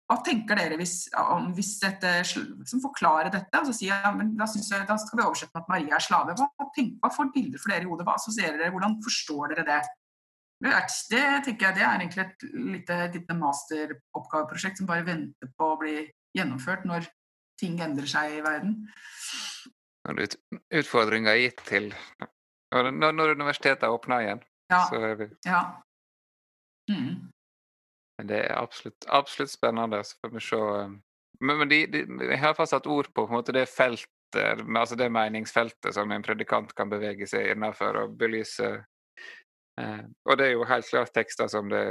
hva 0.06 0.20
tenker 0.22 0.58
dere 0.58 0.76
hvis, 0.78 1.08
om, 1.18 1.48
hvis 1.56 1.72
dette 1.82 2.10
liksom 2.22 2.82
forklarer 2.84 3.32
dette? 3.34 3.58
og 3.58 3.66
så 3.66 3.74
sier 3.74 3.90
jeg, 3.90 4.14
men 4.14 4.34
da, 4.38 4.46
jeg, 4.54 4.86
da 4.86 4.96
skal 5.02 5.18
vi 5.18 5.24
oversette 5.24 5.50
med 5.50 5.64
at 5.64 5.72
Maria 5.72 5.96
er 5.98 6.04
slave. 6.04 6.36
Hva, 6.38 6.66
tenk, 6.76 6.94
hva 7.02 7.10
får 7.10 7.32
bilder 7.34 7.62
for 7.62 7.74
dere 7.74 7.82
i 7.82 7.90
hodet? 7.90 8.06
Hva 8.06 8.14
assosierer 8.20 8.60
dere? 8.60 8.74
Hvordan 8.74 8.98
forstår 9.02 9.54
dere 9.54 9.66
det? 9.66 9.80
Det 10.62 10.72
tenker 11.44 11.66
jeg, 11.66 11.74
det 11.76 11.84
er 11.84 11.98
egentlig 11.98 12.22
et 12.22 12.46
lite, 12.54 13.00
lite 13.12 13.36
masteroppgaveprosjekt 13.36 14.80
som 14.80 14.88
bare 14.88 15.04
venter 15.04 15.50
på 15.58 15.72
å 15.74 15.80
bli 15.82 15.98
gjennomført 16.38 16.86
når 16.88 17.10
ting 17.60 17.76
endrer 17.82 18.08
seg 18.08 18.38
i 18.38 18.44
verden. 18.46 18.78
Når 20.06 20.22
ut, 20.22 20.36
utfordringa 20.80 21.34
er 21.34 21.48
gitt 21.48 21.62
til 21.66 21.90
Når, 22.74 22.90
når 22.94 23.34
universitetet 23.38 23.90
åpner 23.90 24.22
igjen, 24.22 24.40
ja. 24.70 24.80
så 24.86 24.98
er 25.02 25.18
vi 25.18 25.28
ja. 25.46 25.60
Mm. 26.90 27.26
Det 28.22 28.38
er 28.46 28.56
absolutt, 28.56 29.04
absolutt 29.08 29.50
spennende. 29.50 30.04
Så 30.04 30.16
får 30.20 30.34
vi 30.34 30.40
se. 30.40 30.56
Eh, 30.56 30.88
men, 31.40 31.58
men 31.58 31.68
de, 31.68 31.80
de, 31.92 32.04
jeg 32.30 32.40
har 32.40 32.56
fast 32.56 32.72
satt 32.72 32.88
ord 32.88 33.12
på, 33.12 33.26
på 33.26 33.32
måte, 33.34 33.52
det 33.52 33.66
feltet, 33.68 34.62
altså 34.64 34.96
det 34.96 35.10
meningsfeltet 35.12 35.94
som 35.94 36.12
en 36.12 36.24
predikant 36.24 36.72
kan 36.76 36.90
bevege 36.92 37.28
seg 37.28 37.52
innenfor 37.52 38.02
og 38.02 38.18
belyse. 38.18 38.72
Eh, 39.80 40.04
og 40.24 40.38
det 40.38 40.50
er 40.50 40.54
jo 40.56 40.68
helt 40.68 40.88
klart 40.88 41.12
tekster 41.16 41.50
som 41.52 41.68
det 41.72 41.86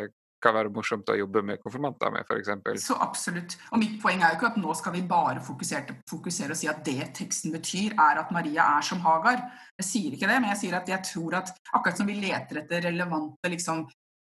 kan 0.45 0.55
være 0.55 0.71
morsomt 0.73 1.09
å 1.09 1.17
jobbe 1.17 1.41
med 1.45 1.61
konfirmanter 1.63 2.11
med, 2.13 2.27
f.eks. 2.27 2.83
Så 2.83 2.97
absolutt. 3.01 3.55
Og 3.73 3.81
mitt 3.81 3.97
poeng 4.01 4.21
er 4.21 4.33
jo 4.33 4.39
ikke 4.39 4.51
at 4.51 4.59
nå 4.61 4.75
skal 4.77 4.93
vi 4.95 5.03
bare 5.09 5.41
fokusere, 5.43 5.99
fokusere, 6.09 6.53
og 6.53 6.59
si 6.59 6.69
at 6.69 6.83
det 6.85 7.09
teksten 7.17 7.53
betyr, 7.55 7.95
er 7.97 8.21
at 8.21 8.33
Maria 8.35 8.67
er 8.77 8.85
som 8.85 9.01
Hagar. 9.05 9.41
Jeg 9.81 9.89
sier 9.89 10.17
ikke 10.17 10.29
det, 10.29 10.39
men 10.41 10.51
jeg 10.53 10.61
sier 10.65 10.79
at 10.79 10.91
jeg 10.91 11.07
tror 11.11 11.39
at 11.41 11.53
akkurat 11.71 12.01
som 12.01 12.09
vi 12.09 12.17
leter 12.19 12.61
etter 12.61 12.85
relevante 12.89 13.53
liksom, 13.55 13.85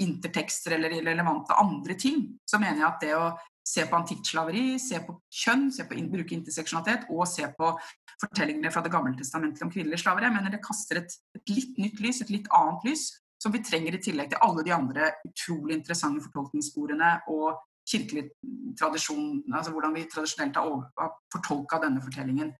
intertekster 0.02 0.76
eller 0.76 0.98
relevante 1.06 1.56
andre 1.56 1.96
ting, 2.00 2.26
så 2.46 2.60
mener 2.60 2.82
jeg 2.82 2.88
at 2.88 3.04
det 3.04 3.14
å 3.18 3.28
se 3.66 3.86
på 3.89 3.98
antikkslaveri, 3.98 4.66
se 4.82 5.00
på 5.02 5.16
kjønn, 5.34 5.70
se 5.74 5.86
på 5.89 5.98
bruke 6.12 6.36
interseksjonalitet 6.36 7.08
og 7.10 7.26
se 7.30 7.48
på 7.58 7.72
fortellingene 8.22 8.72
fra 8.72 8.84
Det 8.86 8.91
gamle 8.93 9.16
testamentet 9.18 9.64
om 9.66 9.72
kvinnelige 9.72 10.04
slaver, 10.04 10.28
jeg 10.28 10.36
mener 10.36 10.54
det 10.54 10.64
kaster 10.64 11.02
et, 11.02 11.16
et, 11.36 11.50
litt 11.50 11.80
nytt 11.82 12.02
lys, 12.04 12.22
et 12.22 12.34
litt 12.34 12.50
annet 12.54 12.86
lys, 12.88 13.08
som 13.41 13.52
vi 13.52 13.64
trenger 13.66 13.98
i 13.98 14.02
tillegg 14.02 14.30
til 14.32 14.43
alle 14.46 14.64
de 14.64 14.74
andre 14.74 15.10
utrolig 15.28 15.76
interessante 15.76 16.24
fortolkningssporene 16.28 17.12
og 17.34 17.58
kirkelig 17.86 18.30
tradisjon, 18.80 19.43
altså 19.52 19.74
hvordan 19.74 19.93
vi 19.98 20.06
tradisjonelt 20.10 20.56
har, 20.58 20.86
har 21.02 21.18
fortolka 21.34 21.82
denne 21.84 22.02
fortellingen. 22.02 22.54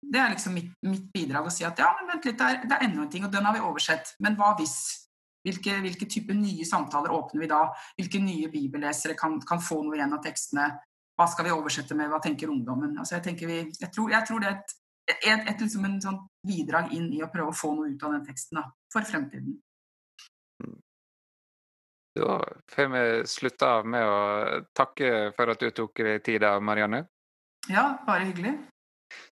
Det 0.00 0.20
er 0.20 0.32
liksom 0.32 0.54
mitt, 0.56 0.70
mitt, 0.86 1.08
bidrag 1.12 1.48
å 1.48 1.52
si 1.52 1.64
at 1.66 1.80
ja, 1.80 1.90
men 1.98 2.08
vent 2.08 2.28
litt, 2.28 2.38
det 2.38 2.46
er, 2.46 2.60
det 2.64 2.76
er 2.76 2.86
enda 2.86 3.04
en 3.04 3.10
ting, 3.12 3.24
og 3.26 3.32
den 3.32 3.46
har 3.46 3.56
vi 3.56 3.64
oversett. 3.64 4.14
Men 4.22 4.38
hva 4.38 4.54
hvis? 4.58 4.76
Hvilke, 5.46 5.78
hvilke 5.80 6.06
type 6.10 6.34
nye 6.36 6.66
samtaler 6.68 7.14
åpner 7.16 7.40
vi 7.40 7.48
da? 7.48 7.62
Hvilke 7.96 8.20
nye 8.20 8.50
bibellesere 8.52 9.16
kan, 9.16 9.38
kan, 9.40 9.62
få 9.64 9.80
noe 9.84 9.96
igjen 9.96 10.12
av 10.12 10.20
tekstene? 10.24 10.66
Hva 11.16 11.26
skal 11.28 11.48
vi 11.48 11.54
oversette 11.54 11.96
med? 11.96 12.10
Hva 12.12 12.20
tenker 12.24 12.52
ungdommen? 12.52 12.92
Altså 13.00 13.16
jeg, 13.16 13.24
tenker 13.30 13.48
vi, 13.48 13.62
jeg, 13.72 13.90
tror, 13.94 14.12
jeg, 14.12 14.26
tror, 14.28 14.42
det 14.44 14.50
er 14.50 14.58
et, 14.58 14.74
et, 15.16 15.48
et 15.54 15.64
liksom 15.64 15.86
en 15.88 15.98
sånn 16.04 16.20
bidrag 16.46 16.92
inn 16.96 17.08
i 17.16 17.22
å 17.24 17.30
prøve 17.32 17.54
å 17.54 17.56
få 17.56 17.72
noe 17.76 17.92
ut 17.92 18.04
av 18.04 18.16
den 18.16 18.26
teksten 18.28 18.60
da, 18.60 18.66
for 18.92 19.08
fremtiden. 19.08 19.56
Da 22.20 22.36
får 22.72 22.88
vi 22.92 23.04
slutte 23.30 23.68
av 23.78 23.86
med 23.86 24.04
å 24.04 24.20
takke 24.76 25.30
for 25.36 25.52
at 25.52 25.62
du 25.62 25.70
tok 25.72 26.02
deg 26.04 26.24
tid, 26.26 26.44
Marianne. 26.60 27.04
Ja, 27.70 28.00
bare 28.06 28.26
hyggelig. 28.28 28.56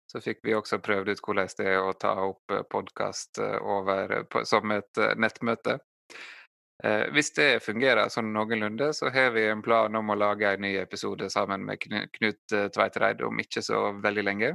Så 0.08 0.22
fikk 0.24 0.40
vi 0.46 0.54
også 0.56 0.78
prøvd 0.82 1.10
ut 1.12 1.20
hvordan 1.24 1.50
det 1.58 1.66
er 1.68 1.82
å 1.82 1.92
ta 2.00 2.14
opp 2.24 2.54
podkast 2.70 3.40
som 4.48 4.72
et 4.72 5.00
nettmøte. 5.20 5.78
Eh, 6.84 7.08
hvis 7.14 7.32
det 7.34 7.48
fungerer 7.64 8.10
sånn 8.12 8.30
noenlunde, 8.34 8.92
så 8.94 9.10
har 9.10 9.32
vi 9.34 9.48
en 9.50 9.64
plan 9.64 9.94
om 9.98 10.14
å 10.14 10.18
lage 10.18 10.52
en 10.52 10.62
ny 10.62 10.76
episode 10.78 11.30
sammen 11.30 11.64
med 11.66 11.82
Knut 11.82 12.40
Tveitereid 12.46 12.72
Tveitreid 12.76 13.22
om 13.26 13.42
ikke 13.42 13.64
så 13.66 13.88
veldig 13.98 14.24
lenge. 14.24 14.52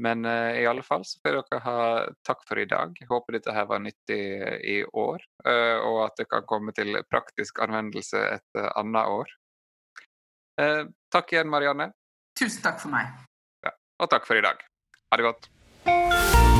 Men 0.00 0.24
eh, 0.24 0.60
i 0.62 0.66
alle 0.66 0.82
fall 0.82 1.04
så 1.04 1.20
får 1.20 1.36
dere 1.36 1.60
ha 1.66 1.78
takk 2.24 2.44
for 2.48 2.60
i 2.60 2.68
dag. 2.68 2.94
Jeg 3.00 3.08
håper 3.10 3.36
dette 3.36 3.56
her 3.56 3.68
var 3.68 3.82
nyttig 3.84 4.20
i 4.64 4.78
år, 4.84 5.24
eh, 5.44 5.78
og 5.84 6.04
at 6.06 6.22
det 6.22 6.28
kan 6.30 6.48
komme 6.48 6.72
til 6.76 6.96
praktisk 7.12 7.60
anvendelse 7.64 8.24
et 8.38 8.60
eh, 8.60 8.70
annet 8.80 9.16
år. 9.18 9.34
Eh, 10.60 10.84
takk 11.12 11.36
igjen, 11.36 11.52
Marianne. 11.52 11.90
Tusen 12.38 12.64
takk 12.64 12.80
for 12.80 12.92
meg. 12.94 13.12
Ja, 13.64 13.76
og 14.00 14.12
takk 14.12 14.28
for 14.28 14.40
i 14.40 14.44
dag. 14.44 14.64
Ha 15.12 15.20
det 15.20 15.28
godt. 15.28 16.51